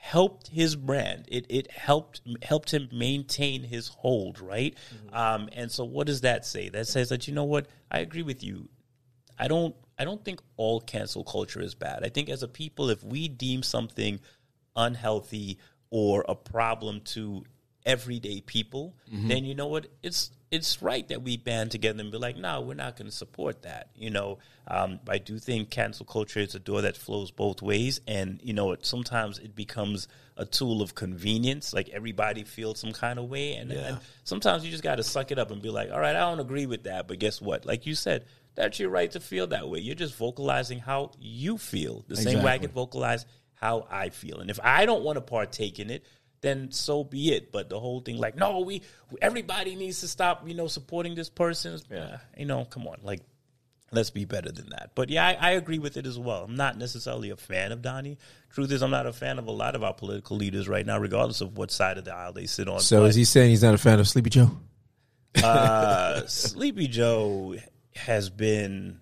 helped 0.00 0.48
his 0.48 0.76
brand. 0.76 1.26
It 1.28 1.44
it 1.50 1.70
helped 1.70 2.22
helped 2.42 2.72
him 2.72 2.88
maintain 2.90 3.62
his 3.62 3.88
hold, 3.88 4.40
right? 4.40 4.76
Um, 5.12 5.50
and 5.52 5.70
so, 5.70 5.84
what 5.84 6.06
does 6.06 6.22
that 6.22 6.46
say? 6.46 6.70
That 6.70 6.88
says 6.88 7.10
that 7.10 7.28
you 7.28 7.34
know 7.34 7.44
what 7.44 7.66
I 7.90 7.98
agree 8.00 8.22
with 8.22 8.42
you. 8.42 8.68
I 9.38 9.46
don't 9.46 9.76
I 9.98 10.04
don't 10.04 10.24
think 10.24 10.40
all 10.56 10.80
cancel 10.80 11.22
culture 11.22 11.60
is 11.60 11.74
bad. 11.74 12.02
I 12.02 12.08
think 12.08 12.30
as 12.30 12.42
a 12.42 12.48
people, 12.48 12.88
if 12.88 13.04
we 13.04 13.28
deem 13.28 13.62
something 13.62 14.20
unhealthy 14.74 15.58
or 15.90 16.24
a 16.26 16.34
problem 16.34 17.02
to 17.02 17.44
everyday 17.86 18.40
people, 18.40 18.94
then 19.10 19.44
you 19.44 19.54
know 19.54 19.66
what 19.66 19.86
it's 20.02 20.30
it's 20.50 20.82
right 20.82 21.06
that 21.08 21.22
we 21.22 21.36
band 21.36 21.70
together 21.70 22.00
and 22.00 22.10
be 22.10 22.18
like, 22.18 22.36
no, 22.36 22.60
we're 22.60 22.74
not 22.74 22.96
going 22.96 23.08
to 23.08 23.16
support 23.16 23.62
that. 23.62 23.88
You 23.94 24.10
know, 24.10 24.38
um, 24.66 24.98
I 25.08 25.18
do 25.18 25.38
think 25.38 25.70
cancel 25.70 26.04
culture 26.04 26.40
is 26.40 26.54
a 26.56 26.58
door 26.58 26.82
that 26.82 26.96
flows 26.96 27.30
both 27.30 27.62
ways, 27.62 28.00
and 28.06 28.40
you 28.42 28.52
know, 28.52 28.72
it, 28.72 28.84
sometimes 28.84 29.38
it 29.38 29.54
becomes 29.54 30.08
a 30.36 30.44
tool 30.44 30.82
of 30.82 30.94
convenience. 30.94 31.72
Like 31.72 31.88
everybody 31.90 32.44
feels 32.44 32.80
some 32.80 32.92
kind 32.92 33.18
of 33.18 33.26
way, 33.30 33.54
and, 33.54 33.70
and 33.70 33.98
sometimes 34.24 34.64
you 34.64 34.70
just 34.70 34.82
got 34.82 34.96
to 34.96 35.02
suck 35.04 35.30
it 35.30 35.38
up 35.38 35.50
and 35.50 35.62
be 35.62 35.70
like, 35.70 35.90
all 35.92 36.00
right, 36.00 36.16
I 36.16 36.20
don't 36.20 36.40
agree 36.40 36.66
with 36.66 36.84
that, 36.84 37.06
but 37.06 37.18
guess 37.18 37.40
what? 37.40 37.64
Like 37.64 37.86
you 37.86 37.94
said, 37.94 38.24
that's 38.56 38.80
your 38.80 38.90
right 38.90 39.10
to 39.12 39.20
feel 39.20 39.46
that 39.48 39.68
way. 39.68 39.78
You're 39.78 39.94
just 39.94 40.16
vocalizing 40.16 40.80
how 40.80 41.12
you 41.18 41.58
feel, 41.58 42.04
the 42.08 42.16
same 42.16 42.42
way 42.42 42.52
I 42.52 42.58
can 42.58 42.70
vocalize 42.70 43.24
how 43.54 43.86
I 43.90 44.08
feel, 44.08 44.40
and 44.40 44.50
if 44.50 44.58
I 44.62 44.86
don't 44.86 45.04
want 45.04 45.16
to 45.16 45.20
partake 45.20 45.78
in 45.78 45.90
it 45.90 46.04
then 46.42 46.70
so 46.72 47.04
be 47.04 47.32
it. 47.32 47.52
But 47.52 47.68
the 47.68 47.78
whole 47.80 48.00
thing, 48.00 48.16
like, 48.18 48.36
no, 48.36 48.60
we 48.60 48.82
everybody 49.20 49.74
needs 49.76 50.00
to 50.00 50.08
stop, 50.08 50.46
you 50.48 50.54
know, 50.54 50.66
supporting 50.68 51.14
this 51.14 51.28
person. 51.28 51.78
Yeah. 51.90 52.18
you 52.36 52.46
know, 52.46 52.64
come 52.64 52.86
on, 52.86 52.98
like, 53.02 53.20
let's 53.92 54.10
be 54.10 54.24
better 54.24 54.52
than 54.52 54.70
that. 54.70 54.92
But 54.94 55.10
yeah, 55.10 55.26
I, 55.26 55.32
I 55.34 55.50
agree 55.52 55.78
with 55.78 55.96
it 55.96 56.06
as 56.06 56.18
well. 56.18 56.44
I'm 56.44 56.54
not 56.54 56.78
necessarily 56.78 57.30
a 57.30 57.36
fan 57.36 57.72
of 57.72 57.82
Donnie. 57.82 58.18
Truth 58.50 58.72
is, 58.72 58.82
I'm 58.82 58.90
not 58.90 59.06
a 59.06 59.12
fan 59.12 59.38
of 59.38 59.46
a 59.46 59.50
lot 59.50 59.74
of 59.74 59.82
our 59.82 59.92
political 59.94 60.36
leaders 60.36 60.68
right 60.68 60.86
now, 60.86 60.98
regardless 60.98 61.40
of 61.40 61.56
what 61.58 61.70
side 61.70 61.98
of 61.98 62.04
the 62.04 62.14
aisle 62.14 62.32
they 62.32 62.46
sit 62.46 62.68
on. 62.68 62.80
So 62.80 63.00
But, 63.00 63.10
is 63.10 63.14
he 63.16 63.24
saying 63.24 63.50
he's 63.50 63.62
not 63.62 63.74
a 63.74 63.78
fan 63.78 63.98
of 64.00 64.08
Sleepy 64.08 64.30
Joe? 64.30 64.50
uh, 65.42 66.22
Sleepy 66.26 66.88
Joe 66.88 67.56
has 67.94 68.30
been 68.30 69.00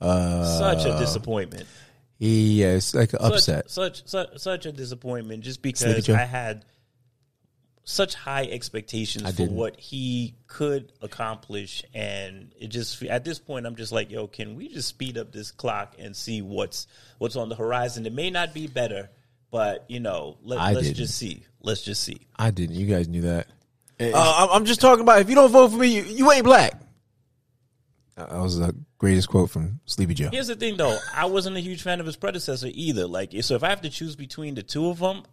Uh, 0.00 0.58
such 0.58 0.84
a 0.84 0.98
disappointment. 0.98 1.66
He, 2.18 2.62
yeah, 2.62 2.72
it's 2.72 2.94
like 2.94 3.12
an 3.12 3.18
upset. 3.22 3.70
Such, 3.70 4.06
such 4.06 4.08
such 4.08 4.38
such 4.38 4.66
a 4.66 4.72
disappointment 4.72 5.42
just 5.44 5.62
because 5.62 6.06
Joe. 6.06 6.14
I 6.14 6.24
had 6.24 6.64
such 7.84 8.14
high 8.14 8.44
expectations 8.44 9.30
for 9.36 9.44
what 9.44 9.78
he 9.78 10.34
could 10.46 10.90
accomplish 11.02 11.84
and 11.92 12.50
it 12.58 12.68
just 12.68 13.02
at 13.02 13.24
this 13.24 13.38
point 13.38 13.66
I'm 13.66 13.76
just 13.76 13.92
like 13.92 14.10
yo 14.10 14.26
can 14.26 14.54
we 14.56 14.68
just 14.68 14.88
speed 14.88 15.18
up 15.18 15.32
this 15.32 15.50
clock 15.50 15.96
and 15.98 16.16
see 16.16 16.40
what's 16.40 16.86
what's 17.18 17.36
on 17.36 17.50
the 17.50 17.54
horizon 17.54 18.06
it 18.06 18.14
may 18.14 18.30
not 18.30 18.54
be 18.54 18.68
better 18.68 19.10
but 19.50 19.84
you 19.88 20.00
know 20.00 20.38
let, 20.42 20.60
let's 20.72 20.86
didn't. 20.86 20.96
just 20.96 21.18
see 21.18 21.44
let's 21.60 21.82
just 21.82 22.02
see 22.02 22.26
I 22.36 22.50
didn't. 22.50 22.76
You 22.76 22.86
guys 22.86 23.06
knew 23.06 23.22
that. 23.22 23.48
Uh, 24.00 24.04
I'm- 24.14 24.48
I'm 24.50 24.64
just 24.64 24.80
talking 24.80 25.02
about 25.02 25.20
if 25.20 25.28
you 25.28 25.34
don't 25.34 25.50
vote 25.50 25.68
for 25.70 25.76
me, 25.78 25.88
you, 25.88 26.02
you 26.02 26.32
ain't 26.32 26.44
black. 26.44 26.80
That 28.16 28.32
was 28.32 28.58
the 28.58 28.74
greatest 28.98 29.28
quote 29.28 29.50
from 29.50 29.80
Sleepy 29.86 30.14
Joe. 30.14 30.28
Here's 30.30 30.46
the 30.46 30.54
thing, 30.56 30.76
though. 30.76 30.96
I 31.14 31.24
wasn't 31.26 31.56
a 31.56 31.60
huge 31.60 31.82
fan 31.82 31.98
of 32.00 32.06
his 32.06 32.16
predecessor 32.16 32.68
either. 32.72 33.06
Like, 33.06 33.32
so 33.40 33.54
if 33.56 33.64
I 33.64 33.70
have 33.70 33.80
to 33.82 33.90
choose 33.90 34.14
between 34.14 34.54
the 34.54 34.62
two 34.62 34.88
of 34.88 35.00
them, 35.00 35.24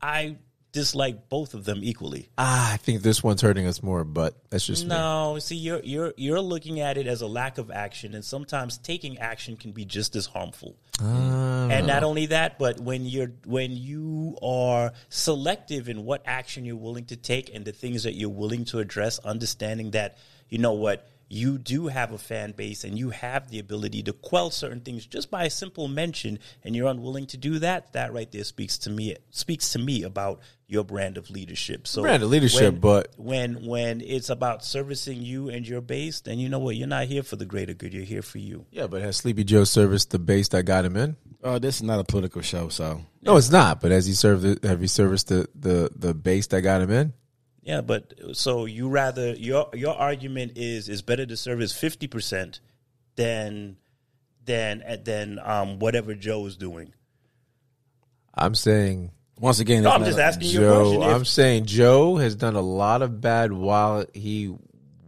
I 0.00 0.36
dislike 0.70 1.28
both 1.28 1.54
of 1.54 1.64
them 1.64 1.80
equally. 1.82 2.28
Ah, 2.38 2.74
I 2.74 2.76
think 2.76 3.02
this 3.02 3.24
one's 3.24 3.40
hurting 3.40 3.66
us 3.66 3.82
more, 3.82 4.04
but 4.04 4.36
that's 4.50 4.66
just 4.66 4.84
me. 4.84 4.90
No, 4.90 5.38
see, 5.40 5.56
you're 5.56 5.80
you're 5.82 6.12
you're 6.16 6.40
looking 6.40 6.78
at 6.78 6.96
it 6.96 7.06
as 7.08 7.22
a 7.22 7.26
lack 7.26 7.58
of 7.58 7.70
action, 7.70 8.14
and 8.14 8.24
sometimes 8.24 8.78
taking 8.78 9.18
action 9.18 9.56
can 9.56 9.72
be 9.72 9.84
just 9.84 10.14
as 10.14 10.26
harmful. 10.26 10.76
Ah, 11.00 11.68
And 11.68 11.86
not 11.86 12.04
only 12.04 12.26
that, 12.26 12.58
but 12.58 12.78
when 12.80 13.04
you're 13.06 13.32
when 13.46 13.72
you 13.72 14.36
are 14.42 14.92
selective 15.08 15.88
in 15.88 16.04
what 16.04 16.22
action 16.26 16.64
you're 16.64 16.76
willing 16.76 17.06
to 17.06 17.16
take 17.16 17.52
and 17.54 17.64
the 17.64 17.72
things 17.72 18.04
that 18.04 18.14
you're 18.14 18.28
willing 18.28 18.64
to 18.66 18.78
address, 18.78 19.18
understanding 19.20 19.90
that 19.92 20.18
you 20.50 20.58
know 20.58 20.74
what 20.74 21.08
you 21.30 21.58
do 21.58 21.88
have 21.88 22.12
a 22.12 22.18
fan 22.18 22.52
base 22.52 22.84
and 22.84 22.98
you 22.98 23.10
have 23.10 23.50
the 23.50 23.58
ability 23.58 24.02
to 24.04 24.12
quell 24.12 24.50
certain 24.50 24.80
things 24.80 25.04
just 25.06 25.30
by 25.30 25.44
a 25.44 25.50
simple 25.50 25.86
mention, 25.88 26.38
and 26.64 26.74
you're 26.74 26.88
unwilling 26.88 27.26
to 27.26 27.36
do 27.36 27.58
that. 27.58 27.92
That 27.92 28.12
right 28.12 28.30
there 28.32 28.44
speaks 28.44 28.78
to 28.78 28.90
me 28.90 29.16
speaks 29.30 29.72
to 29.72 29.78
me 29.78 30.02
about 30.04 30.40
your 30.66 30.84
brand 30.84 31.16
of 31.16 31.30
leadership. 31.30 31.86
So 31.86 32.02
Brand 32.02 32.22
of 32.22 32.28
leadership, 32.30 32.74
when- 32.74 32.80
but- 32.80 33.12
when 33.16 33.66
when 33.66 34.00
it's 34.00 34.28
about 34.30 34.64
servicing 34.64 35.22
you 35.22 35.48
and 35.48 35.66
your 35.66 35.80
base, 35.80 36.20
then 36.20 36.38
you 36.38 36.48
know 36.48 36.58
what 36.58 36.76
you're 36.76 36.86
not 36.86 37.06
here 37.06 37.22
for 37.22 37.36
the 37.36 37.46
greater 37.46 37.74
good. 37.74 37.92
You're 37.92 38.04
here 38.04 38.22
for 38.22 38.38
you. 38.38 38.66
Yeah, 38.70 38.86
but 38.86 39.02
has 39.02 39.16
Sleepy 39.16 39.44
Joe 39.44 39.64
serviced 39.64 40.10
the 40.10 40.18
base 40.18 40.48
that 40.48 40.64
got 40.64 40.84
him 40.84 40.96
in? 40.96 41.16
Uh, 41.42 41.58
this 41.58 41.76
is 41.76 41.82
not 41.82 42.00
a 42.00 42.04
political 42.04 42.42
show, 42.42 42.68
so 42.68 43.02
No, 43.22 43.36
it's 43.36 43.50
not. 43.50 43.80
But 43.80 43.90
has 43.92 44.06
he 44.06 44.12
served? 44.14 44.42
The, 44.42 44.68
have 44.68 44.80
he 44.80 44.86
serviced 44.86 45.28
the, 45.28 45.46
the 45.54 45.90
the 45.94 46.14
base 46.14 46.46
that 46.48 46.62
got 46.62 46.80
him 46.82 46.90
in? 46.90 47.12
Yeah, 47.62 47.80
but 47.82 48.14
so 48.32 48.64
you 48.64 48.88
rather 48.88 49.34
your 49.34 49.68
your 49.74 49.94
argument 49.94 50.52
is 50.56 50.88
is 50.88 51.02
better 51.02 51.26
to 51.26 51.36
serve 51.36 51.54
service 51.58 51.72
fifty 51.72 52.06
percent 52.06 52.60
than 53.16 53.76
than 54.44 54.82
than 55.04 55.38
um 55.42 55.78
whatever 55.78 56.14
Joe 56.14 56.46
is 56.46 56.56
doing. 56.56 56.92
I'm 58.34 58.54
saying 58.54 59.10
once 59.40 59.60
again, 59.60 59.82
No, 59.84 59.90
I'm 59.90 60.04
just 60.04 60.18
a- 60.18 60.24
asking 60.24 60.48
you 60.50 60.60
a 60.60 60.62
Joe. 60.62 60.80
question. 60.84 61.02
If- 61.02 61.14
I'm 61.16 61.24
saying 61.24 61.66
Joe 61.66 62.16
has 62.16 62.34
done 62.34 62.56
a 62.56 62.60
lot 62.62 63.02
of 63.02 63.20
bad 63.20 63.52
while 63.52 64.06
he 64.14 64.54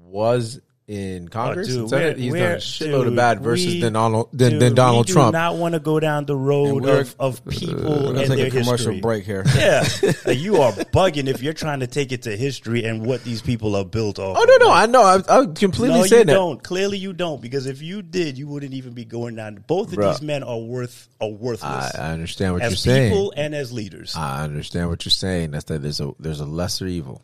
was 0.03 0.61
in 0.91 1.27
oh, 1.27 1.29
Congress. 1.31 1.69
Oh, 1.71 1.83
dude, 1.83 1.89
Senate. 1.91 2.17
we're- 2.19 2.23
He's 2.23 2.33
done 2.33 2.53
a 2.53 2.57
shitload 2.57 2.99
dude, 3.05 3.07
of 3.07 3.15
bad 3.17 3.41
versus 3.43 3.67
we- 3.75 3.81
than 3.81 3.93
Donald 3.93 4.29
than, 4.33 4.51
Dude, 4.53 4.61
than 4.63 4.75
Donald 4.75 5.07
we 5.07 5.13
Trump. 5.13 5.29
do 5.33 5.39
not 5.39 5.57
want 5.57 5.75
to 5.75 5.79
go 5.81 6.01
down 6.01 6.27
the 6.27 6.35
road 6.35 6.85
of, 6.85 7.15
of 7.21 7.41
uh, 7.47 7.51
people 7.51 7.83
We're 7.85 8.07
and 8.09 8.15
gonna 8.17 8.37
their 8.37 8.47
a 8.47 8.51
commercial 8.51 8.71
history. 8.73 9.01
break 9.01 9.25
here. 9.25 9.45
Yeah, 9.55 9.87
Like, 10.27 10.39
you 10.39 10.57
are 10.63 10.73
bugging 10.73 11.29
if 11.29 11.43
you're 11.43 11.53
trying 11.53 11.81
to 11.81 11.87
take 11.87 12.11
it 12.11 12.23
to 12.23 12.37
history 12.37 12.85
and 12.85 13.07
what 13.07 13.23
these 13.23 13.41
people 13.41 13.77
are 13.77 13.85
built 13.85 14.19
off. 14.19 14.37
oh 14.37 14.43
of. 14.43 14.49
no, 14.61 14.67
no, 14.67 14.73
I 14.73 14.87
know. 14.87 15.03
I, 15.03 15.17
I 15.43 15.47
completely 15.47 16.01
No, 16.01 16.07
that. 16.07 16.27
don't. 16.27 16.61
Clearly, 16.63 16.99
you 16.99 17.13
don't. 17.13 17.41
Because 17.41 17.67
if 17.67 17.81
you 17.83 18.03
did, 18.03 18.37
you 18.37 18.49
wouldn't 18.49 18.75
even 18.75 18.93
be 18.93 19.05
going 19.05 19.37
down. 19.37 19.63
Both 19.67 19.93
of 19.93 19.99
Bruh. 19.99 20.11
these 20.13 20.23
men 20.23 20.43
are 20.43 20.59
worth 20.59 21.09
are 21.21 21.29
worthless 21.29 21.95
I, 21.95 22.09
I 22.09 22.13
understand 22.13 22.55
what 22.55 22.63
you're 22.63 22.71
saying. 22.73 23.11
people 23.13 23.33
and 23.37 23.55
as 23.55 23.73
leaders. 23.73 24.17
I 24.17 24.43
understand 24.43 24.89
what 24.89 25.05
you're 25.05 25.11
saying. 25.11 25.53
That's 25.53 25.67
that 25.67 25.83
there's 25.83 26.01
a 26.01 26.11
there's 26.19 26.41
a 26.41 26.47
lesser 26.47 26.87
evil. 26.89 27.23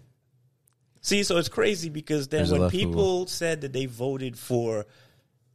See, 1.07 1.23
so 1.23 1.37
it's 1.37 1.49
crazy 1.49 1.89
because 1.89 2.27
then 2.27 2.49
There's 2.49 2.51
when 2.51 2.69
people 2.69 3.29
said 3.29 3.61
that 3.61 3.73
they 3.73 3.87
voted 3.87 4.37
for 4.37 4.87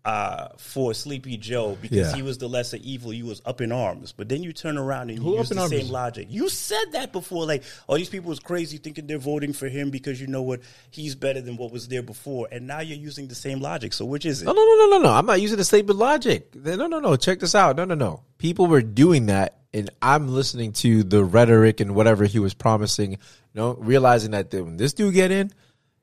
uh, 0.04 0.48
for 0.58 0.94
Sleepy 0.94 1.38
Joe 1.38 1.78
because 1.80 1.98
Yeah. 2.10 2.16
he 2.16 2.22
was 2.24 2.40
the 2.40 2.48
lesser 2.50 2.78
evil. 2.82 3.14
You 3.14 3.26
was 3.28 3.42
up 3.46 3.62
in 3.62 3.72
arms, 3.72 4.14
but 4.16 4.30
then 4.30 4.42
you 4.42 4.52
turn 4.52 4.78
around 4.78 5.12
and 5.12 5.22
you 5.24 5.34
up 5.34 5.40
use 5.40 5.50
the 5.50 5.68
same 5.68 5.90
logic. 5.90 6.28
You 6.30 6.50
said 6.50 6.94
that 6.94 7.12
before, 7.12 7.46
like, 7.46 7.64
oh, 7.88 7.98
these 7.98 8.10
people 8.10 8.30
was 8.30 8.40
crazy 8.40 8.78
thinking 8.78 9.06
they're 9.06 9.20
voting 9.20 9.54
for 9.54 9.68
him 9.68 9.92
because 9.92 10.20
you 10.20 10.26
know 10.28 10.42
what, 10.42 10.62
he's 10.90 11.14
better 11.14 11.40
than 11.42 11.56
what 11.58 11.72
was 11.72 11.88
there 11.88 12.02
before, 12.02 12.48
and 12.52 12.66
now 12.66 12.80
you're 12.80 12.98
using 12.98 13.28
the 13.28 13.36
same 13.36 13.60
logic. 13.62 13.94
So 13.94 14.06
which 14.06 14.26
is 14.26 14.42
it? 14.42 14.46
No, 14.46 14.54
no, 14.54 14.64
no, 14.66 14.76
no, 14.88 14.98
no, 14.98 15.04
no. 15.04 15.10
I'm 15.14 15.26
not 15.28 15.40
using 15.40 15.58
the 15.58 15.64
same 15.66 15.86
logic. 15.86 16.56
No, 16.56 16.88
no, 16.88 17.00
no. 17.00 17.16
Check 17.16 17.40
this 17.40 17.54
out. 17.54 17.76
No, 17.76 17.86
no, 17.86 17.94
no. 17.96 18.24
People 18.40 18.66
were 18.66 18.82
doing 18.82 19.28
that, 19.28 19.60
and 19.72 19.92
I'm 20.02 20.30
listening 20.30 20.72
to 20.74 21.04
the 21.04 21.24
rhetoric 21.24 21.80
and 21.80 21.94
whatever 21.94 22.26
he 22.26 22.40
was 22.40 22.56
promising. 22.56 23.12
You 23.12 23.18
know, 23.54 23.74
realizing 23.76 24.32
that 24.32 24.52
when 24.54 24.78
this 24.78 24.94
dude 24.94 25.14
get 25.14 25.30
in, 25.30 25.52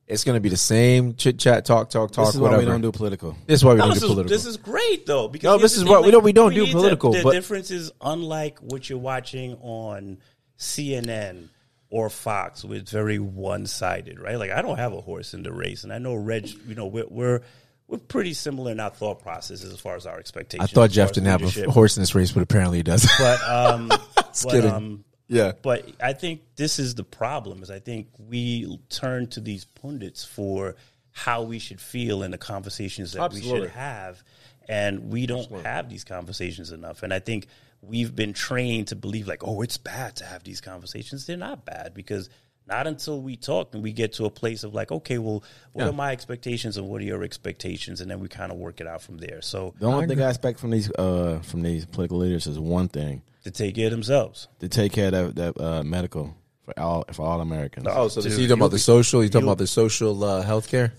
it's 0.08 0.24
going 0.24 0.34
to 0.36 0.40
be 0.40 0.48
the 0.48 0.56
same 0.56 1.14
chit 1.14 1.38
chat, 1.38 1.64
talk, 1.64 1.90
talk, 1.90 2.10
talk, 2.12 2.26
This 2.26 2.34
is 2.34 2.40
whatever. 2.40 2.58
why 2.62 2.64
we 2.64 2.70
don't 2.70 2.80
do 2.80 2.90
political. 2.92 3.36
this 3.46 3.60
is 3.60 3.64
why 3.64 3.72
we 3.74 3.78
No, 3.78 3.84
don't 3.84 3.90
do 3.92 3.96
is, 3.96 4.02
political. 4.12 4.28
this 4.30 4.46
is 4.46 4.56
great 4.56 5.06
though 5.06 5.28
because 5.28 5.44
No, 5.44 5.58
this 5.58 5.76
is 5.76 5.82
thing, 5.82 5.92
what- 5.92 6.04
we 6.04 6.10
don't- 6.10 6.24
we 6.24 6.32
don't 6.32 6.52
do 6.54 6.60
need 6.62 6.66
to- 6.72 6.72
political, 6.72 7.12
The 7.12 7.22
but- 7.22 7.32
difference 7.32 7.70
is 7.70 7.92
unlike 8.00 8.58
what 8.60 8.88
you're 8.88 8.98
watching 8.98 9.54
on 9.60 10.18
CNN 10.58 11.48
or 11.90 12.10
Fox, 12.10 12.64
where 12.64 12.78
it's 12.78 12.90
very 12.90 13.18
one 13.18 13.66
sided, 13.66 14.18
right? 14.20 14.38
Like 14.38 14.50
I 14.50 14.60
don't 14.62 14.78
have 14.78 14.92
a 14.92 15.00
horse 15.00 15.34
in 15.34 15.42
the 15.42 15.52
race, 15.52 15.84
and 15.84 15.92
I 15.92 15.98
know 15.98 16.14
Reg. 16.14 16.48
You 16.66 16.74
know, 16.74 16.86
we're 16.86 17.06
we're, 17.08 17.40
we're 17.86 17.98
pretty 17.98 18.34
similar 18.34 18.72
in 18.72 18.80
our 18.80 18.90
thought 18.90 19.22
processes 19.22 19.72
as 19.72 19.80
far 19.80 19.96
as 19.96 20.04
our 20.04 20.18
expectations. 20.18 20.68
I 20.70 20.72
thought 20.74 20.90
Jeff 20.90 21.12
didn't 21.12 21.28
have 21.28 21.42
a 21.42 21.70
horse 21.70 21.96
in 21.96 22.02
this 22.02 22.14
race, 22.14 22.32
but 22.32 22.42
apparently 22.42 22.78
he 22.78 22.82
does. 22.82 23.08
but 23.18 23.40
um, 23.48 23.88
but, 24.14 24.34
kidding. 24.50 24.70
um, 24.70 25.04
yeah. 25.28 25.52
but 25.62 25.88
I 26.02 26.12
think 26.12 26.42
this 26.56 26.78
is 26.78 26.94
the 26.94 27.04
problem. 27.04 27.62
Is 27.62 27.70
I 27.70 27.78
think 27.78 28.08
we 28.18 28.80
turn 28.88 29.28
to 29.28 29.40
these 29.40 29.64
pundits 29.64 30.24
for 30.24 30.76
how 31.12 31.42
we 31.42 31.58
should 31.58 31.80
feel 31.80 32.22
in 32.22 32.30
the 32.30 32.38
conversations 32.38 33.12
that 33.12 33.32
we 33.32 33.42
should 33.42 33.70
have, 33.70 34.22
and 34.68 35.10
we 35.10 35.26
don't 35.26 35.50
have 35.64 35.88
these 35.88 36.04
conversations 36.04 36.72
enough. 36.72 37.02
And 37.02 37.12
I 37.12 37.18
think 37.18 37.46
we've 37.80 38.14
been 38.14 38.32
trained 38.32 38.88
to 38.88 38.96
believe 38.96 39.28
like, 39.28 39.46
oh, 39.46 39.62
it's 39.62 39.78
bad 39.78 40.16
to 40.16 40.24
have 40.24 40.44
these 40.44 40.60
conversations. 40.60 41.26
They're 41.26 41.36
not 41.36 41.64
bad 41.64 41.94
because 41.94 42.28
not 42.68 42.86
until 42.86 43.20
we 43.22 43.36
talk 43.36 43.74
and 43.74 43.82
we 43.82 43.92
get 43.92 44.12
to 44.14 44.24
a 44.26 44.30
place 44.30 44.62
of 44.64 44.74
like, 44.74 44.92
okay, 44.92 45.18
well, 45.18 45.42
what 45.72 45.84
Yeah. 45.84 45.90
are 45.90 45.92
my 45.92 46.12
expectations 46.12 46.76
and 46.76 46.86
what 46.88 47.00
are 47.00 47.04
your 47.04 47.22
expectations, 47.24 48.00
and 48.00 48.10
then 48.10 48.20
we 48.20 48.28
kind 48.28 48.52
of 48.52 48.58
work 48.58 48.80
it 48.80 48.86
out 48.86 49.02
from 49.02 49.18
there. 49.18 49.40
So 49.42 49.74
The 49.78 49.86
only 49.86 50.06
thing 50.06 50.20
I 50.22 50.28
expect 50.28 50.60
from 50.60 50.70
these 50.70 50.90
uh, 50.92 51.40
from 51.42 51.62
these 51.62 51.86
political 51.86 52.18
leaders 52.18 52.46
is 52.46 52.58
one 52.58 52.88
thing: 52.88 53.22
to 53.44 53.50
take 53.50 53.74
care 53.74 53.86
of 53.86 53.92
themselves. 53.92 54.48
to 54.60 54.68
take 54.68 54.92
care 54.92 55.08
of 55.08 55.34
that, 55.34 55.56
that 55.56 55.60
uh, 55.60 55.82
medical 55.82 56.34
for 56.64 56.78
all 56.78 57.04
for 57.12 57.22
all 57.26 57.40
Americans. 57.40 57.86
Oh, 57.88 58.08
so 58.08 58.20
Dude, 58.20 58.32
you 58.32 58.46
talking 58.48 58.60
about 58.60 58.70
the 58.72 58.78
social? 58.78 59.22
You 59.24 59.30
talking 59.30 59.48
about 59.48 59.58
the 59.58 59.66
social 59.66 60.22
uh, 60.22 60.42
health 60.42 60.68
care, 60.68 60.92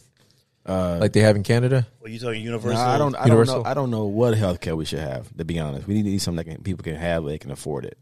Uh, 0.66 0.98
like 1.00 1.14
they 1.14 1.22
have 1.22 1.36
in 1.36 1.44
Canada? 1.44 1.88
Are 2.04 2.10
you 2.10 2.20
talking 2.20 2.44
no, 2.44 2.52
universal? 2.52 2.82
I 2.82 2.98
don't. 2.98 3.16
I 3.16 3.28
don't 3.28 3.48
know. 3.48 3.64
I 3.66 3.74
don't 3.74 3.92
know 3.92 4.06
what 4.06 4.36
health 4.38 4.60
care 4.62 4.76
we 4.76 4.86
should 4.86 5.00
have. 5.00 5.24
To 5.38 5.46
be 5.46 5.60
honest, 5.60 5.88
we 5.88 5.94
need 5.96 6.04
to 6.04 6.10
need 6.10 6.22
something 6.22 6.44
that 6.46 6.56
can, 6.56 6.64
people 6.64 6.84
can 6.84 6.96
have. 6.96 7.24
They 7.26 7.38
can 7.38 7.52
afford 7.52 7.86
it. 7.86 7.98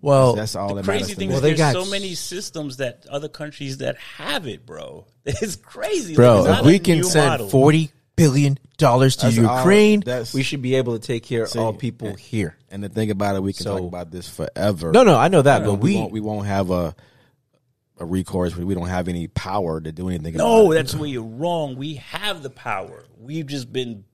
Well, 0.00 0.34
That's 0.34 0.54
all 0.54 0.68
The 0.68 0.74
that 0.76 0.84
crazy 0.84 1.02
matters 1.02 1.16
thing 1.16 1.28
me. 1.28 1.34
is 1.34 1.36
Well, 1.36 1.40
they 1.42 1.48
there's 1.54 1.74
got- 1.74 1.84
so 1.84 1.90
many 1.90 2.14
systems 2.14 2.76
that 2.76 3.04
other 3.10 3.28
countries 3.28 3.78
that 3.78 3.96
have 3.96 4.46
it, 4.46 4.64
bro. 4.66 5.06
It's 5.26 5.56
crazy, 5.56 6.14
bro, 6.14 6.42
Like, 6.42 6.50
it's 6.50 6.60
if 6.60 6.66
we 6.66 6.78
can 6.78 7.02
send 7.04 7.26
model. 7.28 7.48
forty 7.48 7.90
billion 8.16 8.58
dollars 8.78 9.16
to 9.16 9.26
That's 9.26 9.38
all- 9.38 9.58
Ukraine, 9.58 10.00
that's- 10.00 10.32
we 10.34 10.42
should 10.42 10.62
be 10.62 10.76
able 10.76 10.98
to 10.98 11.04
take 11.06 11.22
care 11.24 11.42
of 11.44 11.56
all 11.56 11.72
people 11.72 12.14
here. 12.14 12.56
And 12.70 12.82
the 12.82 12.88
thing 12.88 13.10
about 13.10 13.36
it, 13.36 13.42
we 13.42 13.52
can 13.52 13.64
So- 13.64 13.78
talk 13.78 13.86
about 13.88 14.10
this 14.10 14.28
forever. 14.28 14.92
No, 14.92 15.02
no, 15.02 15.16
I 15.16 15.28
know 15.28 15.42
that, 15.42 15.58
You 15.60 15.66
know, 15.66 15.72
but 15.72 15.80
we, 15.82 15.94
we, 15.94 16.00
won't, 16.00 16.12
we 16.12 16.20
won't 16.20 16.46
have 16.46 16.70
a 16.70 16.94
a 18.00 18.04
recourse. 18.04 18.54
We 18.56 18.74
don't 18.76 18.86
have 18.86 19.08
any 19.08 19.26
power 19.26 19.80
to 19.80 19.90
do 19.90 20.08
anything. 20.08 20.34
No, 20.36 20.60
about 20.66 20.70
it. 20.70 20.74
that's 20.76 20.94
where 20.94 21.08
you're 21.08 21.22
wrong. 21.24 21.74
We 21.76 21.94
have 21.94 22.44
the 22.44 22.50
power. 22.50 23.04
We've 23.18 23.44
just 23.46 23.72
been, 23.72 24.04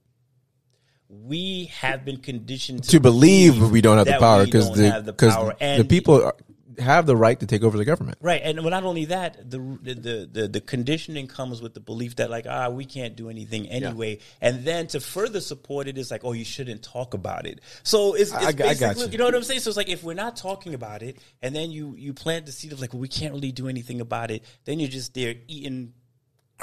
we 1.09 1.65
have 1.65 2.03
been 2.03 2.17
conditioned 2.17 2.83
to, 2.85 2.91
to 2.91 2.99
believe 2.99 3.71
we 3.71 3.81
don't 3.81 3.97
have 3.97 4.07
the 4.07 4.17
power 4.17 4.45
because 4.45 4.71
the 4.71 5.01
the 5.01 5.77
the 5.77 5.85
people 5.85 6.23
are, 6.23 6.35
have 6.79 7.05
the 7.05 7.15
right 7.15 7.39
to 7.39 7.45
take 7.45 7.63
over 7.63 7.77
the 7.77 7.85
government. 7.85 8.17
Right, 8.21 8.41
and 8.43 8.59
well, 8.59 8.69
not 8.69 8.83
only 8.83 9.05
that, 9.05 9.49
the, 9.49 9.59
the 9.81 10.29
the 10.31 10.47
the 10.47 10.61
conditioning 10.61 11.27
comes 11.27 11.61
with 11.61 11.73
the 11.73 11.79
belief 11.79 12.17
that 12.17 12.29
like 12.29 12.45
ah 12.49 12.69
we 12.69 12.85
can't 12.85 13.15
do 13.15 13.29
anything 13.29 13.69
anyway, 13.69 14.19
and 14.41 14.65
then 14.65 14.87
to 14.87 14.99
further 14.99 15.41
support 15.41 15.87
it 15.87 15.97
is 15.97 16.11
like 16.11 16.21
oh 16.23 16.33
you 16.33 16.45
shouldn't 16.45 16.83
talk 16.83 17.13
about 17.13 17.45
it. 17.45 17.61
So 17.83 18.13
it's, 18.15 18.33
it's 18.33 18.43
I- 18.43 18.47
I 18.47 18.51
got 18.51 18.79
basically 18.79 19.11
you. 19.11 19.17
know 19.17 19.25
what 19.25 19.35
I'm 19.35 19.43
saying. 19.43 19.61
So 19.61 19.69
it's 19.69 19.77
like 19.77 19.89
if 19.89 20.03
we're 20.03 20.13
not 20.13 20.35
talking 20.35 20.73
about 20.73 21.03
it, 21.03 21.17
and 21.41 21.55
then 21.55 21.71
you 21.71 21.95
you 21.97 22.13
plant 22.13 22.45
the 22.45 22.51
seed 22.51 22.71
of 22.71 22.81
like 22.81 22.93
well 22.93 23.01
we 23.01 23.07
can't 23.07 23.33
really 23.33 23.51
do 23.51 23.67
anything 23.67 24.01
about 24.01 24.31
it, 24.31 24.43
then 24.65 24.79
you're 24.79 24.89
just 24.89 25.13
there 25.13 25.35
eating 25.47 25.93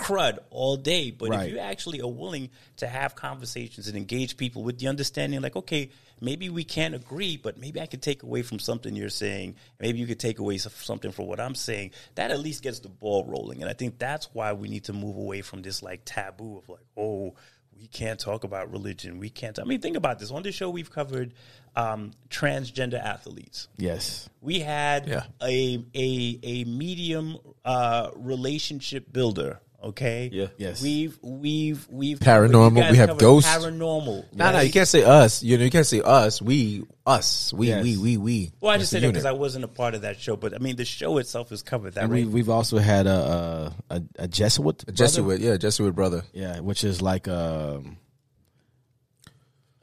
crud 0.02 0.38
all 0.50 0.76
day. 0.76 1.10
But 1.10 1.30
Right. 1.30 1.46
if 1.48 1.52
you 1.52 1.58
actually 1.58 2.00
are 2.00 2.08
willing 2.10 2.50
to 2.78 2.86
have 2.86 3.14
conversations 3.14 3.88
and 3.88 3.96
engage 3.96 4.36
people 4.36 4.62
with 4.62 4.78
the 4.78 4.88
understanding, 4.88 5.40
like, 5.40 5.56
okay, 5.56 5.90
maybe 6.20 6.48
we 6.50 6.64
can't 6.64 6.94
agree, 6.94 7.36
but 7.36 7.58
maybe 7.58 7.80
I 7.80 7.86
could 7.86 8.02
take 8.02 8.22
away 8.22 8.42
from 8.42 8.58
something 8.58 8.94
you're 8.96 9.08
saying. 9.10 9.56
Maybe 9.80 9.98
you 9.98 10.06
could 10.06 10.20
take 10.20 10.38
away 10.38 10.58
something 10.58 11.12
from 11.12 11.26
what 11.26 11.40
I'm 11.40 11.54
saying. 11.54 11.92
That 12.16 12.30
at 12.30 12.40
least 12.40 12.62
gets 12.62 12.80
the 12.80 12.88
ball 12.88 13.24
rolling. 13.24 13.60
And 13.62 13.70
I 13.70 13.74
think 13.74 13.98
that's 13.98 14.28
why 14.34 14.52
we 14.52 14.68
need 14.68 14.84
to 14.84 14.92
move 14.92 15.16
away 15.16 15.42
from 15.42 15.62
this 15.62 15.82
like 15.82 16.02
taboo 16.04 16.58
of 16.58 16.68
like, 16.68 16.84
oh, 16.96 17.34
we 17.78 17.86
can't 17.88 18.20
talk 18.20 18.44
about 18.44 18.70
religion. 18.70 19.18
We 19.18 19.28
can't. 19.30 19.58
I 19.58 19.64
mean, 19.64 19.80
think 19.80 19.96
about 19.96 20.18
this. 20.20 20.30
On 20.30 20.42
this 20.42 20.54
show, 20.54 20.70
we've 20.70 20.90
covered 20.90 21.34
um, 21.74 22.12
transgender 22.28 23.02
athletes 23.02 23.66
yes. 23.78 24.28
we 24.42 24.60
had 24.60 25.08
Yeah. 25.08 25.24
a 25.42 25.82
a 25.94 26.38
a 26.42 26.64
medium 26.64 27.38
uh, 27.64 28.10
relationship 28.14 29.10
builder. 29.12 29.58
Okay. 29.82 30.30
Yeah. 30.32 30.46
Yes. 30.56 30.80
We've 30.80 31.18
we've 31.22 31.88
we've 31.90 32.18
Paranormal, 32.20 32.90
we 32.90 32.96
have 32.96 33.08
covered 33.10 33.20
ghosts. 33.20 33.50
Paranormal. 33.52 34.32
No, 34.32 34.50
no, 34.50 34.52
right? 34.52 34.66
you 34.66 34.72
can't 34.72 34.86
say 34.86 35.02
us. 35.02 35.42
You 35.42 35.58
know, 35.58 35.64
you 35.64 35.70
can't 35.70 35.86
say 35.86 36.00
us. 36.00 36.40
We, 36.40 36.84
us. 37.04 37.52
We, 37.52 37.68
Yes. 37.68 37.82
we, 37.82 37.96
we, 37.96 38.16
we. 38.16 38.52
Well, 38.60 38.70
I 38.70 38.76
It's 38.76 38.82
just 38.84 38.92
a 38.92 38.96
said 38.96 39.02
that 39.02 39.08
because 39.08 39.24
I 39.24 39.32
wasn't 39.32 39.64
a 39.64 39.68
part 39.68 39.94
of 39.94 40.02
that 40.02 40.20
show, 40.20 40.36
but 40.36 40.54
I 40.54 40.58
mean, 40.58 40.76
the 40.76 40.84
show 40.84 41.18
itself 41.18 41.50
is 41.50 41.62
covered 41.62 41.94
that 41.94 42.04
And 42.04 42.12
right. 42.12 42.24
we, 42.24 42.30
we've 42.30 42.48
also 42.48 42.78
had 42.78 43.06
a 43.08 43.72
a, 43.90 43.96
a, 43.96 44.02
a 44.20 44.28
Jesuit, 44.28 44.84
A 44.86 44.92
Jesuit, 44.92 45.40
yeah, 45.40 45.56
Jesuit 45.56 45.94
brother. 45.94 46.22
yeah, 46.32 46.60
which 46.60 46.84
is 46.84 47.02
like 47.02 47.26
um, 47.26 47.96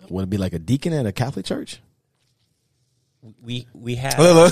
would 0.09 0.23
it 0.23 0.29
be 0.29 0.37
like 0.37 0.53
a 0.53 0.59
deacon 0.59 0.93
at 0.93 1.05
a 1.05 1.11
Catholic 1.11 1.45
church? 1.45 1.81
we 3.43 3.67
we 3.73 3.95
had 3.95 4.15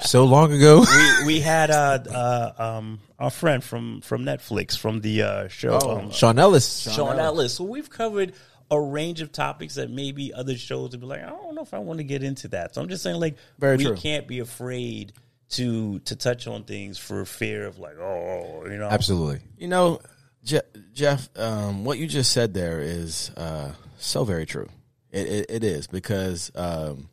so 0.00 0.24
long 0.24 0.52
ago. 0.52 0.84
we 1.20 1.26
we 1.26 1.40
had 1.40 1.70
uh, 1.70 1.98
uh 2.10 2.52
um 2.58 3.00
our 3.18 3.30
friend 3.30 3.62
from 3.62 4.00
from 4.00 4.24
Netflix 4.24 4.78
from 4.78 5.00
the 5.00 5.22
uh, 5.22 5.48
show 5.48 5.78
um, 5.78 6.10
Sean 6.10 6.38
Ellis. 6.38 6.88
Sean 6.92 7.18
Ellis. 7.18 7.54
So 7.54 7.64
we've 7.64 7.90
covered 7.90 8.34
a 8.70 8.80
range 8.80 9.20
of 9.20 9.32
topics 9.32 9.76
that 9.76 9.90
maybe 9.90 10.32
other 10.32 10.56
shows 10.56 10.90
would 10.90 11.00
be 11.00 11.06
like, 11.06 11.22
I 11.22 11.30
don't 11.30 11.54
know 11.54 11.62
if 11.62 11.72
I 11.72 11.78
want 11.78 11.98
to 11.98 12.04
get 12.04 12.22
into 12.22 12.48
that. 12.48 12.74
So 12.74 12.82
I'm 12.82 12.88
just 12.88 13.02
saying, 13.02 13.18
like, 13.18 13.36
Very 13.58 13.78
we 13.78 13.84
true. 13.84 13.96
can't 13.96 14.28
be 14.28 14.40
afraid 14.40 15.12
to 15.50 15.98
to 16.00 16.16
touch 16.16 16.46
on 16.46 16.64
things 16.64 16.98
for 16.98 17.24
fear 17.24 17.66
of 17.66 17.78
like, 17.78 17.98
oh, 17.98 18.64
you 18.66 18.76
know, 18.76 18.88
Absolutely. 18.88 19.40
You 19.56 19.68
know, 19.68 20.00
Je- 20.44 20.60
Jeff, 20.92 21.28
um, 21.38 21.84
what 21.84 21.98
you 21.98 22.06
just 22.06 22.32
said 22.32 22.54
there 22.54 22.80
is 22.80 23.30
uh, 23.36 23.72
so 23.98 24.24
very 24.24 24.46
true. 24.46 24.68
It, 25.10 25.26
it, 25.26 25.46
it 25.48 25.64
is 25.64 25.86
because 25.86 26.52
um, 26.54 27.08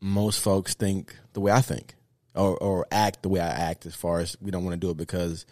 most 0.00 0.40
folks 0.40 0.74
think 0.74 1.16
the 1.32 1.40
way 1.40 1.50
I 1.50 1.62
think, 1.62 1.94
or, 2.34 2.56
or 2.58 2.86
act 2.90 3.22
the 3.22 3.28
way 3.28 3.40
I 3.40 3.48
act. 3.48 3.86
As 3.86 3.94
far 3.94 4.20
as 4.20 4.36
we 4.40 4.50
don't 4.50 4.64
want 4.64 4.74
to 4.80 4.86
do 4.86 4.90
it 4.90 4.96
because 4.96 5.46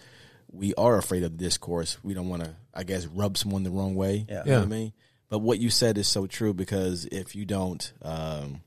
we 0.50 0.74
are 0.74 0.96
afraid 0.96 1.22
of 1.24 1.36
discourse. 1.36 1.98
We 2.02 2.14
don't 2.14 2.28
want 2.28 2.44
to, 2.44 2.54
I 2.74 2.84
guess, 2.84 3.06
rub 3.06 3.36
someone 3.36 3.62
the 3.64 3.70
wrong 3.70 3.94
way. 3.94 4.24
Yeah. 4.28 4.44
You 4.44 4.44
know 4.44 4.52
Yeah. 4.52 4.58
what 4.58 4.64
I 4.64 4.68
mean? 4.68 4.92
But 5.28 5.38
what 5.40 5.58
you 5.58 5.68
said 5.70 5.98
is 5.98 6.08
so 6.08 6.26
true 6.26 6.54
because 6.54 7.04
if 7.06 7.34
you 7.36 7.44
don't 7.44 7.92
um, 8.02 8.62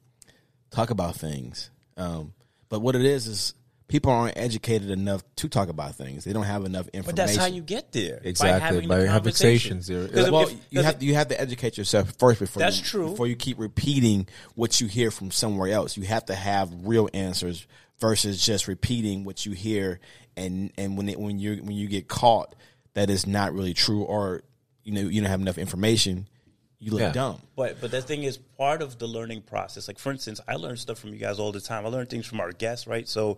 talk 0.70 0.90
about 0.92 1.16
things, 1.16 1.72
um, 1.98 2.34
but 2.70 2.82
what 2.82 2.96
it 2.96 3.04
is 3.04 3.26
is 3.28 3.54
people 3.88 4.12
aren't 4.12 4.38
educated 4.38 4.90
enough 4.92 5.24
to 5.38 5.50
talk 5.50 5.70
about 5.70 5.96
things. 5.96 6.24
They 6.24 6.32
don't 6.34 6.44
have 6.46 6.64
enough 6.64 6.88
information. 6.90 7.06
but 7.08 7.16
that's 7.16 7.36
how 7.36 7.48
you 7.48 7.62
get 7.64 7.92
there. 7.92 8.22
Exactly, 8.24 8.60
By 8.60 8.66
having 8.66 8.88
by 8.88 8.96
the 9.00 9.08
having 9.08 9.24
conversation. 9.24 9.72
conversations 9.82 9.88
there. 9.88 10.08
'Cause 10.08 10.28
if- 10.28 10.32
well, 10.32 10.44
if- 10.48 10.52
you 10.70 10.80
if- 10.80 10.86
have 10.86 11.04
you 11.04 11.16
have 11.16 11.28
to 11.30 11.42
educate 11.42 11.78
yourself 11.80 12.14
first 12.20 12.40
before 12.40 12.60
That's 12.62 12.78
you, 12.78 12.86
true. 12.86 13.10
before 13.10 13.28
you 13.28 13.36
keep 13.36 13.58
repeating 13.60 14.28
what 14.56 14.80
you 14.80 14.88
hear 14.88 15.10
from 15.12 15.32
somewhere 15.32 15.72
else. 15.72 15.98
You 15.98 16.04
have 16.04 16.26
to 16.28 16.36
have 16.36 16.70
real 16.84 17.10
answers 17.14 17.66
versus 18.02 18.44
just 18.46 18.68
repeating 18.68 19.24
what 19.24 19.46
you 19.46 19.54
hear 19.54 20.00
and 20.36 20.74
and 20.78 20.98
when 20.98 21.08
it, 21.08 21.18
when 21.20 21.40
you 21.40 21.58
when 21.58 21.72
you 21.76 21.88
get 21.88 22.08
caught 22.10 22.56
that 22.96 23.10
is 23.10 23.26
not 23.26 23.54
really 23.54 23.74
true 23.74 24.02
or 24.04 24.42
you 24.84 24.92
know 24.92 25.02
you 25.02 25.22
don't 25.22 25.30
have 25.30 25.40
enough 25.40 25.58
information, 25.58 26.28
you 26.80 26.92
look 26.92 27.00
Yeah. 27.02 27.12
dumb. 27.14 27.42
But 27.56 27.80
but 27.80 27.92
the 27.92 28.02
thing 28.02 28.24
is, 28.24 28.38
part 28.38 28.82
of 28.82 28.98
the 28.98 29.08
learning 29.08 29.44
process. 29.44 29.88
Like 29.88 30.00
for 30.00 30.12
instance, 30.12 30.42
I 30.48 30.56
learn 30.56 30.76
stuff 30.78 31.00
from 31.00 31.12
you 31.14 31.20
guys 31.20 31.40
all 31.40 31.52
the 31.54 31.62
time. 31.62 31.86
I 31.86 31.90
learn 31.90 32.08
things 32.08 32.26
from 32.26 32.42
our 32.42 32.52
guests, 32.52 32.88
right? 32.88 33.08
So 33.08 33.38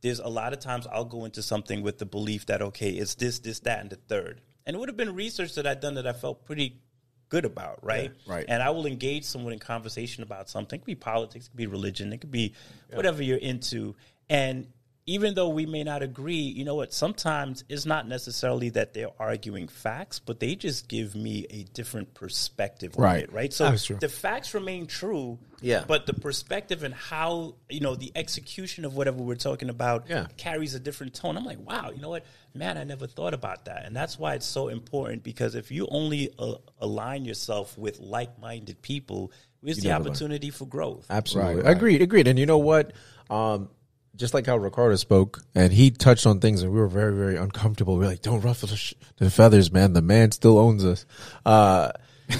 there's 0.00 0.20
a 0.20 0.28
lot 0.28 0.52
of 0.52 0.60
times 0.60 0.86
I'll 0.86 1.04
go 1.04 1.24
into 1.24 1.42
something 1.42 1.82
with 1.82 1.98
the 1.98 2.06
belief 2.06 2.46
that 2.46 2.62
okay, 2.62 2.90
it's 2.90 3.16
this, 3.16 3.40
this, 3.40 3.60
that, 3.60 3.80
and 3.80 3.90
the 3.90 3.96
third. 3.96 4.40
And 4.66 4.76
it 4.76 4.78
would 4.78 4.88
have 4.88 4.96
been 4.96 5.14
research 5.14 5.54
that 5.56 5.66
I'd 5.66 5.80
done 5.80 5.94
that 5.94 6.06
I 6.06 6.12
felt 6.12 6.44
pretty 6.46 6.80
good 7.28 7.44
about, 7.44 7.84
right? 7.84 8.12
right. 8.26 8.44
And 8.48 8.62
I 8.62 8.70
will 8.70 8.86
engage 8.86 9.24
someone 9.24 9.52
in 9.52 9.58
conversation 9.58 10.22
about 10.22 10.48
something. 10.48 10.78
It 10.78 10.80
could 10.80 10.86
be 10.86 10.94
politics, 10.94 11.46
it 11.46 11.50
could 11.50 11.56
be 11.56 11.66
religion, 11.66 12.12
it 12.12 12.18
could 12.20 12.30
be 12.30 12.54
whatever 12.92 13.22
you're 13.22 13.38
into. 13.38 13.94
And 14.28 14.68
even 15.06 15.34
though 15.34 15.50
we 15.50 15.66
may 15.66 15.84
not 15.84 16.02
agree, 16.02 16.36
you 16.40 16.64
know 16.64 16.76
what? 16.76 16.90
Sometimes 16.92 17.62
it's 17.68 17.84
not 17.84 18.08
necessarily 18.08 18.70
that 18.70 18.94
they're 18.94 19.10
arguing 19.18 19.68
facts, 19.68 20.18
but 20.18 20.40
they 20.40 20.54
just 20.54 20.88
give 20.88 21.14
me 21.14 21.46
a 21.50 21.64
different 21.74 22.14
perspective 22.14 22.94
on 22.96 23.04
Right. 23.04 23.24
it, 23.24 23.32
right? 23.32 23.52
So 23.52 23.70
the 23.72 24.08
facts 24.08 24.54
remain 24.54 24.86
true, 24.86 25.38
Yeah. 25.60 25.84
but 25.86 26.06
the 26.06 26.14
perspective 26.14 26.82
and 26.84 26.94
how, 26.94 27.56
you 27.68 27.80
know, 27.80 27.94
the 27.96 28.12
execution 28.14 28.86
of 28.86 28.96
whatever 28.96 29.18
we're 29.22 29.34
talking 29.34 29.68
about 29.68 30.06
Yeah. 30.08 30.26
carries 30.38 30.74
a 30.74 30.80
different 30.80 31.12
tone. 31.12 31.36
I'm 31.36 31.44
like, 31.44 31.60
wow, 31.60 31.90
you 31.94 32.00
know 32.00 32.08
what? 32.10 32.24
Man, 32.54 32.78
I 32.78 32.84
never 32.84 33.06
thought 33.06 33.34
about 33.34 33.66
that. 33.66 33.84
And 33.84 33.94
that's 33.94 34.18
why 34.18 34.34
it's 34.34 34.46
so 34.46 34.68
important 34.68 35.22
because 35.22 35.54
if 35.54 35.70
you 35.70 35.86
only 35.90 36.30
uh, 36.38 36.54
align 36.80 37.26
yourself 37.26 37.76
with 37.76 38.00
like 38.00 38.38
minded 38.40 38.80
people, 38.80 39.32
where's 39.60 39.76
the 39.78 39.88
never 39.88 40.04
learn. 40.04 40.10
opportunity 40.12 40.48
for 40.48 40.64
growth? 40.64 41.04
Absolutely. 41.10 41.56
Right, 41.56 41.64
right. 41.64 41.76
Agreed. 41.76 42.00
Agreed. 42.00 42.26
And 42.26 42.38
you 42.38 42.46
know 42.46 42.58
what? 42.58 42.92
Um, 43.28 43.68
just 44.16 44.34
like 44.34 44.46
how 44.46 44.56
Ricardo 44.56 44.96
spoke, 44.96 45.42
and 45.54 45.72
he 45.72 45.90
touched 45.90 46.26
on 46.26 46.40
things, 46.40 46.62
and 46.62 46.72
we 46.72 46.78
were 46.78 46.88
very, 46.88 47.14
very 47.14 47.36
uncomfortable. 47.36 47.96
We 47.96 48.04
are 48.04 48.08
like, 48.08 48.22
"Don't 48.22 48.40
ruffle 48.40 48.68
the, 48.68 48.76
sh- 48.76 48.94
the 49.16 49.30
feathers, 49.30 49.72
man. 49.72 49.92
The 49.92 50.02
man 50.02 50.30
still 50.32 50.58
owns 50.58 50.84
us." 50.84 51.04
Uh, 51.44 51.90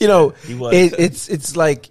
you 0.00 0.06
know, 0.08 0.34
it, 0.44 0.94
it's 0.98 1.28
it's 1.28 1.56
like, 1.56 1.90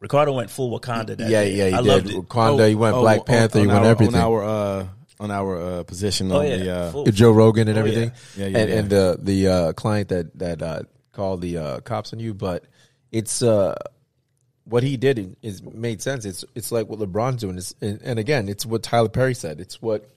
Ricardo 0.00 0.32
went 0.32 0.50
full 0.50 0.78
Wakanda. 0.78 1.16
That 1.16 1.30
yeah, 1.30 1.44
day. 1.44 1.54
yeah, 1.54 1.68
he 1.68 1.74
I 1.74 1.82
did. 1.82 1.86
loved 1.86 2.10
it. 2.10 2.16
Wakanda, 2.16 2.68
he 2.68 2.74
went 2.74 2.96
Black 2.96 3.20
on- 3.20 3.24
Panther, 3.26 3.58
he 3.60 3.64
on 3.66 3.72
went 3.72 3.84
our, 3.84 3.90
everything. 3.90 4.14
on 4.16 4.20
our 4.20 4.44
uh, 4.44 4.86
on 5.20 5.30
our 5.30 5.60
uh, 5.60 5.82
position 5.84 6.30
Oh 6.32 6.38
on 6.40 6.46
yeah, 6.46 6.56
the 6.56 6.98
uh, 7.06 7.10
Joe 7.10 7.32
Rogan 7.32 7.68
and 7.68 7.76
Oh, 7.76 7.80
everything, 7.80 8.12
yeah. 8.36 8.46
Yeah, 8.46 8.46
yeah, 8.46 8.58
and 8.58 8.70
yeah. 8.70 8.76
and 8.78 8.90
the 8.90 9.18
the 9.20 9.48
uh, 9.48 9.72
client 9.74 10.08
that 10.10 10.38
that 10.38 10.62
uh, 10.62 10.82
called 11.12 11.40
the 11.40 11.58
uh, 11.58 11.80
cops 11.80 12.12
on 12.12 12.20
you, 12.20 12.34
but 12.34 12.64
it's 13.12 13.42
uh, 13.42 13.74
what 14.68 14.82
he 14.82 14.96
did 14.96 15.36
is 15.42 15.62
made 15.62 16.02
sense. 16.02 16.24
It's 16.24 16.44
it's 16.54 16.70
like 16.70 16.88
what 16.88 16.98
LeBron's 16.98 17.40
doing. 17.40 17.56
It's, 17.56 17.74
and, 17.80 18.00
and 18.02 18.18
again, 18.18 18.48
it's 18.48 18.66
what 18.66 18.82
Tyler 18.82 19.08
Perry 19.08 19.34
said. 19.34 19.60
It's 19.60 19.80
what 19.80 20.08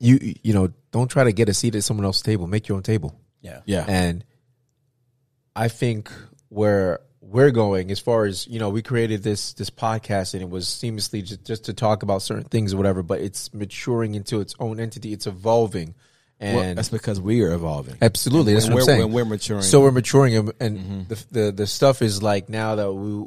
you 0.00 0.34
you 0.42 0.54
know. 0.54 0.72
Don't 0.90 1.08
try 1.08 1.24
to 1.24 1.32
get 1.32 1.48
a 1.48 1.54
seat 1.54 1.74
at 1.74 1.84
someone 1.84 2.06
else's 2.06 2.22
table. 2.22 2.46
Make 2.46 2.68
your 2.68 2.76
own 2.76 2.82
table. 2.82 3.18
yeah, 3.42 3.60
yeah. 3.66 3.84
And 3.86 4.24
I 5.54 5.68
think 5.68 6.10
where 6.48 7.00
we're 7.20 7.50
going, 7.50 7.90
as 7.90 8.00
far 8.00 8.24
as 8.24 8.46
you 8.46 8.58
know, 8.58 8.70
we 8.70 8.82
created 8.82 9.22
this 9.22 9.52
this 9.54 9.70
podcast, 9.70 10.34
and 10.34 10.42
it 10.42 10.48
was 10.48 10.66
seamlessly 10.66 11.22
just, 11.22 11.44
just 11.44 11.64
to 11.64 11.74
talk 11.74 12.02
about 12.02 12.22
certain 12.22 12.44
things 12.44 12.72
or 12.72 12.76
whatever. 12.76 13.02
But 13.02 13.20
it's 13.20 13.52
maturing 13.52 14.14
into 14.14 14.40
its 14.40 14.54
own 14.58 14.80
entity. 14.80 15.12
It's 15.12 15.26
evolving, 15.26 15.94
and 16.44 16.56
Well, 16.56 16.74
that's 16.74 16.88
because 16.90 17.20
we 17.20 17.42
are 17.42 17.52
evolving. 17.52 17.96
absolutely 18.02 18.52
that's 18.54 18.66
what 18.66 18.70
I'm 18.72 18.74
we're- 18.76 18.84
saying. 18.86 19.00
when 19.00 19.12
we're 19.12 19.24
maturing. 19.24 19.62
so 19.62 19.80
we're 19.80 19.90
maturing, 19.92 20.36
and, 20.36 20.52
and 20.60 21.08
the, 21.08 21.24
the 21.30 21.52
the 21.52 21.66
stuff 21.66 22.02
is 22.02 22.22
like 22.22 22.48
now 22.48 22.74
that 22.76 22.92
we 22.92 23.24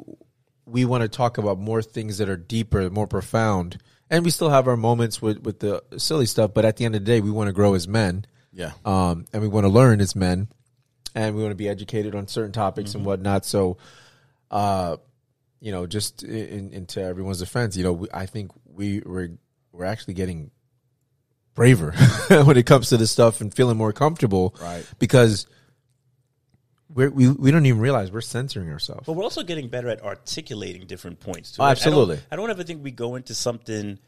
we 0.66 0.84
want 0.84 1.02
to 1.02 1.08
talk 1.08 1.38
about 1.38 1.58
more 1.58 1.82
things 1.82 2.18
that 2.18 2.28
are 2.28 2.36
deeper, 2.36 2.90
more 2.90 3.06
profound, 3.06 3.78
and 4.10 4.24
we 4.24 4.30
still 4.30 4.50
have 4.50 4.68
our 4.68 4.76
moments 4.76 5.20
with 5.20 5.38
with 5.42 5.58
the 5.60 5.82
silly 5.96 6.26
stuff. 6.26 6.52
But 6.54 6.64
at 6.64 6.76
the 6.76 6.84
end 6.84 6.94
of 6.94 7.04
the 7.04 7.06
day, 7.06 7.20
we 7.20 7.30
want 7.30 7.48
to 7.48 7.52
grow 7.52 7.74
as 7.74 7.88
men 7.88 8.26
Yeah. 8.52 8.72
um, 8.84 9.24
and 9.32 9.42
we 9.42 9.48
want 9.48 9.64
to 9.64 9.68
learn 9.70 10.00
as 10.00 10.14
men, 10.14 10.48
and 11.14 11.34
we 11.34 11.42
want 11.42 11.52
to 11.52 11.56
be 11.56 11.68
educated 11.68 12.14
on 12.14 12.28
certain 12.28 12.52
topics 12.52 12.94
and 12.94 13.04
whatnot. 13.06 13.44
So, 13.46 13.78
uh, 14.50 14.98
you 15.60 15.72
know, 15.72 15.86
just 15.86 16.22
in, 16.22 16.72
into 16.72 17.02
everyone's 17.02 17.38
defense, 17.40 17.76
you 17.76 17.82
know, 17.84 17.92
we, 17.94 18.08
I 18.12 18.26
think 18.26 18.52
we 18.66 19.00
we're 19.04 19.38
we're 19.72 19.84
actually 19.86 20.14
getting 20.14 20.50
braver 21.58 21.90
when 22.44 22.56
it 22.56 22.66
comes 22.66 22.88
to 22.88 22.96
this 22.96 23.10
stuff 23.10 23.40
and 23.40 23.52
feeling 23.52 23.76
more 23.76 23.92
comfortable, 23.92 24.54
Right. 24.62 24.86
Because 25.00 25.46
we're, 26.88 27.10
we 27.10 27.28
we 27.28 27.50
don't 27.50 27.66
even 27.66 27.80
realize 27.80 28.10
we're 28.10 28.20
censoring 28.22 28.70
ourselves. 28.70 29.04
but 29.06 29.12
we're 29.12 29.24
also 29.24 29.42
getting 29.42 29.68
better 29.68 29.88
at 29.88 30.02
articulating 30.02 30.86
different 30.86 31.20
points. 31.20 31.52
Too. 31.52 31.62
Oh, 31.62 31.66
absolutely. 31.66 32.14
I 32.16 32.18
don't, 32.18 32.26
I 32.32 32.36
don't 32.36 32.50
ever 32.50 32.62
think 32.64 32.82
we 32.82 32.90
go 32.92 33.16
into 33.16 33.34
something 33.34 33.98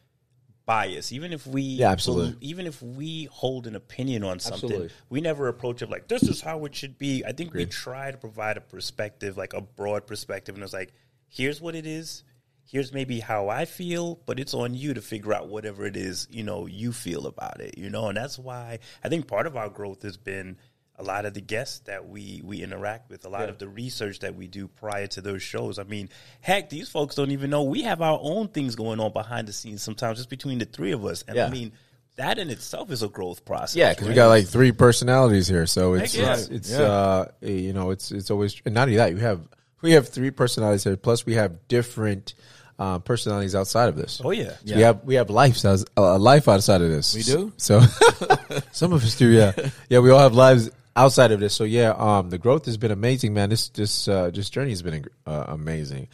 biased, 0.64 1.12
even 1.12 1.32
if 1.32 1.46
we 1.46 1.62
Yeah, 1.62 1.90
absolutely. 1.90 2.36
even 2.40 2.66
if 2.66 2.80
we 2.80 3.24
hold 3.32 3.66
an 3.66 3.74
opinion 3.76 4.22
on 4.24 4.38
something, 4.38 4.70
Absolutely. 4.70 4.90
we 5.10 5.20
never 5.20 5.48
approach 5.48 5.82
it 5.82 5.90
like 5.90 6.06
this 6.08 6.22
is 6.22 6.40
how 6.40 6.64
it 6.64 6.74
should 6.74 6.96
be. 6.98 7.24
I 7.26 7.32
think 7.32 7.52
we 7.52 7.66
try 7.66 8.10
to 8.12 8.16
provide 8.16 8.56
a 8.56 8.60
perspective, 8.62 9.36
like 9.36 9.52
a 9.52 9.60
broad 9.60 10.06
perspective, 10.06 10.54
and 10.54 10.62
it's 10.64 10.72
like, 10.72 10.92
here's 11.28 11.60
what 11.60 11.74
it 11.74 11.86
is. 11.86 12.22
Here's 12.70 12.92
maybe 12.92 13.18
how 13.18 13.48
I 13.48 13.64
feel, 13.64 14.20
but 14.26 14.38
it's 14.38 14.54
on 14.54 14.74
you 14.74 14.94
to 14.94 15.00
figure 15.00 15.34
out 15.34 15.48
whatever 15.48 15.86
it 15.86 15.96
is 15.96 16.28
you 16.30 16.44
know 16.44 16.66
you 16.66 16.92
feel 16.92 17.26
about 17.26 17.60
it. 17.60 17.76
You 17.76 17.90
know, 17.90 18.08
and 18.08 18.16
that's 18.16 18.38
why 18.38 18.78
I 19.02 19.08
think 19.08 19.26
part 19.26 19.46
of 19.46 19.56
our 19.56 19.68
growth 19.68 20.02
has 20.02 20.16
been 20.16 20.56
a 20.96 21.02
lot 21.02 21.24
of 21.24 21.32
the 21.34 21.40
guests 21.40 21.80
that 21.80 22.06
we 22.08 22.42
we 22.44 22.62
interact 22.62 23.10
with, 23.10 23.24
a 23.24 23.28
lot 23.28 23.48
of 23.48 23.58
the 23.58 23.68
research 23.68 24.20
that 24.20 24.36
we 24.36 24.46
do 24.46 24.68
prior 24.68 25.06
to 25.08 25.20
those 25.20 25.42
shows. 25.42 25.78
I 25.78 25.84
mean, 25.84 26.10
heck, 26.42 26.68
these 26.68 26.88
folks 26.88 27.14
don't 27.14 27.30
even 27.30 27.50
know 27.50 27.62
we 27.62 27.82
have 27.82 28.02
our 28.02 28.18
own 28.22 28.48
things 28.48 28.76
going 28.76 29.00
on 29.00 29.12
behind 29.12 29.48
the 29.48 29.52
scenes 29.52 29.82
sometimes 29.82 30.18
just 30.18 30.28
between 30.30 30.58
the 30.58 30.66
three 30.66 30.92
of 30.92 31.04
us. 31.04 31.24
And 31.26 31.36
Yeah. 31.36 31.46
I 31.46 31.50
mean, 31.50 31.72
that 32.16 32.38
in 32.38 32.50
itself 32.50 32.90
is 32.92 33.02
a 33.02 33.08
growth 33.08 33.44
process. 33.46 33.74
Yeah, 33.76 33.90
because 33.94 34.08
we 34.08 34.14
got 34.14 34.28
like 34.28 34.46
three 34.46 34.72
personalities 34.72 35.48
here, 35.48 35.66
so 35.66 35.94
it's 35.94 36.14
Heck 36.14 36.22
yeah. 36.22 36.32
it's, 36.34 36.48
it's 36.48 36.70
Yeah. 36.70 36.82
uh 36.82 37.24
you 37.40 37.72
know 37.72 37.90
it's 37.90 38.12
it's 38.12 38.30
always 38.30 38.60
and 38.64 38.74
not 38.74 38.82
only 38.82 38.96
that 38.96 39.10
you 39.12 39.18
have 39.18 39.40
we 39.80 39.92
have 39.92 40.08
three 40.08 40.30
personalities 40.30 40.84
here, 40.84 40.96
plus 40.96 41.24
we 41.24 41.34
have 41.34 41.66
different 41.66 42.34
uh, 42.80 42.98
personalities 42.98 43.54
outside 43.54 43.90
of 43.90 43.96
this. 43.96 44.22
Oh 44.24 44.30
yeah. 44.30 44.54
So 44.64 44.74
we 44.74 44.82
have 44.82 45.04
we 45.04 45.14
have 45.16 45.28
lives 45.28 45.64
as 45.66 45.84
a 45.98 46.18
life 46.18 46.48
outside 46.48 46.80
of 46.80 46.88
this. 46.88 47.14
We 47.14 47.22
do? 47.22 47.52
So 47.58 47.80
some 48.72 48.94
of 48.94 49.04
us 49.04 49.16
do, 49.16 49.28
yeah, 49.28 49.52
yeah. 49.90 49.98
We 49.98 50.10
all 50.10 50.18
have 50.18 50.32
lives 50.32 50.70
outside 50.96 51.30
of 51.30 51.40
this. 51.40 51.54
So 51.54 51.64
yeah, 51.64 51.90
um, 51.90 52.30
the 52.30 52.38
growth 52.38 52.64
has 52.64 52.78
been 52.78 52.90
amazing, 52.90 53.34
man. 53.34 53.50
This 53.50 53.68
this 53.68 54.08
uh, 54.08 54.30
this 54.30 54.48
journey 54.48 54.70
has 54.70 54.82
been 54.82 55.04
uh, 55.26 55.44
amazing. 55.48 56.08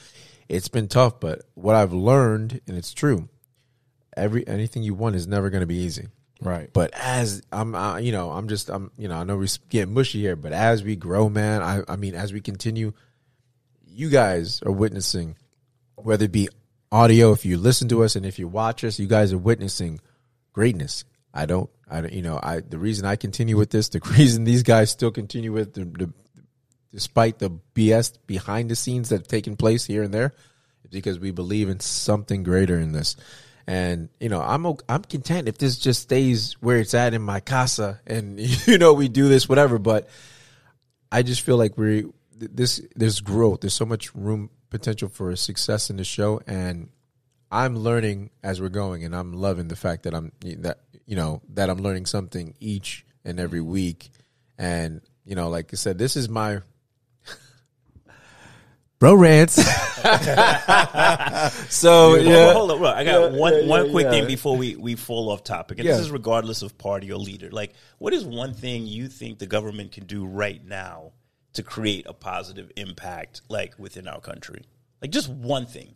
It's 0.49 0.69
been 0.69 0.89
tough, 0.89 1.21
but 1.21 1.43
what 1.55 1.77
I've 1.77 1.93
learned, 1.93 2.61
and 2.67 2.77
it's 2.77 2.93
true, 2.93 3.29
every 4.17 4.47
anything 4.49 4.83
you 4.83 4.95
want 4.95 5.15
is 5.15 5.29
never 5.29 5.51
going 5.51 5.63
to 5.63 5.67
be 5.67 5.77
easy. 5.77 6.09
Right. 6.41 6.69
But 6.73 6.91
as 6.95 7.43
I'm, 7.51 7.75
uh, 7.75 7.97
you 7.97 8.13
know, 8.13 8.31
I'm 8.31 8.49
just, 8.49 8.69
I'm, 8.69 8.91
you 8.99 9.09
know, 9.09 9.17
I 9.17 9.25
know 9.25 9.39
we 9.39 9.49
get 9.71 9.89
mushy 9.89 10.21
here, 10.21 10.37
but 10.37 10.53
as 10.53 10.83
we 10.83 10.95
grow, 10.95 11.31
man, 11.31 11.63
I, 11.63 11.83
I 11.89 11.97
mean, 11.97 12.15
as 12.15 12.31
we 12.31 12.43
continue, 12.43 12.93
you 13.87 14.11
guys 14.11 14.61
are 14.63 14.71
witnessing, 14.71 15.37
whether 15.97 16.27
it 16.27 16.33
be 16.33 16.49
audio, 16.93 17.33
if 17.33 17.45
you 17.45 17.59
listen 17.59 17.89
to 17.89 18.05
us 18.05 18.17
and 18.17 18.25
if 18.25 18.39
you 18.39 18.49
watch 18.49 18.85
us, 18.85 18.99
you 18.99 19.07
guys 19.07 19.33
are 19.33 19.39
witnessing 19.39 20.01
greatness. 20.53 21.05
I 21.35 21.47
don't, 21.47 21.69
I 21.91 22.01
don't, 22.01 22.13
you 22.13 22.23
know, 22.23 22.41
I, 22.43 22.61
the 22.61 22.79
reason 22.79 23.05
I 23.05 23.17
continue 23.17 23.57
with 23.57 23.71
this, 23.71 23.89
the 23.89 24.01
reason 24.19 24.45
these 24.45 24.63
guys 24.63 24.91
still 24.91 25.11
continue 25.11 25.53
with 25.53 25.75
the, 25.75 25.85
the 25.85 26.13
despite 26.93 27.39
the 27.39 27.51
BS 27.75 28.17
behind 28.27 28.71
the 28.71 28.77
scenes 28.77 29.11
that 29.11 29.21
have 29.21 29.29
taken 29.29 29.57
place 29.57 29.85
here 29.85 30.03
and 30.03 30.15
there, 30.15 30.33
is 30.85 30.91
because 30.91 31.19
we 31.19 31.31
believe 31.31 31.69
in 31.69 31.81
something 31.81 32.43
greater 32.43 32.79
in 32.79 32.93
this. 32.93 33.17
And 33.67 34.09
you 34.21 34.29
know, 34.29 34.41
I'm 34.41 34.65
I'm 34.89 35.03
content 35.03 35.49
if 35.49 35.59
this 35.59 35.77
just 35.77 36.03
stays 36.03 36.55
where 36.61 36.79
it's 36.79 36.95
at 36.95 37.15
in 37.15 37.23
my 37.23 37.41
casa, 37.41 38.01
and 38.07 38.39
you 38.67 38.79
know, 38.79 38.95
we 38.95 39.09
do 39.09 39.29
this 39.29 39.49
whatever. 39.49 39.79
But 39.79 40.09
I 41.11 41.23
just 41.23 41.43
feel 41.43 41.57
like 41.57 41.77
we 41.77 42.07
this 42.37 42.81
there's 42.95 43.21
growth. 43.21 43.61
There's 43.61 43.75
so 43.75 43.85
much 43.85 44.15
room 44.15 44.51
potential 44.71 45.09
for 45.09 45.35
success 45.37 45.91
in 45.91 45.97
the 45.97 46.05
show, 46.05 46.41
and 46.47 46.89
I'm 47.51 47.77
learning 47.77 48.31
as 48.43 48.61
we're 48.61 48.69
going, 48.69 49.05
and 49.05 49.15
I'm 49.15 49.33
loving 49.33 49.69
the 49.69 49.77
fact 49.77 50.03
that 50.05 50.15
I'm 50.15 50.33
that 50.41 50.81
you 51.07 51.17
know 51.17 51.43
that 51.55 51.71
I'm 51.71 51.79
learning 51.79 52.07
something 52.07 52.55
each 52.61 53.05
and 53.25 53.39
every 53.41 53.61
week, 53.61 54.11
and 54.59 55.01
you 55.25 55.35
know, 55.35 55.49
like 55.49 55.71
I 55.73 55.77
said, 55.77 55.99
this 55.99 56.17
is 56.17 56.29
my 56.29 56.61
bro 58.99 59.15
rants. 59.15 59.55
so 61.69 62.11
Hold- 62.11 62.23
yeah, 62.23 62.53
Hold 62.53 62.71
up, 62.71 62.79
bro. 62.79 62.89
I 62.89 63.05
got 63.05 63.33
Yeah, 63.33 63.39
one 63.39 63.55
yeah, 63.55 63.67
one 63.67 63.91
quick 63.91 64.09
thing 64.09 64.27
before 64.27 64.57
we, 64.57 64.77
we 64.77 64.95
fall 64.95 65.31
off 65.31 65.43
topic. 65.43 65.79
And 65.79 65.89
this 65.89 65.99
is 65.99 66.11
regardless 66.11 66.63
of 66.63 66.79
party 66.79 67.11
or 67.11 67.19
leader. 67.19 67.51
Like, 67.51 67.75
what 67.99 68.13
is 68.13 68.25
one 68.25 68.55
thing 68.55 68.87
you 68.87 69.09
think 69.09 69.39
the 69.39 69.47
government 69.47 69.93
can 69.93 70.07
do 70.07 70.25
right 70.25 70.65
now 70.65 71.13
to 71.57 71.63
create 71.63 72.07
a 72.07 72.13
positive 72.15 72.71
impact, 72.77 73.43
like 73.49 73.79
within 73.79 74.09
our 74.09 74.21
country? 74.21 74.63
Like, 75.03 75.11
just 75.11 75.29
one 75.29 75.67
thing. 75.67 75.95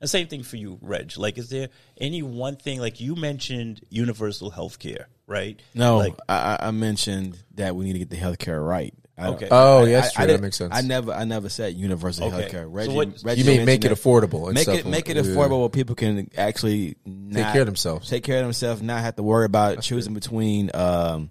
The 0.00 0.08
same 0.08 0.26
thing 0.26 0.42
for 0.42 0.56
you, 0.56 0.78
Reg. 0.82 1.16
Like, 1.16 1.38
is 1.38 1.48
there 1.48 1.68
any 2.00 2.22
one 2.22 2.56
thing? 2.56 2.80
Like, 2.80 3.00
you 3.00 3.14
mentioned 3.14 3.82
universal 3.88 4.50
health 4.50 4.80
care, 4.80 5.06
right? 5.28 5.60
No, 5.74 5.98
Like, 5.98 6.16
I, 6.28 6.56
I 6.60 6.68
I 6.68 6.70
mentioned 6.72 7.38
that 7.54 7.76
we 7.76 7.84
need 7.84 7.92
to 7.92 7.98
get 8.00 8.10
the 8.10 8.16
health 8.16 8.38
care 8.38 8.60
right. 8.60 8.92
I 9.16 9.28
Okay. 9.28 9.46
Oh, 9.50 9.84
I- 9.84 9.88
yeah, 9.88 10.00
that's 10.00 10.18
I- 10.18 10.22
I 10.22 10.26
true. 10.26 10.32
That 10.34 10.42
makes 10.42 10.56
sense. 10.56 10.74
I 10.74 10.80
never, 10.80 11.12
I 11.12 11.22
never 11.24 11.48
said 11.48 11.74
universal 11.74 12.26
Okay. 12.26 12.48
healthcare. 12.48 12.62
So 12.64 12.68
Reggie, 12.70 12.92
what- 12.94 13.22
Reggie 13.22 13.42
you 13.42 13.46
mean 13.58 13.64
make 13.64 13.84
it 13.84 13.90
that. 13.90 13.98
affordable? 13.98 14.46
and 14.46 14.54
Make 14.54 14.64
stuff. 14.64 14.78
it 14.78 14.86
make 14.86 15.08
it 15.08 15.16
Yeah. 15.16 15.22
affordable 15.22 15.60
where 15.60 15.68
people 15.68 15.94
can 15.94 16.28
actually 16.36 16.96
take 17.32 17.46
care 17.52 17.60
of 17.60 17.66
themselves. 17.66 18.08
Take 18.08 18.24
care 18.24 18.38
of 18.38 18.44
themselves, 18.44 18.82
not 18.82 19.02
have 19.02 19.14
to 19.16 19.22
worry 19.22 19.44
about 19.46 19.82
choosing 19.82 20.14
between, 20.14 20.70
um, 20.74 21.30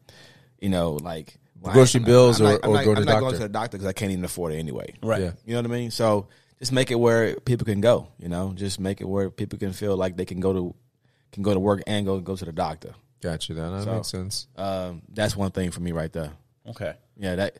you 0.62 0.70
know, 0.70 0.94
like 0.94 1.36
well, 1.62 1.74
Grocery 1.74 2.00
I'm 2.00 2.06
bills 2.06 2.42
I'm 2.42 2.48
or- 2.48 2.52
not- 2.54 2.66
or 2.66 2.74
not- 2.74 2.86
go 2.86 2.94
to 2.96 3.00
I'm 3.02 3.06
the 3.06 3.12
not 3.14 3.20
going 3.20 3.32
doctor. 3.32 3.38
to 3.38 3.44
the 3.44 3.50
doctor 3.50 3.78
because 3.78 3.88
I 3.88 3.94
can't 3.94 4.12
even 4.12 4.26
afford 4.26 4.54
it 4.54 4.58
anyway. 4.58 4.94
right. 5.04 5.22
Yeah. 5.22 5.32
You 5.46 5.54
know 5.54 5.62
what 5.62 5.72
I 5.72 5.74
mean? 5.74 5.92
So 5.92 6.28
just 6.60 6.72
make 6.72 6.92
it 6.92 6.96
where 6.96 7.36
people 7.40 7.66
can 7.66 7.82
go. 7.82 8.08
You 8.20 8.30
know, 8.30 8.54
just 8.56 8.80
make 8.80 9.00
it 9.02 9.06
where 9.06 9.30
people 9.30 9.58
can 9.60 9.72
feel 9.74 9.96
like 9.96 10.18
they 10.18 10.26
can 10.26 10.40
go 10.40 10.54
to 10.54 10.76
can 11.32 11.44
go 11.44 11.54
to 11.54 11.60
work 11.60 11.82
and 11.88 12.06
go 12.06 12.20
go 12.20 12.36
to 12.36 12.46
the 12.46 12.52
doctor. 12.52 12.94
Gotcha. 13.22 13.54
That, 13.54 13.70
that 13.70 13.84
So- 13.84 13.94
makes 13.96 14.08
sense. 14.10 14.48
Um, 14.58 15.04
that's 15.14 15.36
one 15.36 15.52
thing 15.52 15.72
for 15.72 15.80
me 15.80 15.92
right 15.92 16.12
there. 16.12 16.32
Okay. 16.68 16.94
Yeah, 17.18 17.36
that 17.36 17.60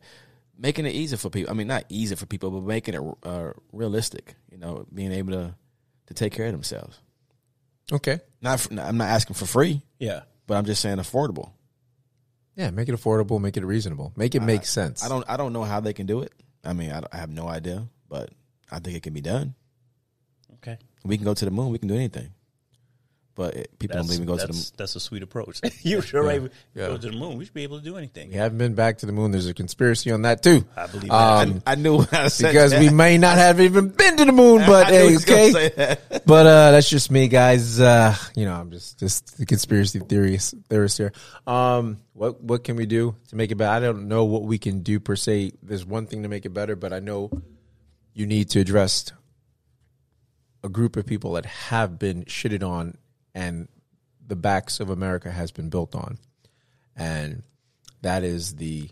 making 0.58 0.86
it 0.86 0.94
easy 0.94 1.16
for 1.18 1.30
people. 1.30 1.52
I 1.52 1.54
mean, 1.56 1.68
not 1.68 1.86
easy 1.90 2.16
for 2.16 2.26
people, 2.26 2.50
but 2.52 2.64
making 2.64 2.96
it 2.96 3.02
uh, 3.24 3.52
realistic. 3.72 4.36
You 4.52 4.58
know, 4.58 4.86
being 4.94 5.12
able 5.12 5.34
to 5.34 5.56
to 6.08 6.14
take 6.14 6.34
care 6.34 6.48
of 6.48 6.52
themselves. 6.52 7.00
Okay. 7.92 8.20
Not, 8.42 8.60
for, 8.60 8.80
I'm 8.80 8.98
not 8.98 9.10
asking 9.10 9.36
for 9.36 9.46
free, 9.46 9.82
Yeah. 10.00 10.22
but 10.48 10.56
I'm 10.58 10.66
just 10.66 10.82
saying 10.82 10.98
affordable. 10.98 11.52
Yeah, 12.62 12.70
make 12.70 12.88
it 12.88 12.94
affordable, 12.94 13.42
make 13.42 13.58
it 13.58 13.66
reasonable, 13.66 14.14
make 14.16 14.36
it 14.36 14.42
make 14.42 14.66
sense. 14.68 15.04
I 15.04 15.10
don't 15.10 15.28
I 15.28 15.36
don't 15.36 15.52
know 15.52 15.64
how 15.64 15.80
they 15.80 15.94
can 15.94 16.06
do 16.06 16.22
it. 16.22 16.32
I 16.64 16.74
mean, 16.74 16.92
I, 16.92 17.02
I 17.12 17.18
have 17.18 17.32
no 17.32 17.48
idea, 17.48 17.88
but 18.08 18.30
I 18.72 18.78
think 18.78 18.96
it 18.96 19.02
can 19.02 19.14
be 19.14 19.22
done. 19.22 19.56
Okay. 20.58 20.78
We 21.04 21.18
can 21.18 21.26
go 21.26 21.34
to 21.34 21.44
the 21.44 21.50
moon. 21.50 21.72
We 21.72 21.80
can 21.80 21.88
do 21.88 21.96
anything. 21.96 22.30
But 23.34 23.56
it, 23.56 23.80
people 23.80 23.96
That's, 23.96 24.08
don't 24.08 24.16
even 24.16 24.28
go 24.28 24.36
to 24.36 24.42
the 24.42 24.48
moon. 24.48 24.58
that's, 24.58 24.72
that's 24.72 24.96
a 24.96 25.00
sweet 25.00 25.24
approach. 25.24 25.62
You're 25.84 26.02
sure 26.02 26.24
right. 26.24 26.42
We 26.42 26.50
Yeah. 26.76 26.88
Go 26.88 26.98
to 26.98 27.10
the 27.10 27.16
moon. 27.16 27.38
We 27.38 27.46
should 27.46 27.54
be 27.54 27.64
able 27.64 27.80
to 27.80 27.84
do 27.84 27.96
anything. 27.96 28.30
We 28.30 28.36
haven't 28.36 28.58
been 28.58 28.76
back 28.76 29.00
to 29.00 29.06
the 29.06 29.14
moon. 29.14 29.32
There's 29.32 29.48
a 29.48 29.54
conspiracy 29.54 30.12
on 30.12 30.24
that 30.24 30.44
too. 30.44 30.66
I 30.76 30.88
believe 30.88 31.10
that. 31.10 31.48
Um, 31.48 31.64
I 31.66 31.76
knew 31.76 31.98
when 32.00 32.08
I 32.12 32.28
said 32.28 32.52
because 32.52 32.72
that. 32.72 32.82
we 32.82 32.90
may 32.90 33.18
not 33.18 33.38
have 33.38 33.62
even 33.62 33.90
been 33.90 34.18
to 34.18 34.26
the 34.26 34.32
moon, 34.34 34.60
but 34.68 34.88
I 34.88 34.92
hey, 34.92 35.16
okay. 35.16 35.52
say 35.52 35.70
that. 35.70 36.26
But 36.26 36.46
uh, 36.46 36.72
that's 36.72 36.90
just 36.90 37.10
me, 37.10 37.30
guys. 37.30 37.80
Uh, 37.80 38.16
you 38.36 38.46
know, 38.46 38.54
I'm 38.54 38.70
just 38.70 39.00
just 39.00 39.38
the 39.38 39.46
conspiracy 39.46 40.00
theorist 40.00 40.56
theorist 40.70 40.98
here. 40.98 41.14
Um, 41.48 42.00
what 42.14 42.42
what 42.42 42.64
can 42.64 42.76
we 42.76 42.86
do 42.86 43.16
to 43.30 43.36
make 43.36 43.52
it 43.52 43.56
better? 43.56 43.72
I 43.72 43.80
don't 43.80 44.08
know 44.08 44.26
what 44.26 44.44
we 44.44 44.58
can 44.58 44.82
do 44.82 45.00
per 45.00 45.16
se. 45.16 45.54
There's 45.64 45.86
one 45.86 46.06
thing 46.06 46.24
to 46.24 46.30
make 46.30 46.46
it 46.46 46.50
better, 46.54 46.76
but 46.76 46.92
I 46.92 47.00
know 47.00 47.32
you 48.14 48.26
need 48.26 48.50
to 48.52 48.60
address 48.60 49.12
a 50.64 50.70
group 50.70 50.96
of 50.96 51.06
people 51.06 51.34
that 51.34 51.46
have 51.46 51.98
been 51.98 52.26
shitted 52.26 52.64
on, 52.68 52.98
and 53.34 53.68
the 54.26 54.36
backs 54.36 54.80
of 54.80 54.90
America 54.90 55.32
has 55.32 55.52
been 55.52 55.70
built 55.70 55.96
on, 55.96 56.18
and 56.96 57.44
that 58.02 58.24
is 58.24 58.56
the 58.56 58.90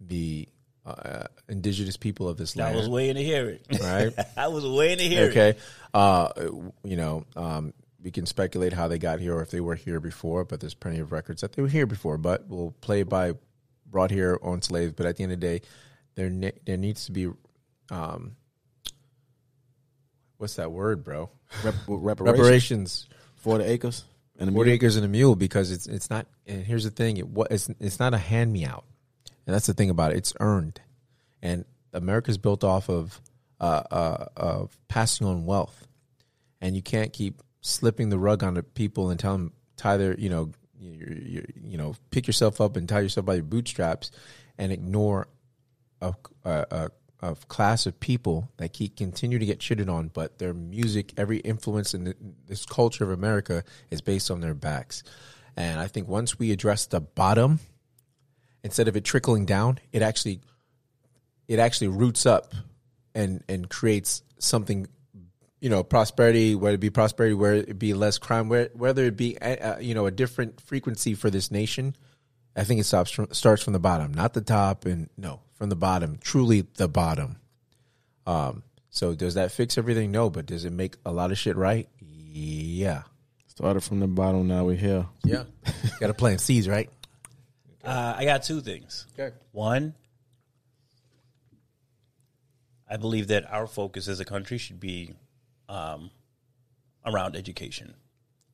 the 0.00 0.48
uh, 0.84 1.24
indigenous 1.48 1.96
people 1.96 2.28
of 2.28 2.36
this 2.36 2.56
land. 2.56 2.74
I 2.74 2.76
was 2.76 2.88
waiting 2.88 3.16
to 3.16 3.22
hear 3.22 3.48
it. 3.48 3.66
Right. 3.80 4.12
I 4.36 4.48
was 4.48 4.66
waiting 4.66 4.98
to 4.98 5.14
hear 5.14 5.24
it. 5.26 5.30
Okay. 5.30 5.58
Uh, 5.94 6.28
you 6.84 6.96
know, 6.96 7.24
um, 7.36 7.72
we 8.02 8.10
can 8.10 8.26
speculate 8.26 8.72
how 8.72 8.88
they 8.88 8.98
got 8.98 9.20
here 9.20 9.36
or 9.36 9.42
if 9.42 9.50
they 9.50 9.60
were 9.60 9.76
here 9.76 10.00
before, 10.00 10.44
but 10.44 10.60
there's 10.60 10.74
plenty 10.74 10.98
of 10.98 11.12
records 11.12 11.42
that 11.42 11.52
they 11.52 11.62
were 11.62 11.68
here 11.68 11.86
before. 11.86 12.18
But 12.18 12.48
we'll 12.48 12.74
play 12.80 13.04
by 13.04 13.34
brought 13.86 14.10
here 14.10 14.38
on 14.42 14.62
slaves. 14.62 14.92
But 14.96 15.06
at 15.06 15.16
the 15.16 15.22
end 15.22 15.32
of 15.32 15.40
the 15.40 15.46
day, 15.46 15.62
there 16.16 16.30
ne- 16.30 16.58
there 16.64 16.76
needs 16.76 17.06
to 17.06 17.12
be, 17.12 17.30
um, 17.90 18.36
what's 20.38 20.56
that 20.56 20.72
word, 20.72 21.04
bro? 21.04 21.30
Rep- 21.62 21.74
reparations 21.86 22.38
Reparations. 22.38 23.08
For 23.42 23.58
the 23.58 23.68
acres 23.68 24.04
and 24.38 24.48
the 24.48 24.52
Forty 24.52 24.70
mule. 24.70 24.74
acres 24.76 24.96
and 24.96 25.04
a 25.04 25.08
mule 25.08 25.36
because 25.36 25.70
it's 25.70 25.86
it's 25.86 26.08
not. 26.08 26.26
And 26.46 26.64
here's 26.64 26.84
the 26.84 26.90
thing: 26.90 27.16
it 27.18 27.28
what 27.28 27.50
it's 27.50 27.68
it's 27.80 27.98
not 27.98 28.14
a 28.14 28.18
hand 28.18 28.52
me 28.52 28.64
out, 28.64 28.84
and 29.46 29.54
that's 29.54 29.66
the 29.66 29.74
thing 29.74 29.90
about 29.90 30.12
it. 30.12 30.18
It's 30.18 30.32
earned, 30.40 30.80
and 31.42 31.64
America's 31.92 32.38
built 32.38 32.64
off 32.64 32.88
of 32.88 33.20
uh, 33.60 33.82
uh, 33.90 34.26
of 34.36 34.78
passing 34.88 35.26
on 35.26 35.44
wealth, 35.44 35.86
and 36.60 36.74
you 36.74 36.82
can't 36.82 37.12
keep 37.12 37.42
slipping 37.60 38.08
the 38.08 38.18
rug 38.18 38.42
on 38.42 38.60
people 38.74 39.10
and 39.10 39.20
tell 39.20 39.32
them 39.32 39.52
tie 39.76 39.96
their 39.96 40.18
you 40.18 40.30
know 40.30 40.50
you 40.78 41.22
you 41.24 41.46
you 41.62 41.76
know 41.76 41.94
pick 42.10 42.26
yourself 42.26 42.60
up 42.60 42.76
and 42.76 42.88
tie 42.88 43.00
yourself 43.00 43.26
by 43.26 43.34
your 43.34 43.44
bootstraps, 43.44 44.10
and 44.56 44.72
ignore 44.72 45.28
a, 46.00 46.14
a, 46.44 46.66
a, 46.70 46.90
a 47.22 47.36
class 47.46 47.86
of 47.86 47.98
people 48.00 48.50
that 48.56 48.72
keep 48.72 48.96
continue 48.96 49.38
to 49.38 49.46
get 49.46 49.60
shitted 49.60 49.88
on, 49.88 50.08
but 50.08 50.38
their 50.38 50.52
music, 50.52 51.12
every 51.16 51.38
influence 51.38 51.94
in 51.94 52.04
the, 52.04 52.16
this 52.46 52.66
culture 52.66 53.04
of 53.04 53.10
America 53.10 53.62
is 53.90 54.00
based 54.00 54.30
on 54.30 54.40
their 54.40 54.54
backs. 54.54 55.04
And 55.56 55.78
I 55.78 55.86
think 55.86 56.08
once 56.08 56.38
we 56.38 56.50
address 56.50 56.86
the 56.86 57.00
bottom, 57.00 57.60
instead 58.64 58.88
of 58.88 58.96
it 58.96 59.04
trickling 59.04 59.46
down, 59.46 59.78
it 59.92 60.02
actually 60.02 60.40
it 61.46 61.58
actually 61.58 61.88
roots 61.88 62.26
up 62.26 62.54
and 63.14 63.44
and 63.48 63.68
creates 63.68 64.22
something 64.38 64.88
you 65.60 65.68
know 65.68 65.84
prosperity 65.84 66.54
whether 66.54 66.74
it 66.74 66.80
be 66.80 66.90
prosperity 66.90 67.34
where 67.34 67.54
it 67.54 67.78
be 67.78 67.94
less 67.94 68.18
crime 68.18 68.48
where, 68.48 68.70
whether 68.74 69.04
it 69.04 69.16
be 69.16 69.38
uh, 69.38 69.78
you 69.78 69.94
know 69.94 70.06
a 70.06 70.10
different 70.10 70.60
frequency 70.60 71.14
for 71.14 71.30
this 71.30 71.50
nation 71.50 71.94
i 72.56 72.64
think 72.64 72.80
it 72.80 72.84
stops 72.84 73.10
from, 73.10 73.26
starts 73.32 73.62
from 73.62 73.72
the 73.72 73.78
bottom 73.80 74.12
not 74.14 74.32
the 74.34 74.40
top 74.40 74.84
and 74.86 75.08
no 75.16 75.40
from 75.54 75.68
the 75.68 75.76
bottom 75.76 76.18
truly 76.20 76.66
the 76.76 76.88
bottom 76.88 77.36
um 78.26 78.62
so 78.90 79.14
does 79.14 79.34
that 79.34 79.52
fix 79.52 79.78
everything 79.78 80.10
no 80.10 80.28
but 80.30 80.46
does 80.46 80.64
it 80.64 80.72
make 80.72 80.96
a 81.06 81.12
lot 81.12 81.30
of 81.30 81.38
shit 81.38 81.56
right 81.56 81.88
yeah 82.00 83.02
Started 83.48 83.82
from 83.82 84.00
the 84.00 84.06
bottom. 84.06 84.48
Now 84.48 84.64
we're 84.64 84.76
here. 84.76 85.04
yeah 85.24 85.44
got 86.00 86.06
to 86.06 86.14
plant 86.14 86.40
seeds 86.40 86.66
right 86.68 86.88
Uh, 87.84 88.14
I 88.16 88.24
got 88.24 88.44
two 88.44 88.60
things. 88.60 89.06
okay 89.18 89.34
One, 89.50 89.94
I 92.88 92.96
believe 92.96 93.26
that 93.28 93.44
our 93.52 93.66
focus 93.66 94.06
as 94.06 94.20
a 94.20 94.24
country 94.24 94.56
should 94.56 94.78
be 94.78 95.14
um, 95.68 96.10
around 97.04 97.34
education. 97.34 97.94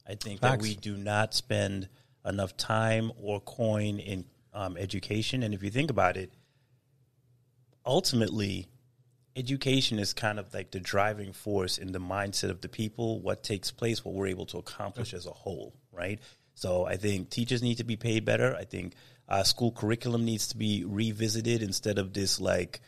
I 0.08 0.14
think 0.14 0.40
that 0.40 0.62
we 0.62 0.74
do 0.74 0.96
not 0.96 1.34
spend 1.34 1.88
enough 2.28 2.56
time 2.56 3.10
or 3.20 3.40
coin 3.40 3.98
in 3.98 4.24
um, 4.52 4.76
education. 4.76 5.42
And 5.42 5.54
if 5.54 5.62
you 5.62 5.70
think 5.70 5.90
about 5.90 6.16
it, 6.16 6.32
ultimately, 7.84 8.68
education 9.36 9.98
is 9.98 10.12
kind 10.12 10.38
of 10.38 10.52
like 10.52 10.70
the 10.70 10.80
driving 10.80 11.32
force 11.32 11.78
in 11.78 11.92
the 11.92 12.00
mindset 12.00 12.50
of 12.50 12.60
the 12.60 12.68
people, 12.68 13.20
what 13.20 13.42
takes 13.42 13.70
place, 13.70 14.04
what 14.04 14.14
we're 14.14 14.26
able 14.26 14.46
to 14.46 14.58
accomplish 14.58 15.14
as 15.14 15.26
a 15.26 15.30
whole, 15.30 15.74
right? 15.92 16.20
So 16.54 16.86
I 16.86 16.96
think 16.96 17.30
teachers 17.30 17.62
need 17.62 17.76
to 17.76 17.84
be 17.84 17.96
paid 17.96 18.24
better. 18.24 18.56
I 18.56 18.64
think 18.64 18.94
uh, 19.28 19.44
school 19.44 19.70
curriculum 19.70 20.24
needs 20.24 20.48
to 20.48 20.56
be 20.56 20.84
revisited 20.84 21.62
instead 21.62 21.98
of 21.98 22.12
this 22.12 22.40
like 22.40 22.80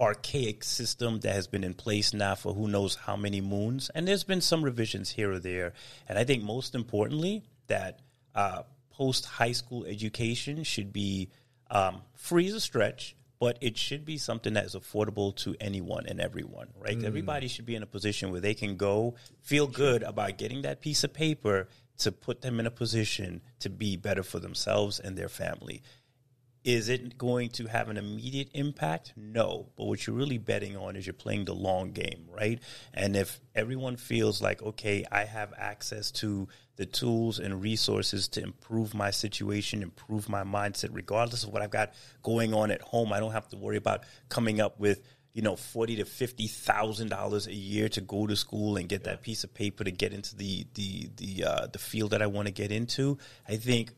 archaic 0.00 0.64
system 0.64 1.20
that 1.20 1.34
has 1.34 1.46
been 1.46 1.62
in 1.62 1.74
place 1.74 2.14
now 2.14 2.34
for 2.34 2.54
who 2.54 2.68
knows 2.68 2.94
how 2.94 3.16
many 3.16 3.40
moons. 3.40 3.90
And 3.94 4.08
there's 4.08 4.24
been 4.24 4.40
some 4.40 4.64
revisions 4.64 5.10
here 5.10 5.30
or 5.30 5.38
there. 5.38 5.74
And 6.08 6.18
I 6.18 6.24
think 6.24 6.42
most 6.42 6.74
importantly, 6.74 7.44
that 7.66 8.00
uh, 8.34 8.62
post 8.96 9.24
high 9.24 9.52
school 9.52 9.84
education 9.84 10.64
should 10.64 10.92
be 10.92 11.28
um, 11.70 12.02
free 12.14 12.46
as 12.48 12.54
a 12.54 12.60
stretch, 12.60 13.16
but 13.40 13.58
it 13.60 13.76
should 13.76 14.04
be 14.04 14.18
something 14.18 14.54
that 14.54 14.64
is 14.64 14.74
affordable 14.74 15.34
to 15.34 15.56
anyone 15.60 16.06
and 16.06 16.20
everyone, 16.20 16.68
right? 16.78 17.02
Everybody 17.02 17.48
should 17.48 17.66
be 17.66 17.74
in 17.74 17.82
a 17.82 17.86
position 17.86 18.30
where 18.30 18.40
they 18.40 18.54
can 18.54 18.76
go 18.76 19.16
feel 19.40 19.66
good 19.66 20.02
about 20.04 20.38
getting 20.38 20.62
that 20.62 20.80
piece 20.80 21.02
of 21.02 21.12
paper 21.12 21.66
to 21.98 22.12
put 22.12 22.42
them 22.42 22.60
in 22.60 22.66
a 22.66 22.70
position 22.70 23.40
to 23.60 23.70
be 23.70 23.96
better 23.96 24.22
for 24.22 24.38
themselves 24.38 25.00
and 25.00 25.16
their 25.16 25.28
family. 25.28 25.82
Is 26.64 26.88
it 26.88 27.18
going 27.18 27.48
to 27.50 27.66
have 27.66 27.88
an 27.88 27.96
immediate 27.96 28.50
impact? 28.54 29.12
No. 29.16 29.66
But 29.76 29.86
what 29.86 30.06
you're 30.06 30.14
really 30.14 30.38
betting 30.38 30.76
on 30.76 30.94
is 30.94 31.04
you're 31.04 31.12
playing 31.12 31.46
the 31.46 31.54
long 31.54 31.90
game, 31.90 32.26
right? 32.30 32.60
And 32.94 33.16
if 33.16 33.40
everyone 33.56 33.96
feels 33.96 34.40
like, 34.40 34.62
okay, 34.62 35.04
I 35.10 35.24
have 35.24 35.52
access 35.58 36.12
to 36.12 36.46
the 36.76 36.86
tools 36.86 37.38
and 37.38 37.60
resources 37.60 38.28
to 38.28 38.42
improve 38.42 38.94
my 38.94 39.10
situation, 39.10 39.82
improve 39.82 40.28
my 40.28 40.42
mindset, 40.42 40.90
regardless 40.92 41.44
of 41.44 41.50
what 41.50 41.62
I've 41.62 41.70
got 41.70 41.92
going 42.22 42.54
on 42.54 42.70
at 42.70 42.80
home, 42.80 43.12
I 43.12 43.20
don't 43.20 43.32
have 43.32 43.48
to 43.48 43.56
worry 43.56 43.76
about 43.76 44.04
coming 44.28 44.60
up 44.60 44.78
with 44.78 45.02
you 45.32 45.42
know 45.42 45.56
forty 45.56 45.96
to 45.96 46.04
fifty 46.04 46.46
thousand 46.46 47.08
dollars 47.08 47.46
a 47.46 47.54
year 47.54 47.88
to 47.90 48.00
go 48.00 48.26
to 48.26 48.36
school 48.36 48.76
and 48.76 48.88
get 48.88 49.04
that 49.04 49.22
piece 49.22 49.44
of 49.44 49.54
paper 49.54 49.84
to 49.84 49.90
get 49.90 50.12
into 50.12 50.36
the 50.36 50.66
the 50.74 51.10
the 51.16 51.44
uh, 51.44 51.66
the 51.66 51.78
field 51.78 52.10
that 52.12 52.22
I 52.22 52.26
want 52.26 52.48
to 52.48 52.52
get 52.52 52.72
into. 52.72 53.18
I 53.48 53.56
think 53.56 53.92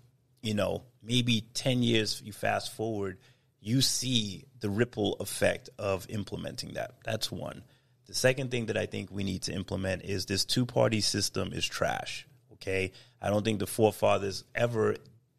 you 0.44 0.54
know, 0.54 0.82
maybe 1.02 1.46
10 1.54 1.82
years 1.82 2.22
you 2.22 2.32
fast 2.32 2.76
forward, 2.76 3.18
you 3.60 3.80
see 3.80 4.44
the 4.60 4.68
ripple 4.68 5.14
effect 5.14 5.70
of 5.78 6.06
implementing 6.10 6.74
that. 6.74 6.96
That's 7.04 7.32
one. 7.32 7.64
The 8.06 8.14
second 8.14 8.50
thing 8.50 8.66
that 8.66 8.76
I 8.76 8.84
think 8.84 9.10
we 9.10 9.24
need 9.24 9.42
to 9.44 9.54
implement 9.54 10.04
is 10.04 10.26
this 10.26 10.44
two 10.44 10.66
party 10.66 11.00
system 11.00 11.52
is 11.54 11.64
trash. 11.64 12.28
Okay. 12.64 12.92
I 13.20 13.28
don't 13.28 13.44
think 13.44 13.58
the 13.58 13.66
forefathers 13.66 14.44
ever 14.54 14.96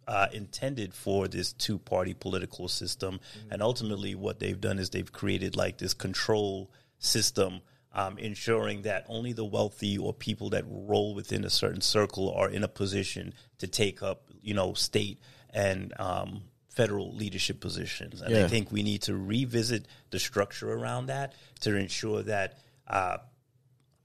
uh, 0.07 0.27
intended 0.31 0.93
for 0.93 1.27
this 1.27 1.53
two 1.53 1.79
party 1.79 2.13
political 2.13 2.67
system. 2.67 3.19
And 3.49 3.61
ultimately, 3.61 4.13
what 4.13 4.39
they've 4.39 4.59
done 4.59 4.77
is 4.77 4.91
they've 4.91 5.11
created 5.11 5.55
like 5.55 5.79
this 5.79 5.93
control 5.93 6.71
system 6.99 7.61
um, 7.93 8.17
ensuring 8.17 8.83
that 8.83 9.05
only 9.07 9.33
the 9.33 9.45
wealthy 9.45 9.97
or 9.97 10.13
people 10.13 10.49
that 10.51 10.65
roll 10.67 11.15
within 11.15 11.45
a 11.45 11.49
certain 11.49 11.81
circle 11.81 12.31
are 12.33 12.49
in 12.49 12.63
a 12.63 12.67
position 12.67 13.33
to 13.59 13.67
take 13.67 14.03
up, 14.03 14.29
you 14.41 14.53
know, 14.53 14.73
state 14.73 15.19
and 15.51 15.93
um, 15.97 16.43
federal 16.69 17.15
leadership 17.15 17.59
positions. 17.59 18.21
And 18.21 18.35
I 18.35 18.47
think 18.47 18.71
we 18.71 18.83
need 18.83 19.01
to 19.03 19.15
revisit 19.15 19.87
the 20.11 20.19
structure 20.19 20.71
around 20.71 21.07
that 21.07 21.33
to 21.61 21.75
ensure 21.75 22.21
that. 22.23 22.59
Uh, 22.87 23.17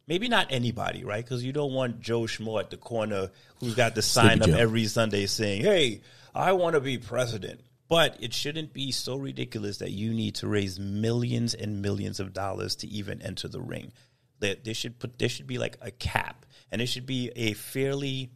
Maybe 0.07 0.29
not 0.29 0.49
anybody, 0.51 1.05
right? 1.05 1.25
Because 1.25 1.45
you 1.45 1.53
don't 1.53 1.73
want 1.73 2.01
Joe 2.01 2.23
Schmo 2.23 2.59
at 2.59 2.71
the 2.71 2.77
corner 2.77 3.31
who's 3.59 3.75
got 3.75 3.95
the 3.95 4.03
sign 4.03 4.43
up 4.43 4.49
every 4.49 4.87
Sunday 4.87 5.27
saying, 5.27 5.63
"Hey, 5.63 6.03
I 6.35 6.53
want 6.53 6.75
to 6.75 6.81
be 6.81 6.99
president." 6.99 7.61
But 7.89 8.17
it 8.21 8.33
shouldn't 8.33 8.73
be 8.73 8.93
so 8.93 9.17
ridiculous 9.17 9.79
that 9.79 9.91
you 9.91 10.15
need 10.15 10.37
to 10.37 10.47
raise 10.47 10.79
millions 10.79 11.55
and 11.55 11.83
millions 11.83 12.21
of 12.21 12.33
dollars 12.33 12.77
to 12.77 12.89
even 12.89 13.21
enter 13.21 13.49
the 13.49 13.61
ring. 13.61 13.93
That 14.39 14.65
there 14.65 14.75
should 14.75 14.99
put 14.99 15.19
there 15.19 15.29
should 15.29 15.47
be 15.47 15.59
like 15.59 15.77
a 15.81 15.91
cap, 15.91 16.47
and 16.71 16.81
it 16.81 16.87
should 16.87 17.07
be 17.07 17.31
a 17.35 17.53
fairly 17.55 18.31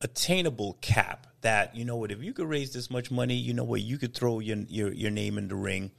attainable 0.00 0.78
cap. 0.80 1.28
That 1.42 1.74
you 1.74 1.84
know 1.84 1.96
what, 1.96 2.10
if 2.10 2.22
you 2.22 2.32
could 2.32 2.48
raise 2.48 2.72
this 2.72 2.90
much 2.90 3.10
money, 3.10 3.34
you 3.34 3.54
know 3.54 3.64
what, 3.64 3.80
you 3.80 3.98
could 3.98 4.14
throw 4.14 4.40
your 4.40 4.58
your, 4.68 4.92
your 4.92 5.10
name 5.10 5.38
in 5.38 5.48
the 5.48 5.56
ring 5.56 5.92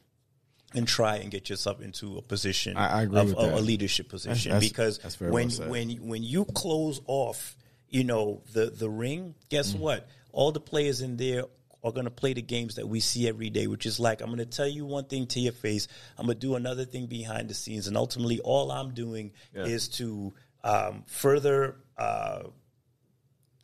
and 0.75 0.87
try 0.87 1.17
and 1.17 1.29
get 1.31 1.49
yourself 1.49 1.81
into 1.81 2.17
a 2.17 2.21
position 2.21 2.75
I- 2.77 2.99
I 2.99 3.01
agree 3.03 3.19
of 3.19 3.29
with 3.29 3.39
a, 3.39 3.41
that. 3.47 3.57
a 3.59 3.61
leadership 3.61 4.09
position 4.09 4.51
that's- 4.51 4.69
because 4.69 4.97
that's 4.99 5.19
when 5.19 5.49
well 5.59 5.69
when 5.69 5.89
when 6.07 6.23
you 6.23 6.45
close 6.45 7.01
off, 7.07 7.55
you 7.89 8.03
know 8.03 8.41
the 8.53 8.65
the 8.71 8.89
ring. 8.89 9.35
Guess 9.49 9.73
Mm. 9.73 9.79
what? 9.79 10.07
All 10.31 10.51
the 10.51 10.59
players 10.59 11.01
in 11.01 11.17
there 11.17 11.43
are 11.83 11.91
going 11.91 12.05
to 12.05 12.11
play 12.11 12.33
the 12.33 12.41
games 12.41 12.75
that 12.75 12.87
we 12.87 12.99
see 13.01 13.27
every 13.27 13.49
day, 13.49 13.67
which 13.67 13.85
is 13.85 13.99
like 13.99 14.21
I'm 14.21 14.27
going 14.27 14.39
to 14.39 14.45
tell 14.45 14.67
you 14.67 14.85
one 14.85 15.03
thing 15.05 15.27
to 15.27 15.39
your 15.39 15.51
face, 15.53 15.87
I'm 16.17 16.25
going 16.25 16.37
to 16.39 16.47
do 16.47 16.55
another 16.55 16.85
thing 16.85 17.07
behind 17.07 17.49
the 17.49 17.53
scenes, 17.53 17.87
and 17.87 17.97
ultimately, 17.97 18.39
all 18.39 18.71
I'm 18.71 18.93
doing 18.93 19.31
is 19.53 19.89
to 19.99 20.33
um, 20.63 21.03
further. 21.07 21.75
Uh, 21.97 22.43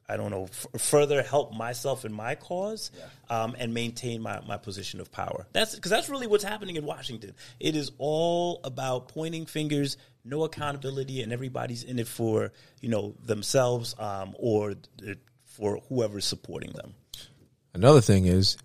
I 0.10 0.18
don't 0.18 0.32
know, 0.32 0.46
f- 0.46 0.82
further 0.82 1.22
help 1.22 1.54
myself 1.54 2.04
in 2.04 2.12
my 2.12 2.36
cause 2.36 2.92
um, 3.30 3.56
and 3.60 3.74
maintain 3.74 4.22
my, 4.22 4.42
my 4.48 4.58
position 4.58 5.00
of 5.00 5.12
power. 5.12 5.46
That's 5.54 5.76
because 5.76 5.92
that's 5.92 6.10
really 6.10 6.26
what's 6.28 6.44
happening 6.44 6.76
in 6.78 6.86
Washington. 6.86 7.34
It 7.60 7.76
is 7.76 7.92
all 8.00 8.60
about 8.64 9.10
pointing 9.10 9.46
fingers, 9.46 9.98
no 10.26 10.44
accountability, 10.44 11.22
and 11.22 11.32
everybody's 11.32 11.84
in 11.84 12.00
it 12.00 12.08
for 12.08 12.52
you 12.82 12.90
know 12.90 13.14
themselves 13.24 13.96
um, 14.00 14.36
or 14.40 14.76
for 15.46 15.82
whoever's 15.90 16.26
supporting 16.26 16.72
them. 16.72 16.94
Another 17.74 18.02
thing 18.02 18.26
is, 18.26 18.58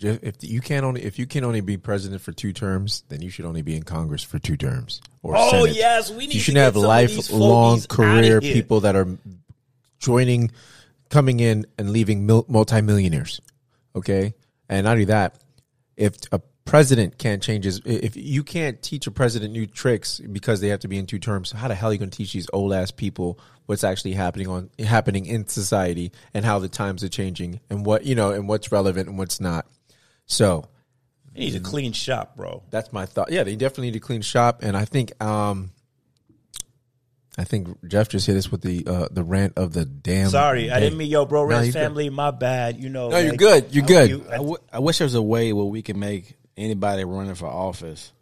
if 0.00 0.36
you 0.42 0.60
can't 0.60 0.84
only 0.84 1.02
if 1.04 1.18
you 1.18 1.26
can 1.26 1.44
only 1.44 1.60
be 1.60 1.76
president 1.76 2.20
for 2.22 2.32
two 2.32 2.52
terms, 2.52 3.04
then 3.08 3.22
you 3.22 3.30
should 3.30 3.44
only 3.44 3.62
be 3.62 3.76
in 3.76 3.82
Congress 3.82 4.22
for 4.22 4.38
two 4.38 4.56
terms. 4.56 5.00
Or 5.22 5.34
Oh, 5.36 5.50
Senate. 5.64 5.76
yes, 5.76 6.10
we 6.10 6.26
need 6.26 6.34
You 6.34 6.40
should 6.40 6.56
have 6.56 6.74
some 6.74 6.84
of 6.84 7.08
these 7.08 7.30
lifelong 7.30 7.80
career 7.82 8.40
people 8.40 8.80
that 8.80 8.94
are 8.96 9.06
joining, 9.98 10.50
coming 11.10 11.40
in 11.40 11.66
and 11.78 11.90
leaving 11.90 12.26
mil- 12.26 12.46
multimillionaires. 12.48 13.40
Okay, 13.94 14.34
and 14.68 14.84
not 14.84 14.92
only 14.92 15.04
that, 15.06 15.38
if 15.96 16.14
a 16.32 16.40
president 16.66 17.16
can't 17.16 17.42
change 17.42 17.64
his, 17.64 17.80
if 17.84 18.16
you 18.16 18.42
can't 18.42 18.82
teach 18.82 19.06
a 19.06 19.10
president 19.10 19.52
new 19.52 19.66
tricks 19.66 20.20
because 20.32 20.60
they 20.60 20.68
have 20.68 20.80
to 20.80 20.88
be 20.88 20.98
in 20.98 21.06
two 21.06 21.18
terms, 21.18 21.52
how 21.52 21.68
the 21.68 21.74
hell 21.74 21.90
are 21.90 21.92
you 21.92 21.98
going 21.98 22.10
to 22.10 22.16
teach 22.16 22.32
these 22.32 22.48
old 22.52 22.72
ass 22.72 22.90
people 22.90 23.38
what's 23.66 23.84
actually 23.84 24.12
happening 24.12 24.48
on 24.48 24.68
happening 24.80 25.26
in 25.26 25.46
society 25.48 26.12
and 26.34 26.44
how 26.44 26.58
the 26.58 26.68
times 26.68 27.02
are 27.02 27.08
changing 27.08 27.60
and 27.70 27.86
what 27.86 28.04
you 28.04 28.14
know 28.14 28.32
and 28.32 28.48
what's 28.48 28.70
relevant 28.72 29.08
and 29.08 29.16
what's 29.16 29.40
not? 29.40 29.66
So 30.26 30.68
They 31.34 31.40
need 31.40 31.54
a 31.56 31.60
clean 31.60 31.92
shop, 31.92 32.36
bro. 32.36 32.62
that's 32.70 32.92
my 32.92 33.06
thought. 33.06 33.30
Yeah, 33.30 33.44
they 33.44 33.54
definitely 33.56 33.92
need 33.92 33.96
a 33.96 34.00
clean 34.00 34.22
shop, 34.22 34.62
and 34.62 34.76
I 34.76 34.84
think 34.84 35.12
um, 35.24 35.70
I 37.38 37.44
think 37.44 37.68
Jeff 37.86 38.08
just 38.08 38.26
hit 38.26 38.36
us 38.36 38.50
with 38.50 38.62
the 38.62 38.84
uh, 38.86 39.08
the 39.10 39.22
rant 39.22 39.54
of 39.56 39.72
the 39.74 39.84
damn. 39.84 40.30
Sorry, 40.30 40.70
I 40.70 40.80
didn't 40.80 40.98
mean 40.98 41.10
yo, 41.10 41.26
bro. 41.26 41.42
No, 41.42 41.48
Reds 41.56 41.66
you're 41.66 41.72
good. 41.74 41.78
family, 41.80 42.08
my 42.10 42.30
bad. 42.30 42.78
You 42.82 42.88
know, 42.88 43.10
No, 43.10 43.18
you're 43.18 43.34
good. 43.36 43.74
You're 43.74 43.84
I- 43.84 43.86
good. 43.86 44.10
you- 44.10 44.24
I, 44.30 44.36
w- 44.36 44.56
I 44.72 44.78
wish 44.78 44.98
there 44.98 45.04
was 45.04 45.14
a 45.14 45.20
way 45.22 45.52
where 45.52 45.66
we 45.66 45.82
could 45.82 45.96
make 45.98 46.36
anybody 46.56 47.04
running 47.04 47.34
for 47.34 47.46
office 47.46 48.12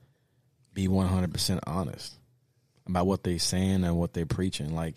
be 0.72 0.88
100% 0.88 1.60
honest 1.68 2.12
about 2.88 3.06
what 3.06 3.22
they're 3.22 3.38
saying 3.38 3.84
and 3.84 3.96
what 3.96 4.12
they're 4.12 4.26
preaching. 4.26 4.74
Like, 4.74 4.96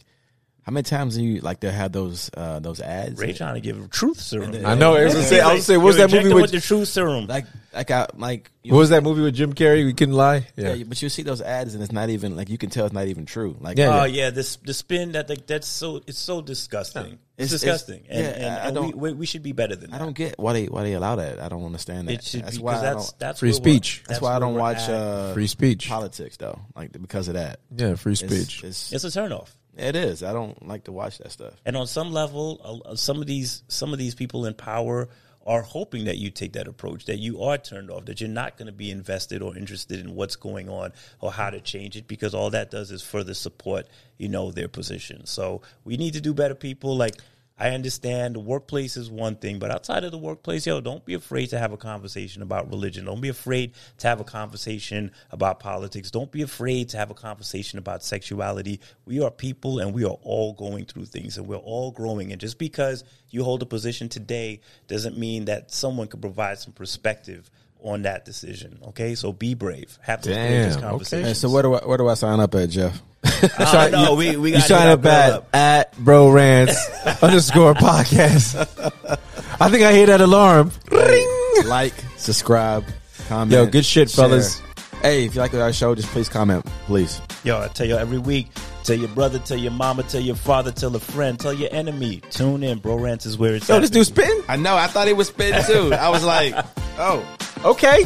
how 0.68 0.74
many 0.74 0.84
times 0.84 1.16
do 1.16 1.24
you, 1.24 1.40
like, 1.40 1.62
they 1.62 1.72
have 1.72 1.94
those 1.94 2.30
uh, 2.36 2.60
those 2.60 2.82
ads? 2.82 3.18
Ray 3.18 3.32
trying 3.32 3.54
to 3.54 3.62
give 3.62 3.90
truth 3.90 4.20
serum. 4.20 4.54
I 4.66 4.76
know. 4.76 4.96
I 4.96 5.06
was 5.06 5.14
gonna 5.14 5.26
say. 5.26 5.40
I 5.40 5.54
was 5.54 5.66
say. 5.66 5.78
What 5.78 5.86
was 5.86 5.98
Yo, 5.98 6.08
that 6.08 6.14
movie 6.14 6.34
with? 6.34 6.42
with 6.42 6.52
the 6.52 6.60
truth 6.60 6.90
serum? 6.90 7.26
Like, 7.26 7.46
like, 7.74 7.90
I, 7.90 8.08
like, 8.18 8.52
you 8.64 8.74
What 8.74 8.80
was 8.80 8.90
that 8.90 9.02
movie 9.02 9.22
with 9.22 9.34
Jim 9.34 9.54
Carrey? 9.54 9.86
We 9.86 9.94
couldn't 9.94 10.16
lie. 10.16 10.46
yeah. 10.58 10.74
Yeah. 10.74 10.84
but 10.86 11.02
you 11.02 11.08
see 11.08 11.22
those 11.22 11.42
ads 11.42 11.74
and 11.74 11.82
it's 11.82 11.94
not 11.94 12.10
even, 12.10 12.36
like, 12.36 12.50
you 12.50 12.58
can 12.58 12.70
tell 12.70 12.86
it's 12.86 12.94
not 12.94 13.08
even 13.08 13.26
true. 13.26 13.56
Like, 13.62 13.78
Yeah. 13.78 14.02
Oh 14.02 14.04
yeah, 14.04 14.30
this 14.30 14.58
the 14.58 14.74
spin 14.74 15.14
that 15.14 15.30
like, 15.30 15.48
that's 15.48 15.68
so 15.70 16.02
it's 16.06 16.20
so 16.20 16.42
disgusting. 16.42 17.18
It's, 17.38 17.54
It's- 17.54 17.64
it's- 17.64 17.82
disgusting, 17.86 18.04
and, 18.10 18.26
yeah, 18.26 18.32
and, 18.58 18.68
I 18.68 18.72
don't- 18.72 18.98
we, 18.98 19.12
we 19.12 19.20
we 19.20 19.26
should 19.26 19.44
be 19.44 19.54
better 19.54 19.78
than 19.78 19.92
That. 19.92 20.02
I 20.02 20.04
don't 20.04 20.16
get 20.18 20.38
why 20.38 20.52
they 20.52 20.66
why 20.66 20.84
they 20.84 20.94
allow 20.94 21.16
that. 21.16 21.40
I 21.40 21.48
don't 21.48 21.64
understand 21.64 22.10
that. 22.10 22.16
It 22.16 22.24
should 22.26 22.44
that's 22.44 22.58
be 22.58 22.64
why 22.64 22.74
because 22.74 22.82
that's 22.82 23.12
that's 23.14 23.40
Free 23.40 23.54
speech. 23.54 24.04
That's 24.06 24.20
why 24.20 24.36
I 24.36 24.40
don't 24.40 24.56
watch 24.56 24.90
uh, 24.90 25.34
Free 25.34 25.48
speech. 25.48 25.88
politics 25.88 26.36
though, 26.36 26.60
like 26.76 26.92
because 26.92 27.30
of 27.30 27.36
that. 27.36 27.62
Yeah, 27.74 27.96
free 27.96 28.14
It's- 28.14 28.30
speech. 28.30 28.64
It's, 28.66 28.92
it's 28.92 29.04
a 29.06 29.08
turnoff. 29.08 29.48
It 29.78 29.96
is. 29.96 30.24
I 30.24 30.34
don't 30.34 30.68
like 30.68 30.86
to 30.86 30.92
watch 30.92 31.20
that 31.20 31.32
stuff. 31.32 31.54
And 31.66 31.78
on 31.78 31.88
some 31.88 32.12
level, 32.12 32.84
uh, 32.86 32.96
some 32.96 33.22
of 33.22 33.28
these 33.28 33.64
some 33.68 33.94
of 33.94 34.00
these 34.00 34.16
people 34.16 34.46
in 34.46 34.54
power 34.54 35.10
are 35.46 35.62
hoping 35.62 36.06
that 36.06 36.18
you 36.18 36.30
take 36.30 36.54
that 36.54 36.68
approach, 36.68 37.06
that 37.06 37.20
you 37.20 37.42
are 37.42 37.58
turned 37.58 37.90
off, 37.90 38.04
that 38.06 38.20
you're 38.20 38.30
not 38.30 38.58
going 38.58 38.66
to 38.66 38.74
be 38.74 38.92
invested 38.92 39.42
or 39.42 39.56
interested 39.56 39.98
in 40.00 40.14
what's 40.14 40.36
going 40.36 40.68
on 40.68 40.92
or 41.22 41.32
how 41.32 41.50
to 41.50 41.62
change 41.62 41.96
it, 41.96 42.06
because 42.06 42.34
all 42.34 42.50
that 42.50 42.70
does 42.70 42.92
is 42.92 43.02
further 43.02 43.34
support, 43.34 43.88
you 44.18 44.28
know, 44.28 44.52
their 44.52 44.68
position. 44.68 45.26
So 45.26 45.62
we 45.86 45.96
need 45.96 46.14
to 46.14 46.22
do 46.22 46.34
better, 46.34 46.54
people. 46.54 46.98
Like 46.98 47.16
I 47.60 47.72
understand 47.72 48.36
the 48.36 48.40
workplace 48.40 48.98
is 48.98 49.10
one 49.10 49.36
thing, 49.36 49.58
but 49.58 49.72
outside 49.72 50.04
of 50.04 50.12
the 50.12 50.18
workplace, 50.18 50.68
yo, 50.68 50.80
don't 50.80 51.04
be 51.04 51.16
afraid 51.16 51.48
to 51.48 51.60
have 51.60 51.74
a 51.74 51.78
conversation 51.78 52.44
about 52.44 52.70
religion. 52.70 53.06
Don't 53.06 53.22
be 53.22 53.30
afraid 53.30 53.74
to 53.98 54.08
have 54.08 54.20
a 54.20 54.24
conversation 54.24 55.12
about 55.32 55.60
politics. 55.60 56.12
Don't 56.12 56.32
be 56.32 56.44
afraid 56.44 56.90
to 56.90 56.98
have 56.98 57.10
a 57.10 57.16
conversation 57.16 57.80
about 57.80 58.04
sexuality. 58.04 58.80
We 59.06 59.22
are 59.22 59.32
people 59.32 59.80
and 59.80 59.94
we 59.94 60.04
are 60.04 60.18
all 60.22 60.54
going 60.54 60.86
through 60.86 61.06
things 61.06 61.38
and 61.38 61.48
we're 61.48 61.58
all 61.58 61.92
growing. 61.92 62.32
And 62.32 62.40
just 62.40 62.60
because 62.60 63.04
you 63.32 63.44
hold 63.44 63.64
a 63.64 63.66
position 63.66 64.08
today 64.08 64.62
doesn't 64.88 65.18
mean 65.18 65.46
that 65.46 65.72
someone 65.72 66.08
could 66.08 66.22
provide 66.22 66.60
some 66.60 66.74
perspective 66.74 67.50
on 67.82 68.04
that 68.04 68.26
decision. 68.26 68.80
Okay, 68.90 69.16
so 69.16 69.32
be 69.32 69.54
brave. 69.54 69.98
Have 70.02 70.22
those 70.22 70.36
Damn, 70.36 70.48
courageous 70.48 70.76
okay. 70.76 70.86
conversations. 70.86 71.28
Hey, 71.28 71.34
so 71.34 71.50
where 71.50 71.64
do 71.64 71.74
I 71.74 71.86
where 71.86 71.98
do 71.98 72.08
I 72.08 72.14
sign 72.14 72.40
up 72.40 72.54
at, 72.56 72.70
Jeff? 72.70 73.02
I 73.58 73.90
don't 73.90 73.92
know. 73.92 74.16
We, 74.16 74.36
we 74.38 74.50
You 74.52 74.58
got 74.58 74.68
sign 74.68 74.88
up 74.90 75.06
at 75.06 75.44
at 75.54 75.98
Bro 75.98 76.32
Rants 76.32 76.78
underscore 77.24 77.74
podcast. 77.74 78.56
I 79.60 79.70
think 79.70 79.84
I 79.84 79.92
hear 79.94 80.06
that 80.08 80.22
alarm. 80.22 80.72
Ring. 80.92 81.66
like, 81.66 81.94
subscribe, 82.18 82.86
comment. 83.28 83.52
Yo, 83.52 83.66
good 83.66 83.86
shit, 83.86 84.10
share. 84.10 84.26
fellas. 84.26 84.62
Hey, 85.02 85.26
if 85.26 85.36
you 85.36 85.42
like 85.42 85.54
our 85.54 85.72
show, 85.74 85.94
just 85.96 86.08
please 86.10 86.28
comment, 86.30 86.66
please. 86.86 87.22
Yo, 87.44 87.60
I 87.62 87.68
tell 87.68 87.86
you 87.88 87.96
every 87.96 88.18
week. 88.18 88.48
Tell 88.84 88.96
your 88.96 89.10
brother, 89.10 89.38
tell 89.40 89.58
your 89.58 89.72
mama, 89.72 90.04
tell 90.04 90.22
your 90.22 90.36
father, 90.36 90.72
tell 90.72 90.96
a 90.96 91.00
friend, 91.00 91.40
tell 91.40 91.54
your 91.54 91.70
enemy. 91.74 92.22
Tune 92.30 92.64
in, 92.64 92.80
bro. 92.80 92.96
Rants 92.96 93.26
is 93.26 93.38
where 93.38 93.54
it's 93.56 93.68
Yo, 93.68 93.76
at. 93.76 93.80
this 93.82 93.90
dude 93.90 94.06
spitting. 94.08 94.42
I 94.48 94.56
know. 94.56 94.76
I 94.76 94.88
thought 94.88 95.08
he 95.08 95.14
was 95.14 95.28
spitting 95.28 95.62
too. 95.66 95.94
I 95.94 96.10
was 96.10 96.24
like, 96.24 96.56
oh, 96.98 97.24
Okay, 97.66 98.06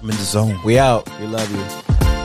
I'm 0.00 0.10
in 0.10 0.16
the 0.16 0.22
zone. 0.22 0.58
we 0.64 0.78
out. 0.78 1.06
we 1.20 1.26
love 1.26 1.50
you. 1.52 2.21